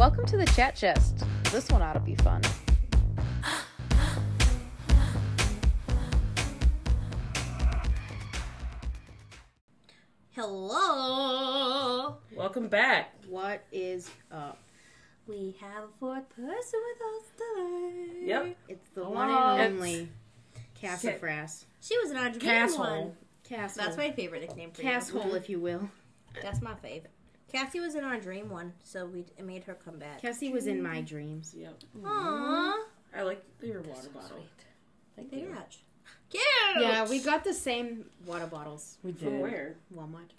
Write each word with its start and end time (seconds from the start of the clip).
Welcome 0.00 0.24
to 0.28 0.38
the 0.38 0.46
chat 0.46 0.76
chest. 0.76 1.24
This 1.52 1.68
one 1.68 1.82
ought 1.82 1.92
to 1.92 2.00
be 2.00 2.14
fun. 2.14 2.40
Hello. 10.80 12.16
Welcome 12.34 12.68
back. 12.68 13.14
What 13.28 13.62
is 13.72 14.08
up? 14.32 14.56
We 15.26 15.54
have 15.60 15.84
a 15.84 15.88
fourth 15.98 16.28
person 16.30 16.80
with 16.86 17.02
us 17.02 17.28
today. 17.36 18.26
Yep. 18.26 18.56
It's 18.68 18.88
the 18.94 19.04
Hello. 19.04 19.14
one 19.14 19.28
and 19.30 19.60
It's- 19.60 19.72
only 19.72 20.08
Cassafras. 20.80 21.66
She 21.82 21.98
was 21.98 22.10
an 22.10 22.16
Audrey 22.16 22.40
Castle. 22.40 22.78
one. 22.78 23.16
Castle. 23.44 23.84
That's 23.84 23.98
my 23.98 24.12
favorite 24.12 24.40
nickname 24.40 24.70
for 24.70 24.80
you. 24.80 24.88
Casshole, 24.88 25.34
if 25.34 25.50
you 25.50 25.60
will. 25.60 25.90
That's 26.40 26.62
my 26.62 26.72
fave. 26.74 27.04
Cassie 27.52 27.80
was 27.80 27.94
in 27.94 28.04
our 28.04 28.18
dream 28.18 28.48
one, 28.48 28.72
so 28.84 29.06
we 29.06 29.24
it 29.38 29.44
made 29.44 29.64
her 29.64 29.74
come 29.74 29.98
back. 29.98 30.20
Cassie 30.22 30.52
was 30.52 30.66
in 30.66 30.82
my 30.82 31.00
dreams. 31.00 31.54
Yep. 31.56 31.78
Aww. 32.02 32.78
I 33.16 33.22
like 33.22 33.42
your 33.62 33.82
water 33.82 34.08
bottle. 34.14 34.44
Thank 35.16 35.32
you. 35.32 35.54
Cute. 36.30 36.42
Yeah, 36.78 37.08
we 37.08 37.20
got 37.20 37.42
the 37.42 37.52
same 37.52 38.04
water 38.24 38.46
bottles. 38.46 38.98
We 39.02 39.12
did. 39.12 39.22
From 39.22 39.40
where? 39.40 39.74
Walmart. 39.94 40.30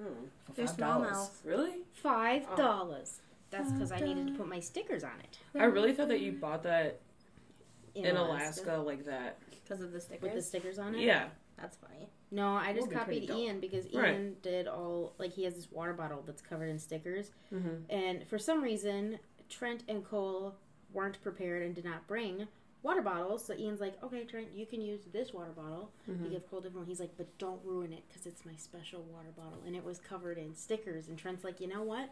Hmm. 0.00 0.06
They're 0.54 0.66
smallmouth. 0.66 1.30
Really? 1.44 1.72
Five 1.92 2.54
dollars. 2.56 3.20
That's 3.50 3.72
because 3.72 3.90
I 3.90 3.98
needed 3.98 4.28
to 4.28 4.32
put 4.34 4.48
my 4.48 4.60
stickers 4.60 5.02
on 5.02 5.18
it. 5.20 5.38
I 5.58 5.64
really 5.64 5.92
thought 5.92 6.08
that 6.08 6.20
you 6.20 6.32
bought 6.32 6.62
that 6.62 7.00
in, 7.96 8.16
Alaska. 8.16 8.76
like 8.76 9.04
that. 9.06 9.38
Because 9.50 9.82
of 9.82 9.92
the 9.92 10.00
stickers. 10.00 10.22
with 10.22 10.34
the 10.34 10.42
stickers 10.42 10.78
on 10.78 10.94
it. 10.94 11.00
Yeah. 11.00 11.26
That's 11.60 11.76
funny. 11.76 12.08
No, 12.30 12.48
I 12.54 12.72
just 12.72 12.88
Would 12.88 12.98
be 12.98 13.04
pretty 13.04 13.26
copied. 13.26 13.42
Ian 13.42 13.60
because 13.60 13.84
Right. 13.92 14.14
Ian 14.14 14.36
did 14.42 14.66
all 14.68 15.14
like 15.18 15.32
he 15.32 15.44
has 15.44 15.54
this 15.54 15.70
water 15.70 15.92
bottle 15.92 16.22
that's 16.26 16.40
covered 16.42 16.68
in 16.70 16.78
stickers, 16.78 17.30
Mm-hmm. 17.52 17.90
and 17.90 18.26
for 18.28 18.38
some 18.38 18.62
reason 18.62 19.18
Trent 19.48 19.82
and 19.88 20.04
Cole 20.04 20.54
weren't 20.92 21.20
prepared 21.22 21.62
and 21.62 21.74
did 21.74 21.84
not 21.84 22.06
bring 22.06 22.46
water 22.82 23.02
bottles. 23.02 23.44
So 23.44 23.54
Ian's 23.54 23.80
like, 23.80 24.02
"Okay, 24.02 24.24
Trent, 24.24 24.48
you 24.54 24.64
can 24.64 24.80
use 24.80 25.00
this 25.12 25.32
water 25.34 25.50
bottle." 25.50 25.90
Mm-hmm. 26.08 26.24
He 26.24 26.30
gave 26.30 26.48
Cole 26.50 26.60
different 26.60 26.78
one. 26.78 26.86
He's 26.86 27.00
like, 27.00 27.16
"But 27.16 27.36
don't 27.38 27.60
ruin 27.64 27.92
it 27.92 28.04
because 28.08 28.26
it's 28.26 28.46
my 28.46 28.54
special 28.56 29.02
water 29.02 29.30
bottle," 29.36 29.60
and 29.66 29.74
it 29.76 29.84
was 29.84 29.98
covered 29.98 30.38
in 30.38 30.54
stickers. 30.54 31.08
And 31.08 31.18
Trent's 31.18 31.44
like, 31.44 31.60
"You 31.60 31.66
know 31.68 31.82
what? 31.82 32.08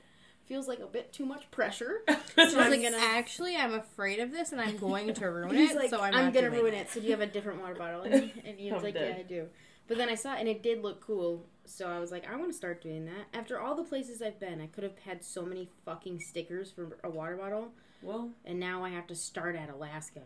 Feels 0.48 0.66
like 0.66 0.80
a 0.80 0.86
bit 0.86 1.12
too 1.12 1.26
much 1.26 1.50
pressure." 1.50 2.02
So 2.08 2.42
I 2.42 2.44
was 2.44 2.54
I'm 2.54 2.70
like, 2.70 2.82
gonna- 2.82 2.96
actually, 3.00 3.56
I'm 3.56 3.74
afraid 3.74 4.20
of 4.20 4.30
this, 4.30 4.52
and 4.52 4.60
I'm 4.60 4.76
going 4.76 5.12
to 5.14 5.26
ruin 5.30 5.54
He's 5.56 5.72
it. 5.72 5.76
like, 5.76 5.90
so 5.90 6.00
I'm, 6.00 6.14
I'm, 6.14 6.32
gonna 6.32 6.50
ruin 6.50 6.72
it. 6.72 6.88
So 6.88 7.00
do 7.00 7.06
you 7.06 7.12
have 7.12 7.20
a 7.20 7.26
different 7.26 7.60
water 7.60 7.74
bottle? 7.74 8.02
And, 8.02 8.30
and 8.44 8.60
Ian's 8.60 8.76
I'm 8.78 8.82
like, 8.84 8.94
dead. 8.94 9.14
yeah, 9.16 9.20
I 9.20 9.22
do. 9.26 9.48
But 9.88 9.96
then 9.98 10.08
I 10.08 10.14
saw 10.14 10.34
it 10.34 10.40
and 10.40 10.48
it 10.48 10.62
did 10.62 10.82
look 10.82 11.00
cool. 11.04 11.46
So 11.64 11.86
I 11.88 11.98
was 11.98 12.12
like, 12.12 12.30
I 12.30 12.36
want 12.36 12.50
to 12.50 12.56
start 12.56 12.80
doing 12.82 13.06
that. 13.06 13.26
After 13.38 13.58
all 13.60 13.74
the 13.74 13.82
places 13.84 14.22
I've 14.22 14.38
been, 14.38 14.60
I 14.60 14.66
could 14.68 14.84
have 14.84 14.96
had 15.04 15.24
so 15.24 15.42
many 15.44 15.68
fucking 15.84 16.20
stickers 16.20 16.70
for 16.70 16.96
a 17.02 17.10
water 17.10 17.36
bottle, 17.36 17.72
Well, 18.02 18.30
and 18.44 18.60
now 18.60 18.84
I 18.84 18.90
have 18.90 19.06
to 19.08 19.14
start 19.16 19.56
at 19.56 19.68
Alaska, 19.70 20.20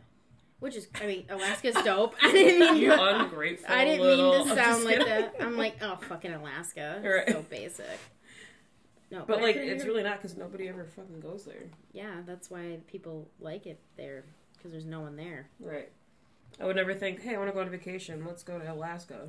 which 0.61 0.77
is, 0.77 0.87
I 1.01 1.07
mean, 1.07 1.25
Alaska's 1.31 1.77
dope. 1.85 2.15
I 2.23 2.31
didn't 2.31 2.61
mean 2.61 2.77
you 2.83 2.91
to, 2.91 3.21
ungrateful 3.23 3.67
I 3.75 3.85
didn't 3.87 4.07
mean 4.07 4.33
to 4.33 4.39
just 4.45 4.55
sound 4.55 4.85
like 4.85 4.99
kidding. 4.99 5.09
that. 5.09 5.35
I'm 5.41 5.57
like, 5.57 5.77
oh, 5.81 5.97
fucking 6.09 6.33
Alaska, 6.33 7.01
Right. 7.05 7.29
so 7.35 7.43
basic. 7.49 7.87
No, 9.13 9.25
But 9.27 9.39
I 9.39 9.43
like, 9.43 9.57
figured- 9.57 9.77
it's 9.77 9.85
really 9.85 10.03
not 10.03 10.17
because 10.23 10.37
nobody 10.37 10.69
ever 10.69 10.85
fucking 10.87 11.21
goes 11.21 11.45
there. 11.45 11.65
yeah. 11.93 12.23
That's 12.27 12.51
why 12.51 12.79
people 12.87 13.29
like 13.39 13.67
it 13.67 13.79
there 13.97 14.25
because 14.57 14.73
there's 14.73 14.87
no 14.87 15.01
one 15.01 15.17
there. 15.17 15.49
Right. 15.61 15.91
I 16.61 16.65
would 16.67 16.77
never 16.77 16.95
think, 16.95 17.21
hey, 17.23 17.35
I 17.35 17.39
want 17.39 17.49
to 17.51 17.55
go 17.55 17.61
on 17.61 17.69
vacation. 17.71 18.25
Let's 18.25 18.43
go 18.43 18.59
to 18.59 18.73
Alaska. 18.73 19.29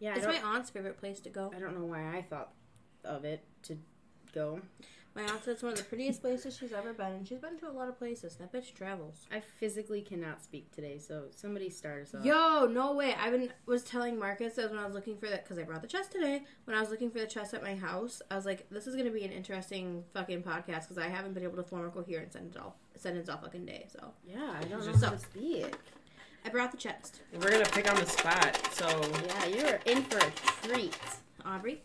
Yeah, 0.00 0.14
It's 0.16 0.26
my 0.26 0.40
aunt's 0.42 0.70
favorite 0.70 0.98
place 0.98 1.20
to 1.20 1.30
go. 1.30 1.52
I 1.54 1.58
don't 1.60 1.78
know 1.78 1.84
why 1.84 2.16
I 2.16 2.22
thought 2.22 2.52
of 3.04 3.24
it 3.24 3.44
to 3.64 3.78
go. 4.34 4.60
My 5.14 5.22
aunt 5.22 5.44
said 5.44 5.52
it's 5.52 5.62
one 5.62 5.72
of 5.72 5.78
the 5.78 5.84
prettiest 5.84 6.22
places 6.22 6.56
she's 6.56 6.72
ever 6.72 6.94
been, 6.94 7.12
and 7.12 7.28
she's 7.28 7.38
been 7.38 7.58
to 7.58 7.68
a 7.68 7.70
lot 7.72 7.88
of 7.88 7.98
places. 7.98 8.36
That 8.36 8.50
bitch 8.50 8.72
travels. 8.74 9.26
I 9.30 9.40
physically 9.40 10.00
cannot 10.00 10.42
speak 10.42 10.72
today, 10.72 10.98
so 10.98 11.24
somebody 11.36 11.68
start 11.68 12.02
us 12.02 12.14
off. 12.14 12.24
Yo, 12.24 12.66
no 12.66 12.94
way. 12.94 13.14
I 13.20 13.28
been 13.28 13.52
was 13.66 13.82
telling 13.82 14.18
Marcus 14.18 14.54
that 14.54 14.70
when 14.70 14.78
I 14.78 14.86
was 14.86 14.94
looking 14.94 15.18
for 15.18 15.28
that 15.28 15.44
because 15.44 15.58
I 15.58 15.64
brought 15.64 15.82
the 15.82 15.88
chest 15.88 16.12
today. 16.12 16.44
When 16.64 16.74
I 16.74 16.80
was 16.80 16.88
looking 16.88 17.10
for 17.10 17.18
the 17.18 17.26
chest 17.26 17.52
at 17.52 17.62
my 17.62 17.74
house, 17.74 18.22
I 18.30 18.36
was 18.36 18.46
like, 18.46 18.66
"This 18.70 18.86
is 18.86 18.96
gonna 18.96 19.10
be 19.10 19.24
an 19.24 19.32
interesting 19.32 20.04
fucking 20.14 20.44
podcast 20.44 20.82
because 20.88 20.96
I 20.98 21.08
haven't 21.08 21.34
been 21.34 21.42
able 21.42 21.56
to 21.56 21.62
form 21.64 21.86
a 21.86 21.90
coherent 21.90 22.32
sentence 22.32 22.56
all 22.56 22.76
sentence 22.96 23.28
all 23.28 23.36
fucking 23.36 23.66
day." 23.66 23.86
So 23.90 24.14
Yeah, 24.26 24.54
I 24.58 24.64
don't 24.64 24.80
know 24.86 24.92
Just- 24.92 25.04
how 25.04 25.10
to 25.10 25.18
speak. 25.18 25.76
I 26.44 26.48
brought 26.48 26.70
the 26.72 26.78
chest. 26.78 27.20
We're 27.34 27.50
gonna 27.50 27.66
pick 27.66 27.88
on 27.92 28.00
the 28.00 28.06
spot, 28.06 28.58
so 28.72 28.88
Yeah, 29.26 29.44
you're 29.44 29.80
in 29.84 30.02
for 30.04 30.18
a 30.18 30.30
treat. 30.66 30.96
Aubrey, 31.44 31.82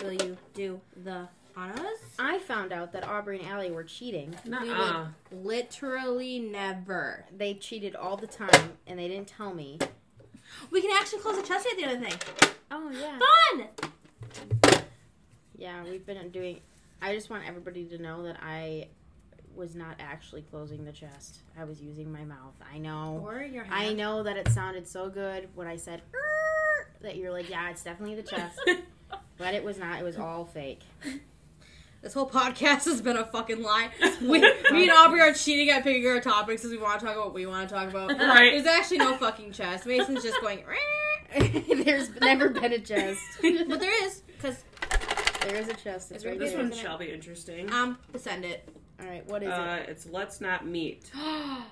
will 0.00 0.12
you 0.12 0.36
do 0.54 0.80
the 1.02 1.28
honors? 1.58 1.98
I 2.18 2.38
found 2.38 2.72
out 2.72 2.92
that 2.92 3.06
Aubrey 3.06 3.38
and 3.40 3.48
Allie 3.48 3.70
were 3.70 3.84
cheating. 3.84 4.34
We 4.44 4.50
Nuh-uh. 4.50 5.06
would 5.30 5.44
literally 5.44 6.38
never. 6.38 7.24
They 7.36 7.54
cheated 7.54 7.96
all 7.96 8.16
the 8.16 8.26
time, 8.26 8.72
and 8.86 8.98
they 8.98 9.08
didn't 9.08 9.28
tell 9.28 9.52
me. 9.52 9.78
We 10.70 10.80
can 10.80 10.90
actually 10.96 11.20
close 11.20 11.36
the 11.36 11.42
chest 11.46 11.66
at 11.70 11.76
the 11.76 11.84
other 11.84 11.98
thing. 11.98 12.14
Oh 12.70 12.90
yeah. 12.90 13.18
Fun. 14.70 14.82
Yeah, 15.56 15.82
we've 15.84 16.06
been 16.06 16.30
doing. 16.30 16.60
I 17.02 17.14
just 17.14 17.30
want 17.30 17.46
everybody 17.46 17.84
to 17.86 17.98
know 17.98 18.22
that 18.24 18.36
I 18.42 18.88
was 19.54 19.74
not 19.74 19.96
actually 19.98 20.42
closing 20.42 20.84
the 20.84 20.92
chest. 20.92 21.40
I 21.58 21.64
was 21.64 21.80
using 21.80 22.12
my 22.12 22.24
mouth. 22.24 22.54
I 22.72 22.78
know. 22.78 23.20
Or 23.24 23.42
your 23.42 23.64
hand. 23.64 23.74
I 23.74 23.92
know 23.92 24.22
that 24.22 24.36
it 24.36 24.48
sounded 24.48 24.86
so 24.86 25.08
good 25.10 25.48
when 25.54 25.66
I 25.66 25.76
said 25.76 26.02
"Er," 26.14 26.88
that 27.02 27.16
you're 27.16 27.32
like, 27.32 27.50
yeah, 27.50 27.70
it's 27.70 27.82
definitely 27.82 28.16
the 28.16 28.22
chest. 28.22 28.58
But 29.38 29.54
it 29.54 29.62
was 29.62 29.78
not. 29.78 30.00
It 30.00 30.04
was 30.04 30.16
all 30.18 30.44
fake. 30.44 30.80
This 32.02 32.14
whole 32.14 32.28
podcast 32.30 32.84
has 32.84 33.00
been 33.02 33.16
a 33.16 33.24
fucking 33.24 33.62
lie. 33.62 33.90
We, 34.20 34.40
me 34.40 34.82
and 34.82 34.90
Aubrey 34.90 35.20
are 35.20 35.32
cheating 35.32 35.70
at 35.70 35.84
picking 35.84 36.06
our 36.08 36.20
topics 36.20 36.62
because 36.62 36.72
we 36.72 36.78
want 36.82 36.98
to 37.00 37.06
talk 37.06 37.14
about 37.14 37.26
what 37.26 37.34
we 37.34 37.46
want 37.46 37.68
to 37.68 37.74
talk 37.74 37.88
about. 37.88 38.10
Right. 38.10 38.52
There's 38.52 38.66
actually 38.66 38.98
no 38.98 39.16
fucking 39.16 39.52
chest. 39.52 39.86
Mason's 39.86 40.22
just 40.24 40.40
going, 40.40 40.64
There's 41.84 42.10
never 42.20 42.48
been 42.48 42.72
a 42.72 42.78
chest. 42.80 43.20
but 43.42 43.78
there 43.80 44.04
is 44.04 44.22
because 44.36 44.56
There 45.42 45.54
is 45.56 45.68
a 45.68 45.74
chest. 45.74 46.10
It's 46.12 46.24
right 46.24 46.38
this 46.38 46.52
there. 46.52 46.62
one 46.62 46.72
shall 46.72 46.98
be 46.98 47.10
interesting. 47.12 47.72
um, 47.72 47.98
send 48.16 48.44
it. 48.44 48.68
All 49.00 49.06
right, 49.06 49.24
what 49.28 49.42
is 49.44 49.48
it? 49.48 49.54
Uh, 49.54 49.76
it's 49.86 50.06
let's 50.06 50.40
not 50.40 50.66
meet. 50.66 51.10
it? 51.14 51.18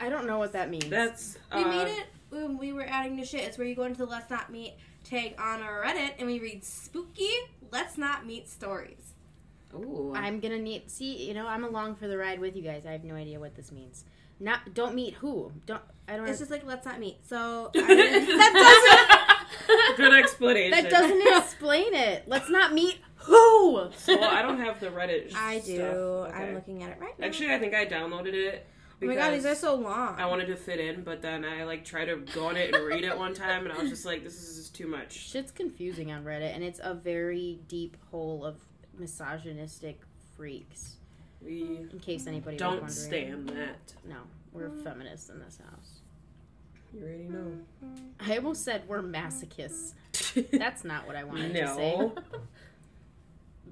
I 0.00 0.08
don't 0.08 0.26
know 0.26 0.38
what 0.38 0.52
that 0.52 0.70
means. 0.70 0.86
That's 0.88 1.36
We 1.54 1.64
uh, 1.64 1.68
made 1.68 1.88
it 1.88 2.06
when 2.30 2.56
we 2.56 2.72
were 2.72 2.86
adding 2.86 3.16
the 3.16 3.24
shit. 3.24 3.40
It's 3.40 3.58
where 3.58 3.66
you 3.66 3.74
go 3.74 3.82
into 3.84 3.98
the 3.98 4.06
Let's 4.06 4.30
Not 4.30 4.50
Meet 4.52 4.74
tag 5.02 5.34
on 5.38 5.60
our 5.60 5.82
Reddit 5.82 6.12
and 6.18 6.26
we 6.28 6.38
read 6.38 6.64
spooky 6.64 7.30
Let's 7.72 7.98
Not 7.98 8.24
Meet 8.26 8.48
stories. 8.48 9.07
Ooh, 9.74 10.12
I'm 10.14 10.40
gonna 10.40 10.58
need. 10.58 10.90
See, 10.90 11.26
you 11.26 11.34
know, 11.34 11.46
I'm 11.46 11.64
along 11.64 11.96
for 11.96 12.08
the 12.08 12.16
ride 12.16 12.40
with 12.40 12.56
you 12.56 12.62
guys. 12.62 12.86
I 12.86 12.92
have 12.92 13.04
no 13.04 13.14
idea 13.14 13.38
what 13.38 13.54
this 13.54 13.70
means. 13.70 14.04
Not 14.40 14.74
don't 14.74 14.94
meet 14.94 15.14
who. 15.14 15.52
Don't. 15.66 15.82
I 16.06 16.16
don't. 16.16 16.28
It's 16.28 16.38
just 16.38 16.50
like 16.50 16.64
Let's 16.64 16.86
Not 16.86 17.00
Meet. 17.00 17.26
So 17.26 17.70
that 17.74 19.08
doesn't. 19.48 19.96
Good 19.96 20.14
explanation. 20.14 20.70
that 20.70 20.90
doesn't 20.90 21.36
explain 21.36 21.94
it. 21.94 22.24
Let's 22.26 22.48
not 22.48 22.72
meet 22.72 22.98
who. 23.16 23.90
So 23.96 24.20
I 24.20 24.42
don't 24.42 24.58
have 24.60 24.80
the 24.80 24.88
Reddit. 24.88 25.32
I 25.36 25.58
do. 25.58 25.76
stuff. 25.76 25.96
Okay. 25.96 26.32
I'm 26.34 26.54
looking 26.54 26.82
at 26.82 26.90
it 26.90 26.98
right 27.00 27.18
now. 27.18 27.26
Actually, 27.26 27.52
I 27.52 27.58
think 27.58 27.74
I 27.74 27.84
downloaded 27.84 28.34
it. 28.34 28.66
oh 29.02 29.06
my 29.06 29.14
god, 29.14 29.30
because 29.30 29.44
these 29.44 29.52
are 29.52 29.54
so 29.56 29.74
long. 29.74 30.14
I 30.18 30.26
wanted 30.26 30.46
to 30.46 30.56
fit 30.56 30.78
in, 30.78 31.02
but 31.02 31.20
then 31.20 31.44
I 31.44 31.64
like 31.64 31.84
tried 31.84 32.06
to 32.06 32.16
go 32.32 32.46
on 32.46 32.56
it 32.56 32.74
and 32.74 32.84
read 32.84 33.04
it 33.04 33.18
one 33.18 33.34
time, 33.34 33.64
and 33.64 33.72
I 33.72 33.82
was 33.82 33.90
just 33.90 34.06
like, 34.06 34.22
"This 34.22 34.34
is 34.34 34.56
just 34.56 34.74
too 34.74 34.86
much." 34.86 35.12
Shit's 35.12 35.50
confusing 35.50 36.12
on 36.12 36.24
Reddit, 36.24 36.54
and 36.54 36.62
it's 36.62 36.80
a 36.82 36.94
very 36.94 37.58
deep 37.66 37.96
hole 38.10 38.44
of 38.44 38.56
misogynistic 38.98 40.00
freaks. 40.36 40.96
We 41.44 41.86
In 41.92 42.00
case 42.00 42.26
anybody 42.26 42.54
was 42.56 42.60
don't 42.60 42.70
wondering. 42.82 42.90
stand 42.90 43.48
that. 43.50 43.94
No, 44.08 44.16
we're 44.52 44.70
feminists 44.70 45.28
in 45.30 45.38
this 45.38 45.58
house. 45.70 46.00
You 46.94 47.02
already 47.04 47.24
know. 47.24 47.52
I 48.20 48.36
almost 48.38 48.64
said 48.64 48.82
we're 48.88 49.02
masochists. 49.02 49.92
That's 50.58 50.84
not 50.84 51.06
what 51.06 51.16
I 51.16 51.24
wanted 51.24 51.54
to 51.54 51.74
say. 51.74 52.10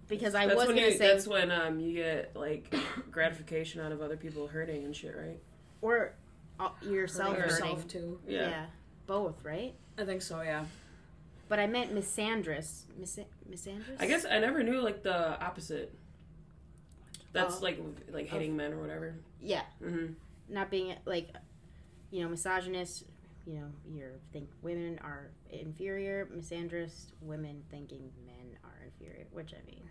Because 0.09 0.37
I 0.37 0.47
that's 0.47 0.57
was 0.57 0.69
gonna 0.69 0.83
you, 0.83 0.93
say, 0.93 0.99
that's 0.99 1.27
when 1.27 1.51
um 1.51 1.81
you 1.81 1.93
get 1.95 2.37
like 2.37 2.73
gratification 3.11 3.81
out 3.81 3.91
of 3.91 4.01
other 4.01 4.17
people 4.17 4.47
hurting 4.47 4.85
and 4.85 4.95
shit, 4.95 5.17
right? 5.17 5.41
or 5.83 6.13
uh, 6.61 6.69
yourself 6.83 7.35
Hurting 7.37 7.51
hurting. 7.51 7.65
yourself, 7.71 7.89
too. 7.89 8.21
Yeah. 8.29 8.67
both, 9.09 9.43
right? 9.45 9.75
I 9.99 10.05
think 10.05 10.23
so, 10.23 10.43
yeah. 10.43 10.65
But 11.49 11.59
I 11.61 11.67
meant 11.67 11.95
misandrous. 11.95 12.83
Miss 12.99 13.19
misandrous? 13.51 13.97
I 14.01 14.07
guess 14.07 14.25
I 14.25 14.39
never 14.41 14.63
knew 14.63 14.81
like 14.81 15.03
the 15.03 15.41
opposite. 15.41 15.95
That's 17.33 17.57
Oh. 17.57 17.63
like 17.63 17.79
like 18.11 18.29
hitting 18.29 18.57
men 18.57 18.73
or 18.73 18.79
whatever. 18.81 19.15
Yeah. 19.41 19.63
hmm 19.81 20.07
Not 20.49 20.71
being, 20.71 20.95
like, 21.05 21.29
you 22.11 22.23
know, 22.23 22.29
misogynist, 22.29 23.05
you 23.47 23.55
know, 23.55 23.67
you 23.89 24.07
think 24.33 24.49
women 24.63 24.99
are 25.03 25.31
inferior. 25.51 26.29
Misandrous, 26.35 27.13
women 27.21 27.63
thinking 27.71 28.11
men 28.27 28.59
are 28.65 28.85
inferior. 28.85 29.27
Which, 29.33 29.53
I 29.55 29.65
mean, 29.71 29.89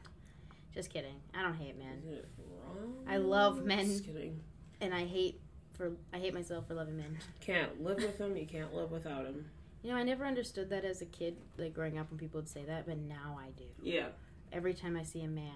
just 0.73 0.89
kidding. 0.89 1.15
I 1.33 1.41
don't 1.41 1.55
hate 1.55 1.77
men. 1.77 2.01
Is 2.05 2.17
it 2.17 2.25
wrong? 2.49 2.95
I 3.07 3.17
love 3.17 3.63
men. 3.63 3.85
Just 3.85 4.05
kidding. 4.05 4.41
And 4.81 4.93
I 4.93 5.05
hate 5.05 5.39
for 5.77 5.91
I 6.13 6.17
hate 6.17 6.33
myself 6.33 6.67
for 6.67 6.73
loving 6.73 6.97
men. 6.97 7.17
Can't 7.39 7.81
live 7.83 7.97
with 7.97 8.17
them. 8.17 8.35
You 8.35 8.45
can't 8.45 8.73
live 8.73 8.91
without 8.91 9.25
him. 9.25 9.45
You 9.85 9.91
know, 9.91 9.97
I 9.97 10.03
never 10.03 10.25
understood 10.25 10.71
that 10.71 10.83
as 10.83 11.03
a 11.03 11.05
kid, 11.05 11.37
like 11.59 11.75
growing 11.75 11.99
up 11.99 12.09
when 12.09 12.17
people 12.17 12.39
would 12.39 12.49
say 12.49 12.63
that, 12.63 12.87
but 12.87 12.97
now 12.97 13.39
I 13.39 13.51
do. 13.51 13.65
Yeah. 13.83 14.07
Every 14.51 14.73
time 14.73 14.97
I 14.97 15.03
see 15.03 15.21
a 15.21 15.27
man, 15.27 15.51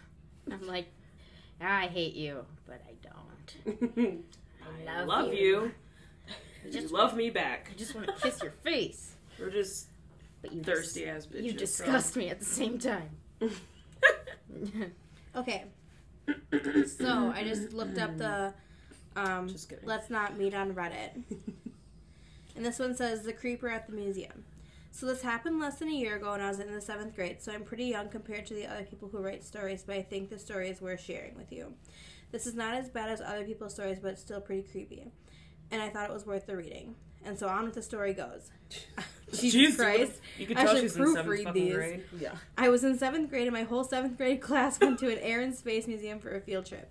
I'm 0.50 0.66
like, 0.66 0.88
I 1.60 1.86
hate 1.86 2.14
you, 2.14 2.44
but 2.66 2.82
I 2.84 2.94
don't. 3.06 4.24
I 4.88 4.94
love 4.96 5.06
love 5.06 5.32
you. 5.32 5.72
you. 6.66 6.72
Just 6.72 6.92
love 6.92 7.14
me 7.16 7.30
back. 7.30 7.70
I 7.72 7.78
just 7.78 7.94
want 7.94 8.08
to 8.08 8.14
kiss 8.14 8.42
your 8.42 8.50
face, 8.50 9.14
We're 9.38 9.48
just 9.50 9.86
but 10.42 10.52
you 10.52 10.60
thirsty 10.60 11.06
ass 11.06 11.26
bitches. 11.26 11.44
You 11.44 11.52
disgust 11.52 12.16
me 12.16 12.30
at 12.30 12.40
the 12.40 12.44
same 12.44 12.80
time. 12.80 13.10
Okay. 15.36 15.66
so 16.98 17.32
I 17.32 17.44
just 17.44 17.72
looked 17.72 17.96
up 17.96 18.18
the 18.18 18.52
um, 19.14 19.48
Just 19.48 19.68
kidding. 19.68 19.86
let's 19.86 20.10
not 20.10 20.36
meet 20.36 20.52
on 20.52 20.74
Reddit. 20.74 21.22
And 22.58 22.66
this 22.66 22.80
one 22.80 22.96
says 22.96 23.22
the 23.22 23.32
creeper 23.32 23.68
at 23.68 23.86
the 23.86 23.92
museum. 23.92 24.44
So 24.90 25.06
this 25.06 25.22
happened 25.22 25.60
less 25.60 25.76
than 25.76 25.86
a 25.86 25.92
year 25.92 26.16
ago 26.16 26.32
when 26.32 26.40
I 26.40 26.48
was 26.48 26.58
in 26.58 26.74
the 26.74 26.80
seventh 26.80 27.14
grade, 27.14 27.40
so 27.40 27.52
I'm 27.52 27.62
pretty 27.62 27.84
young 27.84 28.08
compared 28.08 28.46
to 28.46 28.54
the 28.54 28.66
other 28.66 28.82
people 28.82 29.08
who 29.08 29.18
write 29.18 29.44
stories, 29.44 29.84
but 29.86 29.94
I 29.94 30.02
think 30.02 30.28
the 30.28 30.40
story 30.40 30.68
is 30.68 30.80
worth 30.80 31.00
sharing 31.00 31.36
with 31.36 31.52
you. 31.52 31.74
This 32.32 32.48
is 32.48 32.56
not 32.56 32.74
as 32.74 32.88
bad 32.88 33.10
as 33.10 33.20
other 33.20 33.44
people's 33.44 33.74
stories, 33.74 34.00
but 34.02 34.10
it's 34.10 34.20
still 34.20 34.40
pretty 34.40 34.62
creepy. 34.62 35.12
And 35.70 35.80
I 35.80 35.88
thought 35.88 36.10
it 36.10 36.12
was 36.12 36.26
worth 36.26 36.46
the 36.46 36.56
reading. 36.56 36.96
And 37.24 37.38
so 37.38 37.46
on 37.46 37.64
with 37.64 37.74
the 37.74 37.82
story 37.82 38.12
goes. 38.12 38.50
Jesus 39.32 39.76
Jeez, 39.76 39.76
Christ. 39.76 40.20
You 40.36 40.46
can 40.48 40.56
I 40.56 40.64
tell 40.64 40.74
should 40.74 40.82
she's 40.82 40.96
in 40.96 41.14
seventh 41.14 41.28
proofread 41.28 41.52
these. 41.52 41.74
grade. 41.74 42.04
Yeah. 42.18 42.34
I 42.56 42.70
was 42.70 42.82
in 42.82 42.98
seventh 42.98 43.30
grade, 43.30 43.46
and 43.46 43.54
my 43.54 43.62
whole 43.62 43.84
seventh 43.84 44.16
grade 44.16 44.40
class 44.48 44.80
went 44.80 44.98
to 44.98 45.12
an 45.12 45.18
Air 45.18 45.42
and 45.42 45.54
Space 45.54 45.86
Museum 45.86 46.18
for 46.18 46.34
a 46.34 46.40
field 46.40 46.66
trip. 46.66 46.90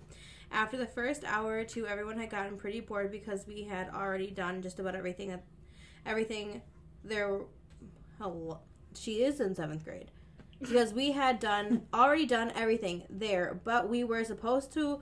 After 0.50 0.78
the 0.78 0.86
first 0.86 1.24
hour 1.24 1.58
or 1.58 1.64
two, 1.64 1.86
everyone 1.86 2.16
had 2.16 2.30
gotten 2.30 2.56
pretty 2.56 2.80
bored 2.80 3.12
because 3.12 3.46
we 3.46 3.64
had 3.64 3.90
already 3.90 4.30
done 4.30 4.62
just 4.62 4.78
about 4.78 4.94
everything 4.94 5.28
that 5.28 5.42
everything 6.06 6.62
there. 7.04 7.40
She 8.94 9.22
is 9.22 9.40
in 9.40 9.54
seventh 9.54 9.84
grade 9.84 10.10
because 10.60 10.92
we 10.92 11.12
had 11.12 11.38
done 11.38 11.82
already 11.94 12.26
done 12.26 12.52
everything 12.54 13.04
there, 13.08 13.60
but 13.64 13.88
we 13.88 14.04
were 14.04 14.24
supposed 14.24 14.72
to 14.72 15.00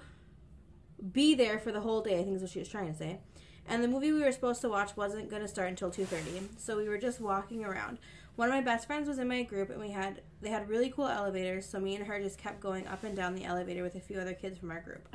be 1.13 1.35
there 1.35 1.59
for 1.59 1.73
the 1.73 1.81
whole 1.81 2.03
day. 2.03 2.21
I 2.21 2.25
think 2.25 2.37
is 2.37 2.43
what 2.43 2.51
she 2.51 2.59
was 2.59 2.69
trying 2.69 2.93
to 2.93 2.99
say. 2.99 3.21
And 3.69 3.83
the 3.83 3.89
movie 3.89 4.13
we 4.13 4.23
were 4.23 4.33
supposed 4.33 4.61
to 4.61 4.69
watch 4.69 4.97
wasn't 4.97 5.29
going 5.29 5.43
to 5.43 5.49
start 5.49 5.69
until 5.69 5.91
2:30. 5.91 6.59
So 6.59 6.77
we 6.77 6.89
were 6.89 6.99
just 6.99 7.21
walking 7.21 7.65
around. 7.65 7.99
One 8.37 8.49
of 8.49 8.55
my 8.55 8.61
best 8.61 8.87
friends 8.87 9.09
was 9.09 9.19
in 9.19 9.29
my 9.29 9.43
group 9.43 9.71
and 9.71 9.81
we 9.81 9.91
had 9.91 10.21
they 10.43 10.51
had 10.51 10.69
really 10.69 10.91
cool 10.91 11.09
elevators, 11.09 11.67
so 11.67 11.81
me 11.81 11.97
and 11.97 12.07
her 12.07 12.21
just 12.21 12.39
kept 12.39 12.61
going 12.61 12.87
up 12.87 13.03
and 13.03 13.17
down 13.17 13.35
the 13.35 13.45
elevator 13.45 13.83
with 13.83 13.95
a 13.95 14.01
few 14.01 14.21
other 14.21 14.35
kids 14.35 14.59
from 14.59 14.71
our 14.71 14.81
group. 14.81 15.09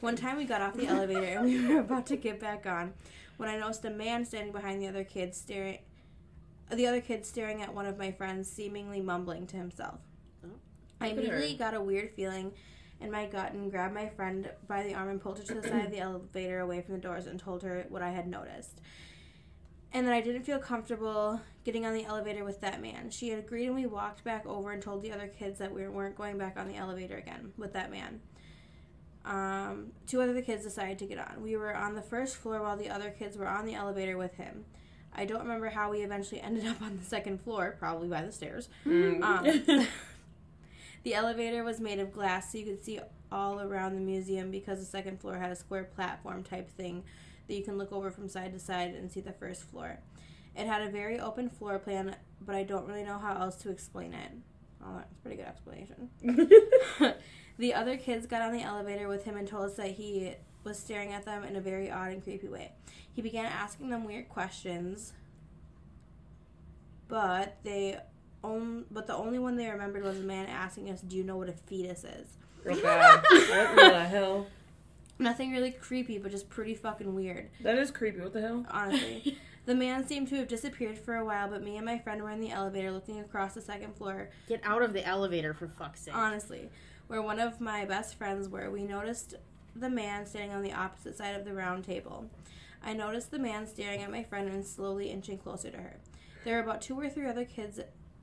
One 0.00 0.16
time 0.16 0.36
we 0.36 0.44
got 0.44 0.60
off 0.60 0.74
the 0.74 0.88
elevator 0.88 1.38
and 1.38 1.44
we 1.44 1.66
were 1.74 1.80
about 1.80 2.06
to 2.06 2.16
get 2.16 2.38
back 2.38 2.66
on 2.66 2.92
when 3.36 3.48
I 3.48 3.58
noticed 3.58 3.84
a 3.84 3.90
man 3.90 4.24
standing 4.24 4.52
behind 4.52 4.80
the 4.80 4.88
other 4.88 5.04
kids 5.04 5.36
staring 5.36 5.78
the 6.70 6.86
other 6.86 7.00
kid 7.00 7.24
staring 7.24 7.62
at 7.62 7.72
one 7.72 7.86
of 7.86 7.96
my 7.96 8.10
friends, 8.10 8.50
seemingly 8.50 9.00
mumbling 9.00 9.46
to 9.48 9.56
himself. 9.56 10.00
Oh. 10.44 10.48
I 11.00 11.10
Look 11.10 11.18
at 11.18 11.24
her. 11.24 11.30
immediately 11.30 11.56
got 11.56 11.74
a 11.74 11.80
weird 11.80 12.10
feeling 12.10 12.52
in 13.00 13.10
my 13.10 13.26
gut 13.26 13.52
and 13.52 13.70
grabbed 13.70 13.94
my 13.94 14.08
friend 14.08 14.50
by 14.66 14.82
the 14.82 14.94
arm 14.94 15.08
and 15.10 15.20
pulled 15.20 15.38
her 15.38 15.44
to 15.44 15.54
the 15.54 15.68
side 15.68 15.84
of 15.84 15.92
the 15.92 16.00
elevator 16.00 16.60
away 16.60 16.80
from 16.82 16.94
the 16.94 17.00
doors 17.00 17.26
and 17.26 17.38
told 17.38 17.62
her 17.62 17.84
what 17.88 18.02
I 18.02 18.10
had 18.10 18.26
noticed. 18.26 18.80
And 19.92 20.06
that 20.06 20.14
I 20.14 20.20
didn't 20.20 20.42
feel 20.42 20.58
comfortable 20.58 21.40
getting 21.64 21.86
on 21.86 21.94
the 21.94 22.04
elevator 22.04 22.44
with 22.44 22.60
that 22.62 22.82
man. 22.82 23.10
She 23.10 23.28
had 23.28 23.38
agreed 23.38 23.66
and 23.66 23.74
we 23.76 23.86
walked 23.86 24.24
back 24.24 24.44
over 24.44 24.72
and 24.72 24.82
told 24.82 25.02
the 25.02 25.12
other 25.12 25.28
kids 25.28 25.58
that 25.58 25.72
we 25.72 25.86
weren't 25.86 26.16
going 26.16 26.36
back 26.36 26.56
on 26.58 26.66
the 26.68 26.76
elevator 26.76 27.16
again 27.16 27.52
with 27.56 27.72
that 27.74 27.90
man. 27.90 28.20
Um, 29.26 29.88
two 30.06 30.22
other 30.22 30.40
kids 30.40 30.62
decided 30.62 30.98
to 31.00 31.06
get 31.06 31.18
on. 31.18 31.42
We 31.42 31.56
were 31.56 31.74
on 31.74 31.94
the 31.94 32.02
first 32.02 32.36
floor 32.36 32.62
while 32.62 32.76
the 32.76 32.88
other 32.88 33.10
kids 33.10 33.36
were 33.36 33.48
on 33.48 33.66
the 33.66 33.74
elevator 33.74 34.16
with 34.16 34.34
him. 34.36 34.64
I 35.12 35.24
don't 35.24 35.40
remember 35.40 35.68
how 35.68 35.90
we 35.90 35.98
eventually 36.02 36.40
ended 36.42 36.66
up 36.66 36.80
on 36.80 36.96
the 36.96 37.04
second 37.04 37.42
floor, 37.42 37.74
probably 37.78 38.08
by 38.08 38.22
the 38.22 38.30
stairs. 38.30 38.68
Mm. 38.86 39.22
Um, 39.22 39.86
the 41.02 41.14
elevator 41.14 41.64
was 41.64 41.80
made 41.80 41.98
of 41.98 42.12
glass, 42.12 42.52
so 42.52 42.58
you 42.58 42.64
could 42.64 42.84
see 42.84 43.00
all 43.32 43.60
around 43.60 43.96
the 43.96 44.00
museum 44.00 44.52
because 44.52 44.78
the 44.78 44.84
second 44.84 45.20
floor 45.20 45.36
had 45.36 45.50
a 45.50 45.56
square 45.56 45.84
platform 45.84 46.44
type 46.44 46.70
thing 46.70 47.02
that 47.48 47.54
you 47.54 47.64
can 47.64 47.76
look 47.76 47.92
over 47.92 48.10
from 48.10 48.28
side 48.28 48.52
to 48.52 48.60
side 48.60 48.94
and 48.94 49.10
see 49.10 49.20
the 49.20 49.32
first 49.32 49.62
floor. 49.64 49.98
It 50.54 50.66
had 50.66 50.82
a 50.82 50.88
very 50.88 51.18
open 51.18 51.50
floor 51.50 51.78
plan, 51.78 52.14
but 52.40 52.54
I 52.54 52.62
don't 52.62 52.86
really 52.86 53.02
know 53.02 53.18
how 53.18 53.36
else 53.36 53.56
to 53.56 53.70
explain 53.70 54.14
it. 54.14 54.30
Oh, 54.86 54.96
that's 54.96 55.12
a 55.12 55.16
pretty 55.16 55.36
good 55.36 55.46
explanation. 55.46 56.10
the 57.58 57.74
other 57.74 57.96
kids 57.96 58.26
got 58.26 58.42
on 58.42 58.52
the 58.52 58.62
elevator 58.62 59.08
with 59.08 59.24
him 59.24 59.36
and 59.36 59.48
told 59.48 59.66
us 59.66 59.74
that 59.74 59.92
he 59.92 60.34
was 60.64 60.78
staring 60.78 61.12
at 61.12 61.24
them 61.24 61.44
in 61.44 61.56
a 61.56 61.60
very 61.60 61.90
odd 61.90 62.12
and 62.12 62.22
creepy 62.22 62.48
way. 62.48 62.72
He 63.12 63.22
began 63.22 63.46
asking 63.46 63.90
them 63.90 64.04
weird 64.04 64.28
questions, 64.28 65.12
but 67.08 67.56
they 67.64 67.98
on, 68.42 68.84
but 68.90 69.06
the 69.06 69.16
only 69.16 69.38
one 69.38 69.56
they 69.56 69.68
remembered 69.68 70.04
was 70.04 70.18
a 70.18 70.22
man 70.22 70.46
asking 70.46 70.90
us, 70.90 71.00
"Do 71.00 71.16
you 71.16 71.24
know 71.24 71.36
what 71.36 71.48
a 71.48 71.52
fetus 71.52 72.04
is?" 72.04 72.36
Real 72.62 72.80
bad. 72.82 73.22
what 73.22 73.76
the 73.76 74.04
hell? 74.04 74.25
Nothing 75.18 75.52
really 75.52 75.70
creepy, 75.70 76.18
but 76.18 76.30
just 76.30 76.50
pretty 76.50 76.74
fucking 76.74 77.14
weird. 77.14 77.48
That 77.62 77.78
is 77.78 77.90
creepy. 77.90 78.20
What 78.20 78.32
the 78.32 78.40
hell? 78.42 78.66
Honestly. 78.70 79.38
The 79.66 79.74
man 79.74 80.06
seemed 80.06 80.28
to 80.28 80.36
have 80.36 80.46
disappeared 80.46 80.96
for 80.96 81.16
a 81.16 81.24
while, 81.24 81.48
but 81.48 81.60
me 81.60 81.76
and 81.76 81.84
my 81.84 81.98
friend 81.98 82.22
were 82.22 82.30
in 82.30 82.40
the 82.40 82.52
elevator 82.52 82.92
looking 82.92 83.18
across 83.18 83.54
the 83.54 83.60
second 83.60 83.96
floor 83.96 84.30
Get 84.46 84.60
out 84.62 84.80
of 84.80 84.92
the 84.92 85.04
elevator 85.04 85.52
for 85.54 85.66
fuck's 85.66 86.02
sake. 86.02 86.14
honestly, 86.14 86.70
where 87.08 87.20
one 87.20 87.40
of 87.40 87.60
my 87.60 87.84
best 87.84 88.14
friends 88.14 88.48
were, 88.48 88.70
we 88.70 88.84
noticed 88.84 89.34
the 89.74 89.90
man 89.90 90.24
standing 90.24 90.52
on 90.52 90.62
the 90.62 90.72
opposite 90.72 91.18
side 91.18 91.34
of 91.34 91.44
the 91.44 91.52
round 91.52 91.82
table. 91.82 92.30
I 92.80 92.92
noticed 92.92 93.32
the 93.32 93.40
man 93.40 93.66
staring 93.66 94.02
at 94.02 94.10
my 94.12 94.22
friend 94.22 94.48
and 94.48 94.64
slowly 94.64 95.10
inching 95.10 95.38
closer 95.38 95.72
to 95.72 95.78
her. 95.78 95.96
There 96.44 96.54
were 96.54 96.62
about 96.62 96.80
two 96.80 96.98
or 97.00 97.08
three 97.08 97.26
other 97.28 97.44
kids 97.44 97.80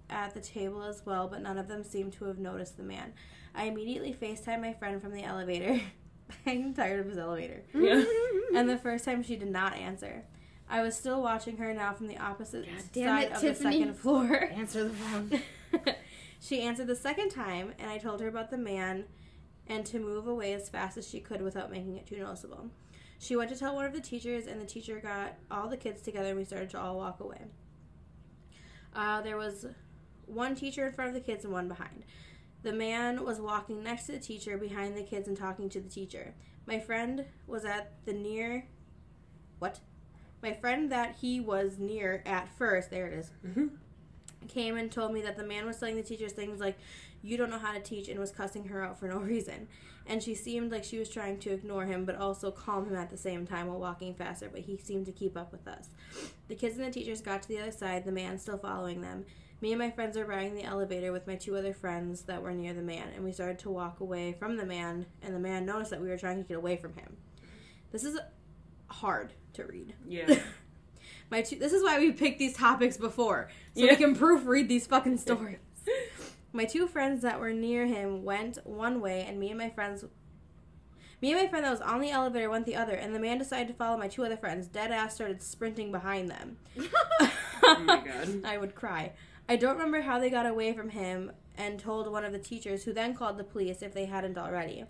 at 0.09 0.33
the 0.33 0.39
table 0.39 0.81
as 0.83 1.05
well, 1.05 1.27
but 1.27 1.41
none 1.41 1.57
of 1.57 1.67
them 1.67 1.83
seemed 1.83 2.13
to 2.13 2.25
have 2.25 2.39
noticed 2.39 2.77
the 2.77 2.83
man. 2.83 3.11
I 3.53 3.65
immediately 3.65 4.13
FaceTimed 4.13 4.61
my 4.61 4.71
friend 4.71 5.01
from 5.01 5.11
the 5.11 5.23
elevator. 5.23 5.81
I'm 6.45 6.73
tired 6.73 6.99
of 7.01 7.07
his 7.07 7.17
elevator. 7.17 7.63
Yeah. 7.73 8.03
And 8.55 8.69
the 8.69 8.77
first 8.77 9.03
time 9.03 9.23
she 9.23 9.35
did 9.35 9.49
not 9.49 9.75
answer. 9.75 10.25
I 10.69 10.83
was 10.83 10.95
still 10.95 11.23
watching 11.23 11.57
her 11.57 11.73
now 11.73 11.93
from 11.93 12.07
the 12.07 12.17
opposite 12.17 12.67
God 12.67 12.83
damn 12.93 13.07
side 13.07 13.23
it, 13.23 13.31
of 13.31 13.41
Tiffany. 13.41 13.69
the 13.69 13.79
second 13.79 13.93
floor. 13.95 14.49
Answer 14.53 14.83
the 14.89 14.93
phone. 14.93 15.41
she 16.39 16.61
answered 16.61 16.85
the 16.85 16.95
second 16.95 17.29
time, 17.29 17.73
and 17.79 17.89
I 17.89 17.97
told 17.97 18.21
her 18.21 18.27
about 18.27 18.51
the 18.51 18.57
man 18.59 19.05
and 19.65 19.85
to 19.87 19.99
move 19.99 20.27
away 20.27 20.53
as 20.53 20.69
fast 20.69 20.97
as 20.97 21.09
she 21.09 21.19
could 21.19 21.41
without 21.41 21.71
making 21.71 21.97
it 21.97 22.05
too 22.05 22.19
noticeable. 22.19 22.69
She 23.17 23.35
went 23.35 23.49
to 23.49 23.57
tell 23.57 23.73
one 23.73 23.85
of 23.85 23.93
the 23.93 24.01
teachers, 24.01 24.45
and 24.45 24.61
the 24.61 24.65
teacher 24.65 24.99
got 24.99 25.33
all 25.49 25.67
the 25.67 25.77
kids 25.77 26.01
together, 26.03 26.29
and 26.29 26.37
we 26.37 26.45
started 26.45 26.69
to 26.71 26.79
all 26.79 26.97
walk 26.97 27.21
away. 27.21 27.41
Uh, 28.95 29.21
there 29.21 29.37
was 29.37 29.65
one 30.25 30.55
teacher 30.55 30.85
in 30.85 30.93
front 30.93 31.09
of 31.09 31.15
the 31.15 31.21
kids 31.21 31.43
and 31.43 31.53
one 31.53 31.67
behind. 31.67 32.03
The 32.63 32.73
man 32.73 33.23
was 33.25 33.39
walking 33.39 33.83
next 33.83 34.05
to 34.05 34.13
the 34.13 34.19
teacher, 34.19 34.57
behind 34.57 34.97
the 34.97 35.03
kids, 35.03 35.27
and 35.27 35.37
talking 35.37 35.69
to 35.69 35.81
the 35.81 35.89
teacher. 35.89 36.33
My 36.65 36.79
friend 36.79 37.25
was 37.45 37.65
at 37.65 37.91
the 38.05 38.13
near. 38.13 38.67
What? 39.59 39.79
My 40.41 40.53
friend 40.53 40.91
that 40.91 41.17
he 41.21 41.39
was 41.39 41.77
near 41.77 42.23
at 42.25 42.49
first, 42.57 42.89
there 42.89 43.07
it 43.07 43.13
is, 43.13 43.31
Mhm. 43.45 43.77
came 44.47 44.75
and 44.77 44.91
told 44.91 45.13
me 45.13 45.21
that 45.21 45.37
the 45.37 45.43
man 45.43 45.65
was 45.65 45.77
telling 45.79 45.95
the 45.95 46.03
teachers 46.03 46.33
things 46.33 46.59
like, 46.59 46.77
You 47.25 47.37
don't 47.37 47.49
know 47.49 47.57
how 47.59 47.71
to 47.73 47.79
teach, 47.79 48.09
and 48.09 48.19
was 48.19 48.31
cussing 48.31 48.65
her 48.65 48.83
out 48.83 48.99
for 48.99 49.07
no 49.07 49.17
reason. 49.19 49.69
And 50.05 50.21
she 50.21 50.35
seemed 50.35 50.73
like 50.73 50.83
she 50.83 50.99
was 50.99 51.07
trying 51.09 51.39
to 51.39 51.51
ignore 51.51 51.85
him, 51.85 52.03
but 52.03 52.17
also 52.17 52.51
calm 52.51 52.85
him 52.85 52.95
at 52.97 53.09
the 53.09 53.15
same 53.15 53.47
time 53.47 53.67
while 53.67 53.79
walking 53.79 54.13
faster, 54.13 54.49
but 54.49 54.59
he 54.61 54.75
seemed 54.75 55.05
to 55.05 55.13
keep 55.13 55.37
up 55.37 55.53
with 55.53 55.65
us. 55.65 55.87
The 56.49 56.55
kids 56.55 56.77
and 56.77 56.85
the 56.85 56.91
teachers 56.91 57.21
got 57.21 57.41
to 57.43 57.47
the 57.47 57.59
other 57.59 57.71
side, 57.71 58.03
the 58.03 58.11
man 58.11 58.37
still 58.39 58.57
following 58.57 58.99
them. 58.99 59.25
Me 59.63 59.71
and 59.71 59.79
my 59.79 59.89
friends 59.89 60.17
are 60.17 60.25
riding 60.25 60.55
the 60.55 60.63
elevator 60.65 61.13
with 61.13 61.25
my 61.25 61.35
two 61.35 61.55
other 61.55 61.73
friends 61.73 62.23
that 62.23 62.43
were 62.43 62.51
near 62.51 62.73
the 62.73 62.81
man, 62.81 63.07
and 63.15 63.23
we 63.23 63.31
started 63.31 63.57
to 63.59 63.69
walk 63.69 64.01
away 64.01 64.33
from 64.33 64.57
the 64.57 64.65
man, 64.65 65.05
and 65.21 65.33
the 65.33 65.39
man 65.39 65.65
noticed 65.65 65.89
that 65.91 66.01
we 66.01 66.09
were 66.09 66.17
trying 66.17 66.35
to 66.35 66.45
get 66.45 66.57
away 66.57 66.75
from 66.75 66.93
him. 66.95 67.15
This 67.89 68.03
is 68.03 68.19
hard 68.87 69.31
to 69.53 69.63
read. 69.63 69.93
Yeah. 70.05 70.37
My 71.31 71.43
two, 71.43 71.55
this 71.59 71.71
is 71.71 71.81
why 71.81 71.97
we 71.97 72.11
picked 72.11 72.39
these 72.39 72.57
topics 72.57 72.97
before, 72.97 73.47
so 73.73 73.85
Yeah. 73.85 73.91
we 73.91 73.95
can 73.95 74.17
proofread 74.17 74.67
these 74.67 74.85
fucking 74.85 75.15
stories. 75.25 75.59
My 76.51 76.65
two 76.65 76.85
friends 76.85 77.21
that 77.21 77.39
were 77.39 77.53
near 77.53 77.85
him 77.85 78.25
went 78.25 78.57
one 78.65 78.99
way, 78.99 79.23
and 79.25 79.39
me 79.39 79.47
and 79.51 79.57
my 79.57 79.69
friends, 79.69 80.03
me 81.21 81.31
and 81.31 81.41
my 81.41 81.47
friend 81.47 81.63
that 81.63 81.71
was 81.71 81.79
on 81.79 82.01
the 82.01 82.11
elevator 82.11 82.49
went 82.49 82.65
the 82.65 82.75
other, 82.75 82.95
and 82.95 83.15
the 83.15 83.19
man 83.19 83.37
decided 83.37 83.69
to 83.69 83.73
follow 83.75 83.95
my 83.95 84.09
two 84.09 84.25
other 84.25 84.35
friends. 84.35 84.67
Dead 84.67 84.91
ass 84.91 85.15
started 85.15 85.41
sprinting 85.41 85.89
behind 85.89 86.29
them. 86.29 86.57
oh 87.63 87.79
my 87.85 88.01
god. 88.05 88.41
I 88.43 88.57
would 88.57 88.75
cry. 88.75 89.13
I 89.47 89.55
don't 89.55 89.75
remember 89.75 90.01
how 90.01 90.19
they 90.19 90.29
got 90.29 90.45
away 90.45 90.73
from 90.73 90.89
him 90.89 91.31
and 91.55 91.79
told 91.79 92.11
one 92.11 92.25
of 92.25 92.31
the 92.31 92.39
teachers, 92.39 92.83
who 92.83 92.93
then 92.93 93.13
called 93.13 93.37
the 93.37 93.43
police 93.43 93.81
if 93.81 93.93
they 93.93 94.05
hadn't 94.05 94.37
already. 94.37 94.85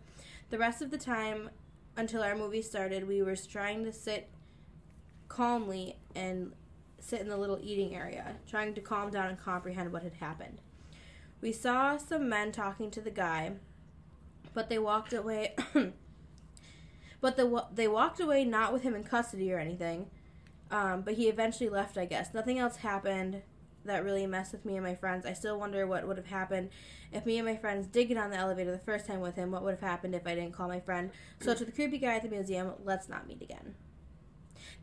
The 0.49 0.57
rest 0.57 0.81
of 0.81 0.91
the 0.91 0.97
time, 0.97 1.49
until 1.97 2.21
our 2.21 2.35
movie 2.35 2.61
started, 2.61 3.07
we 3.07 3.21
were 3.21 3.35
trying 3.35 3.83
to 3.83 3.91
sit 3.91 4.29
calmly 5.27 5.97
and 6.15 6.53
sit 6.99 7.21
in 7.21 7.27
the 7.27 7.37
little 7.37 7.59
eating 7.61 7.95
area, 7.95 8.35
trying 8.47 8.73
to 8.75 8.81
calm 8.81 9.09
down 9.09 9.29
and 9.29 9.37
comprehend 9.37 9.91
what 9.91 10.03
had 10.03 10.13
happened. 10.13 10.61
We 11.41 11.51
saw 11.51 11.97
some 11.97 12.29
men 12.29 12.51
talking 12.51 12.91
to 12.91 13.01
the 13.01 13.11
guy, 13.11 13.53
but 14.53 14.69
they 14.69 14.79
walked 14.79 15.11
away. 15.11 15.55
but 17.21 17.35
the, 17.35 17.65
they 17.73 17.87
walked 17.87 18.19
away 18.21 18.45
not 18.45 18.71
with 18.71 18.83
him 18.83 18.95
in 18.95 19.03
custody 19.03 19.51
or 19.51 19.59
anything. 19.59 20.09
Um, 20.71 21.01
but 21.01 21.15
he 21.15 21.27
eventually 21.27 21.69
left, 21.69 21.97
I 21.97 22.05
guess. 22.05 22.33
Nothing 22.33 22.57
else 22.57 22.77
happened 22.77 23.41
that 23.85 24.03
really 24.03 24.25
messed 24.25 24.51
with 24.51 24.65
me 24.65 24.75
and 24.75 24.85
my 24.85 24.95
friends. 24.95 25.25
I 25.25 25.33
still 25.33 25.59
wonder 25.59 25.85
what 25.87 26.07
would 26.07 26.17
have 26.17 26.27
happened 26.27 26.69
if 27.11 27.25
me 27.25 27.37
and 27.37 27.47
my 27.47 27.55
friends 27.57 27.87
did 27.87 28.05
get 28.05 28.17
on 28.17 28.29
the 28.31 28.37
elevator 28.37 28.71
the 28.71 28.77
first 28.77 29.05
time 29.05 29.19
with 29.21 29.35
him. 29.35 29.51
What 29.51 29.63
would 29.63 29.71
have 29.71 29.81
happened 29.81 30.15
if 30.15 30.25
I 30.25 30.35
didn't 30.35 30.53
call 30.53 30.67
my 30.67 30.79
friend? 30.79 31.11
So 31.41 31.53
to 31.53 31.65
the 31.65 31.71
creepy 31.71 31.97
guy 31.97 32.15
at 32.15 32.23
the 32.23 32.29
museum, 32.29 32.71
let's 32.83 33.09
not 33.09 33.27
meet 33.27 33.41
again. 33.41 33.75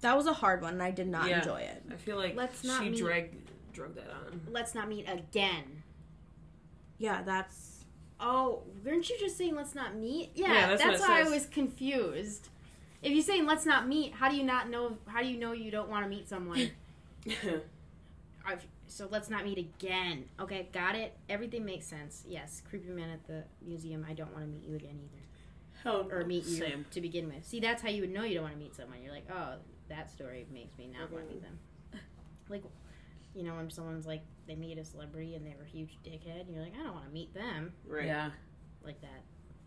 That 0.02 0.16
was 0.16 0.26
a 0.26 0.32
hard 0.32 0.62
one, 0.62 0.74
and 0.74 0.82
I 0.82 0.90
did 0.90 1.08
not 1.08 1.28
Yeah. 1.28 1.38
enjoy 1.38 1.60
it. 1.60 1.82
I 1.90 1.96
feel 1.96 2.16
like 2.16 2.34
Let's 2.36 2.64
not 2.64 2.82
she 2.82 2.90
meet- 2.90 2.98
drag 3.00 3.32
drug 3.72 3.94
that 3.94 4.10
on. 4.10 4.40
Let's 4.50 4.74
not 4.74 4.88
meet 4.88 5.08
again. 5.08 5.82
Yeah, 6.98 7.22
that's 7.22 7.68
Oh, 8.22 8.64
weren't 8.84 9.08
you 9.08 9.18
just 9.18 9.38
saying 9.38 9.54
let's 9.54 9.74
not 9.74 9.94
meet? 9.94 10.32
Yeah, 10.34 10.52
Yeah, 10.52 10.66
that's 10.68 10.82
that's, 10.82 11.00
what 11.00 11.08
it 11.10 11.12
why 11.24 11.26
I 11.30 11.30
was 11.34 11.46
confused. 11.46 12.48
If 13.02 13.12
you're 13.12 13.22
saying 13.22 13.46
let's 13.46 13.64
not 13.64 13.88
meet, 13.88 14.12
how 14.12 14.28
do 14.28 14.36
you 14.36 14.42
not 14.44 14.68
know? 14.68 14.98
How 15.06 15.22
do 15.22 15.28
you 15.28 15.38
know 15.38 15.52
you 15.52 15.70
don't 15.70 15.88
want 15.88 16.04
to 16.04 16.10
meet 16.10 16.28
someone? 16.28 16.70
I've, 18.44 18.66
so 18.90 19.08
let's 19.10 19.30
not 19.30 19.44
meet 19.44 19.58
again. 19.58 20.24
Okay, 20.40 20.68
got 20.72 20.94
it. 20.94 21.16
Everything 21.28 21.64
makes 21.64 21.86
sense. 21.86 22.24
Yes, 22.28 22.62
creepy 22.68 22.90
man 22.90 23.10
at 23.10 23.26
the 23.26 23.44
museum. 23.66 24.04
I 24.08 24.12
don't 24.12 24.32
want 24.32 24.44
to 24.44 24.50
meet 24.50 24.64
you 24.68 24.74
again 24.76 24.98
either, 25.02 25.22
Hell, 25.82 26.08
or 26.10 26.24
meet 26.24 26.44
you 26.44 26.56
Same. 26.56 26.84
to 26.90 27.00
begin 27.00 27.28
with. 27.28 27.46
See, 27.46 27.60
that's 27.60 27.82
how 27.82 27.88
you 27.88 28.02
would 28.02 28.12
know 28.12 28.24
you 28.24 28.34
don't 28.34 28.42
want 28.44 28.54
to 28.54 28.60
meet 28.60 28.74
someone. 28.74 29.02
You're 29.02 29.12
like, 29.14 29.28
oh, 29.32 29.54
that 29.88 30.10
story 30.10 30.46
makes 30.52 30.76
me 30.76 30.88
not 30.98 31.10
want 31.12 31.26
to 31.28 31.34
meet 31.34 31.42
them. 31.42 31.58
Mm-hmm. 31.94 32.52
Like, 32.52 32.64
you 33.34 33.44
know, 33.44 33.54
when 33.54 33.70
someone's 33.70 34.06
like 34.06 34.22
they 34.46 34.56
meet 34.56 34.76
a 34.78 34.84
celebrity 34.84 35.36
and 35.36 35.46
they 35.46 35.54
were 35.56 35.64
a 35.64 35.68
huge 35.68 35.96
dickhead, 36.04 36.40
and 36.42 36.54
you're 36.54 36.64
like, 36.64 36.74
I 36.78 36.82
don't 36.82 36.94
want 36.94 37.06
to 37.06 37.12
meet 37.12 37.32
them 37.32 37.72
Right. 37.86 38.06
Yeah. 38.06 38.30
like 38.84 39.00
that. 39.02 39.22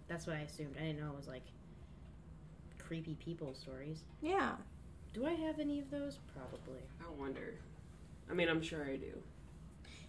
That's 0.10 0.28
what 0.28 0.36
I 0.36 0.40
assumed. 0.42 0.76
I 0.78 0.82
didn't 0.84 1.00
know 1.00 1.10
it 1.12 1.16
was 1.18 1.28
like 1.28 1.46
creepy 2.78 3.16
people 3.16 3.54
stories. 3.54 4.04
yeah. 4.22 4.52
Do 5.14 5.28
I 5.28 5.34
have 5.34 5.60
any 5.60 5.80
of 5.80 5.92
those? 5.92 6.18
Probably. 6.36 6.82
I 7.00 7.06
wonder. 7.22 7.54
I 8.34 8.36
mean, 8.36 8.50
I'm 8.50 8.64
sure 8.64 8.84
I 8.84 8.96
do. 8.96 9.22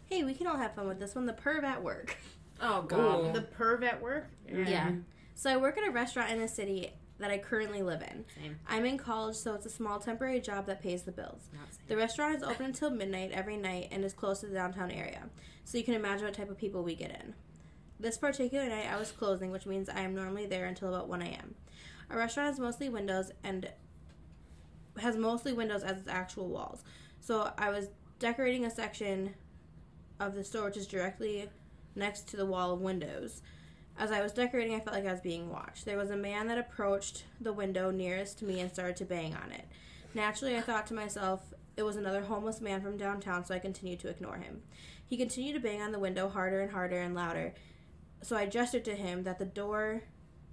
Hey, 0.07 0.25
we 0.25 0.33
can 0.33 0.47
all 0.47 0.57
have 0.57 0.75
fun 0.75 0.89
with 0.89 0.99
this 0.99 1.15
one. 1.15 1.27
The 1.27 1.35
perv 1.35 1.63
at 1.63 1.83
work. 1.83 2.17
Oh 2.59 2.81
God. 2.81 3.35
The 3.35 3.43
perv 3.43 3.85
at 3.85 4.01
work? 4.01 4.31
Yeah. 4.49 4.93
So 5.35 5.51
I 5.51 5.59
work 5.59 5.77
at 5.77 5.87
a 5.87 5.91
restaurant 5.91 6.31
in 6.31 6.41
the 6.41 6.49
city 6.49 6.95
that 7.19 7.31
I 7.31 7.37
currently 7.37 7.83
live 7.83 8.01
in. 8.01 8.25
Same. 8.35 8.59
I'm 8.67 8.87
in 8.87 8.97
college, 8.97 9.37
so 9.37 9.55
it's 9.55 9.67
a 9.67 9.71
small 9.71 9.99
temporary 9.99 10.41
job 10.41 10.67
that 10.67 10.83
pays 10.83 11.03
the 11.03 11.13
bills. 11.13 11.49
Not 11.53 11.75
same. 11.75 11.83
The 11.87 11.97
restaurant 11.99 12.35
is 12.35 12.43
open 12.43 12.65
until 12.65 12.89
midnight 12.91 13.31
every 13.33 13.59
night 13.59 13.89
and 13.93 14.03
is 14.05 14.15
close 14.15 14.41
to 14.41 14.47
the 14.47 14.55
downtown 14.55 14.91
area, 14.91 15.25
so 15.65 15.77
you 15.77 15.85
can 15.85 15.95
imagine 15.95 16.25
what 16.25 16.35
type 16.35 16.51
of 16.51 16.57
people 16.57 16.83
we 16.83 16.95
get 16.95 17.11
in. 17.11 17.35
This 18.01 18.17
particular 18.17 18.67
night, 18.69 18.87
I 18.91 18.99
was 18.99 19.13
closing, 19.13 19.51
which 19.51 19.67
means 19.67 19.91
I 19.91 20.01
am 20.01 20.15
normally 20.15 20.47
there 20.47 20.65
until 20.65 20.89
about 20.89 21.09
1 21.09 21.21
a.m. 21.23 21.55
Our 22.11 22.17
restaurant 22.17 22.49
has 22.49 22.59
mostly 22.59 22.89
windows 22.89 23.33
and 23.43 23.71
has 24.99 25.17
mostly 25.17 25.53
windows 25.53 25.83
as 25.83 25.99
its 25.99 26.09
actual 26.09 26.49
walls. 26.49 26.83
So 27.21 27.53
I 27.59 27.71
was 27.71 27.89
decorating 28.19 28.65
a 28.65 28.71
section 28.71 29.35
of 30.21 30.35
the 30.35 30.45
store 30.45 30.65
which 30.65 30.77
is 30.77 30.87
directly 30.87 31.49
next 31.95 32.29
to 32.29 32.37
the 32.37 32.47
wall 32.47 32.73
of 32.73 32.81
windows. 32.81 33.43
As 33.97 34.11
I 34.11 34.23
was 34.23 34.33
decorating, 34.33 34.75
I 34.75 34.81
felt 34.81 34.97
like 34.97 35.07
I 35.07 35.13
was 35.13 35.21
being 35.21 35.51
watched. 35.51 35.85
There 35.85 35.99
was 35.99 36.11
a 36.11 36.17
man 36.17 36.49
that 36.49 36.59
approached 36.59 37.25
the 37.41 37.53
window 37.53 37.91
nearest 37.91 38.39
to 38.39 38.45
me 38.45 38.61
and 38.61 38.73
started 38.73 38.97
to 38.97 39.05
bang 39.05 39.37
on 39.37 39.53
it. 39.53 39.67
Naturally, 40.15 40.57
I 40.57 40.61
thought 40.61 40.87
to 40.89 40.95
myself, 40.95 41.55
it 41.77 41.83
was 41.83 41.97
another 41.97 42.23
homeless 42.23 42.61
man 42.61 42.81
from 42.81 42.97
downtown, 42.97 43.45
so 43.45 43.55
I 43.55 43.59
continued 43.59 44.01
to 44.01 44.09
ignore 44.09 44.37
him. 44.37 44.63
He 45.07 45.17
continued 45.17 45.55
to 45.55 45.61
bang 45.61 45.83
on 45.83 45.93
the 45.93 45.99
window 45.99 46.29
harder 46.29 46.61
and 46.61 46.71
harder 46.71 47.01
and 47.01 47.15
louder. 47.15 47.55
So 48.23 48.37
I 48.37 48.47
gestured 48.47 48.85
to 48.87 48.97
him 48.97 49.25
that 49.25 49.39
the 49.39 49.45
door 49.45 50.03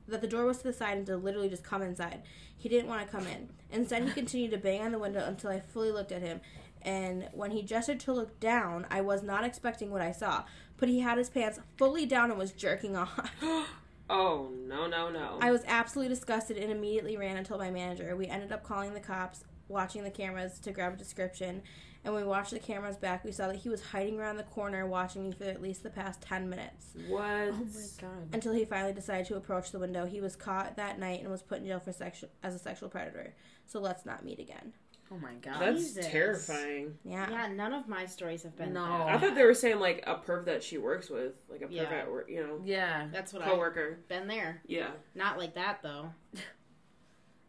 that 0.08 0.22
the 0.22 0.28
door 0.28 0.46
was 0.46 0.58
to 0.58 0.64
the 0.64 0.74
side 0.74 0.98
and 0.98 1.06
to 1.06 1.16
literally 1.16 1.48
just 1.48 1.64
come 1.64 1.82
inside. 1.82 2.22
He 2.58 2.68
didn't 2.68 2.90
want 2.90 3.06
to 3.06 3.12
come 3.12 3.26
in. 3.28 3.50
Instead, 3.72 4.04
he 4.04 4.12
continued 4.14 4.52
to 4.52 4.58
bang 4.58 4.82
on 4.82 4.92
the 4.92 5.00
window 5.00 5.24
until 5.26 5.52
I 5.52 5.60
fully 5.60 5.92
looked 5.92 6.12
at 6.12 6.22
him. 6.22 6.42
And 6.84 7.30
when 7.34 7.52
he 7.52 7.62
gestured 7.62 8.00
to 8.02 8.14
look 8.14 8.40
down, 8.40 8.86
I 8.90 9.02
was 9.02 9.24
not 9.24 9.44
expecting 9.44 9.92
what 9.92 10.02
I 10.02 10.12
saw. 10.12 10.44
But 10.78 10.90
he 10.90 11.00
had 11.00 11.18
his 11.18 11.30
pants 11.30 11.60
fully 11.78 12.06
down 12.06 12.30
and 12.30 12.40
was 12.40 12.52
jerking 12.52 12.96
off. 12.96 13.30
Oh 14.14 14.50
no 14.68 14.88
no 14.88 15.10
no! 15.10 15.38
I 15.40 15.52
was 15.52 15.62
absolutely 15.66 16.14
disgusted 16.14 16.58
and 16.58 16.70
immediately 16.70 17.16
ran 17.16 17.38
and 17.38 17.46
told 17.46 17.62
my 17.62 17.72
manager. 17.72 18.14
We 18.18 18.28
ended 18.28 18.52
up 18.52 18.62
calling 18.62 18.94
the 18.94 19.00
cops, 19.00 19.46
watching 19.70 20.04
the 20.04 20.10
cameras 20.10 20.60
to 20.60 20.74
grab 20.74 20.96
a 20.96 20.98
description, 20.98 21.62
and 22.04 22.14
when 22.14 22.24
we 22.24 22.30
watched 22.30 22.52
the 22.52 22.60
cameras 22.60 22.98
back, 22.98 23.24
we 23.24 23.32
saw 23.32 23.48
that 23.48 23.58
he 23.58 23.70
was 23.70 23.82
hiding 23.82 24.20
around 24.20 24.38
the 24.38 24.44
corner 24.44 24.88
watching 24.88 25.24
me 25.24 25.32
for 25.32 25.44
at 25.44 25.62
least 25.62 25.84
the 25.84 25.90
past 25.90 26.22
10 26.22 26.50
minutes. 26.50 26.88
what? 27.08 27.22
Oh 27.22 27.52
my 27.52 27.68
oh 27.76 28.02
god. 28.02 28.30
Until 28.34 28.54
he 28.54 28.66
finally 28.66 28.94
decided 28.94 29.28
to 29.28 29.36
approach 29.36 29.72
the 29.72 29.78
window. 29.80 30.06
He 30.06 30.20
was 30.20 30.36
caught 30.36 30.78
that 30.78 30.98
night 30.98 31.22
and 31.22 31.30
was 31.30 31.44
put 31.44 31.60
in 31.60 31.68
jail 31.68 31.80
for 31.80 31.92
sexu- 31.92 32.30
as 32.42 32.56
a 32.56 32.60
sexual 32.60 32.90
predator. 32.90 33.36
So 33.68 33.80
let's 33.80 34.04
not 34.04 34.26
meet 34.26 34.40
again. 34.40 34.74
Oh 35.14 35.18
my 35.18 35.34
god. 35.42 35.60
That's 35.60 35.80
Jesus. 35.82 36.08
terrifying. 36.08 36.98
Yeah. 37.04 37.30
Yeah, 37.30 37.48
none 37.48 37.74
of 37.74 37.88
my 37.90 38.06
stories 38.06 38.44
have 38.44 38.56
been 38.56 38.72
No. 38.74 38.86
that. 38.86 39.08
I 39.10 39.18
thought 39.18 39.36
they 39.36 39.44
were 39.44 39.54
saying 39.54 39.80
like 39.80 40.04
a 40.08 40.16
perv 40.16 40.46
that 40.46 40.64
she 40.64 40.78
works 40.78 41.10
with, 41.10 41.34
like 41.50 41.62
a 41.62 41.66
perv 41.66 41.72
Yeah. 41.72 41.84
at 41.84 42.10
work, 42.12 42.30
you 42.30 42.42
know, 42.48 42.62
yeah. 42.64 43.08
That's 43.12 43.34
what 43.34 43.44
coworker. 43.44 43.98
I've 44.00 44.08
been 44.08 44.28
there. 44.28 44.62
Yeah. 44.66 44.92
Not 45.14 45.38
like 45.38 45.56
that 45.56 45.82
though. 45.84 46.12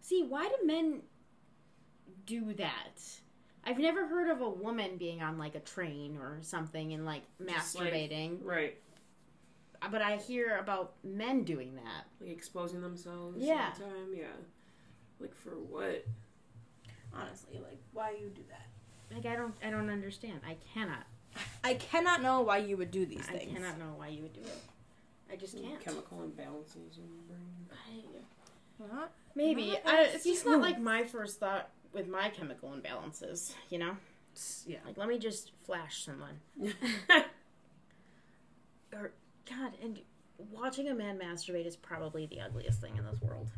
See, 0.00 0.24
why 0.24 0.48
do 0.48 0.66
men 0.66 1.02
do 2.26 2.52
that? 2.54 3.00
I've 3.64 3.78
never 3.78 4.06
heard 4.08 4.28
of 4.28 4.40
a 4.40 4.50
woman 4.50 4.96
being 4.96 5.22
on 5.22 5.38
like 5.38 5.54
a 5.54 5.60
train 5.60 6.16
or 6.16 6.38
something 6.42 6.92
and 6.92 7.06
like 7.06 7.22
Just, 7.48 7.76
like- 7.78 7.92
masturbating, 7.92 8.38
Right. 8.42 8.78
Uh, 9.80 9.88
but 9.90 10.00
I 10.02 10.16
hear 10.16 10.58
about 10.58 10.94
men 11.04 11.42
doing 11.44 11.74
that. 11.76 12.04
Like 12.20 12.30
exposing 12.30 12.80
themselves. 12.82 13.38
Yeah. 13.40 13.70
All 13.72 13.78
the 13.88 13.94
time. 13.94 14.14
Yeah. 14.14 14.24
Like 15.20 15.34
for 15.34 15.50
what? 15.58 16.04
Honestly, 17.14 17.60
like, 17.62 17.78
why 17.92 18.12
you 18.12 18.28
do 18.28 18.42
that? 18.50 18.66
Like 19.14 19.26
I 19.26 19.36
don't, 19.36 19.54
I 19.64 19.70
don't 19.70 19.90
understand. 19.90 20.40
I 20.46 20.56
cannot. 20.74 21.04
I 21.64 21.74
cannot 21.74 22.22
know 22.22 22.40
why 22.42 22.58
you 22.58 22.76
would 22.76 22.90
do 22.90 23.06
these 23.06 23.26
I 23.28 23.32
things. 23.38 23.52
I 23.52 23.54
cannot 23.54 23.78
know 23.78 23.94
why 23.96 24.08
you 24.08 24.22
would 24.22 24.32
do 24.32 24.40
it. 24.40 24.62
I 25.30 25.36
just 25.36 25.56
can't. 25.60 25.80
Chemical 25.80 26.18
imbalances 26.18 26.96
in 26.98 27.04
your 27.08 27.22
brain. 27.28 28.24
Huh? 28.90 29.06
Maybe 29.34 29.70
Not 29.70 29.94
I, 29.94 30.02
it's 30.04 30.24
just 30.24 30.44
not 30.44 30.60
like 30.60 30.80
my 30.80 31.04
first 31.04 31.38
thought 31.40 31.70
with 31.92 32.08
my 32.08 32.28
chemical 32.30 32.70
imbalances. 32.70 33.54
You 33.70 33.78
know, 33.78 33.96
Yeah. 34.66 34.78
like 34.86 34.96
let 34.96 35.08
me 35.08 35.18
just 35.18 35.52
flash 35.64 36.04
someone. 36.04 36.40
Or 38.94 39.12
God, 39.48 39.72
and 39.82 40.00
watching 40.50 40.88
a 40.88 40.94
man 40.94 41.18
masturbate 41.18 41.66
is 41.66 41.76
probably 41.76 42.26
the 42.26 42.40
ugliest 42.40 42.80
thing 42.80 42.96
in 42.98 43.04
this 43.06 43.20
world. 43.22 43.48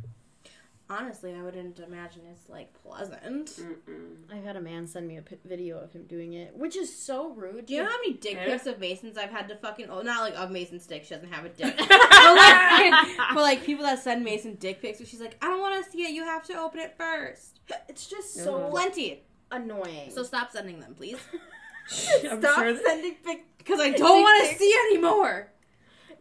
Honestly, 0.90 1.34
I 1.34 1.42
wouldn't 1.42 1.78
imagine 1.80 2.22
it's 2.30 2.46
like 2.50 2.70
pleasant. 2.82 3.46
Mm-mm. 3.56 4.16
I 4.30 4.36
had 4.36 4.54
a 4.56 4.60
man 4.60 4.86
send 4.86 5.08
me 5.08 5.16
a 5.16 5.22
p- 5.22 5.36
video 5.46 5.78
of 5.78 5.92
him 5.94 6.04
doing 6.04 6.34
it, 6.34 6.54
which 6.54 6.76
is 6.76 6.94
so 6.94 7.30
rude. 7.30 7.64
Do 7.66 7.72
you 7.74 7.82
know 7.82 7.88
how 7.88 7.96
many 7.96 8.12
dick 8.12 8.34
Yeah. 8.34 8.44
pics 8.44 8.66
of 8.66 8.78
Mason's 8.78 9.16
I've 9.16 9.30
had 9.30 9.48
to 9.48 9.56
fucking 9.56 9.88
oh 9.88 10.02
not 10.02 10.20
like 10.20 10.34
of 10.34 10.50
Mason's 10.50 10.86
dick, 10.86 11.04
she 11.04 11.14
doesn't 11.14 11.32
have 11.32 11.46
a 11.46 11.48
dick. 11.48 11.74
but, 11.78 11.88
like, 11.88 13.06
but 13.32 13.40
like 13.42 13.64
people 13.64 13.84
that 13.84 13.98
send 14.02 14.24
Mason 14.24 14.56
dick 14.56 14.82
pics 14.82 14.98
where 15.00 15.06
she's 15.06 15.20
like, 15.22 15.38
I 15.42 15.46
don't 15.46 15.60
wanna 15.60 15.82
see 15.90 16.02
it, 16.02 16.10
you 16.12 16.22
have 16.24 16.44
to 16.48 16.54
open 16.60 16.80
it 16.80 16.94
first. 16.98 17.60
it's 17.88 18.06
just 18.06 18.34
so 18.34 18.68
Plenty. 18.70 19.22
annoying. 19.50 20.10
So 20.10 20.22
stop 20.22 20.50
sending 20.52 20.80
them, 20.80 20.94
please. 20.94 21.16
Stop 21.86 22.40
sure 22.40 22.72
that, 22.72 22.82
sending 22.84 23.14
pics 23.24 23.42
because 23.58 23.78
I 23.80 23.90
don't 23.90 24.22
wanna 24.22 24.54
see 24.56 24.74
anymore. 24.90 25.50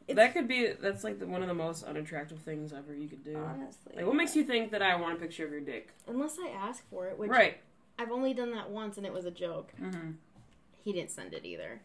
That 0.10 0.34
could 0.34 0.48
be 0.48 0.68
that's 0.80 1.04
like 1.04 1.20
the, 1.20 1.26
one 1.28 1.42
of 1.42 1.48
the 1.48 1.54
most 1.54 1.84
unattractive 1.84 2.40
things 2.40 2.74
ever 2.74 2.94
you 2.96 3.08
could 3.08 3.24
do. 3.24 3.36
Honestly. 3.38 3.94
Like, 3.96 4.06
what 4.06 4.16
makes 4.16 4.36
you 4.36 4.44
think 4.44 4.72
that 4.72 4.82
I 4.82 4.96
want 4.96 5.14
a 5.18 5.20
picture 5.20 5.46
of 5.46 5.52
your 5.52 5.62
dick? 5.62 5.90
Unless 6.08 6.38
I 6.44 6.50
ask 6.50 6.88
for 6.90 7.08
it, 7.08 7.18
which 7.18 7.30
Right. 7.30 7.58
I've 8.00 8.12
only 8.12 8.34
done 8.34 8.52
that 8.52 8.70
once 8.70 8.98
and 8.98 9.06
it 9.06 9.14
was 9.14 9.26
a 9.26 9.32
joke. 9.32 9.72
Mm-hmm. 9.82 10.12
He 10.84 10.92
didn't 10.94 11.12
send 11.12 11.34
it 11.34 11.46
either. 11.46 11.82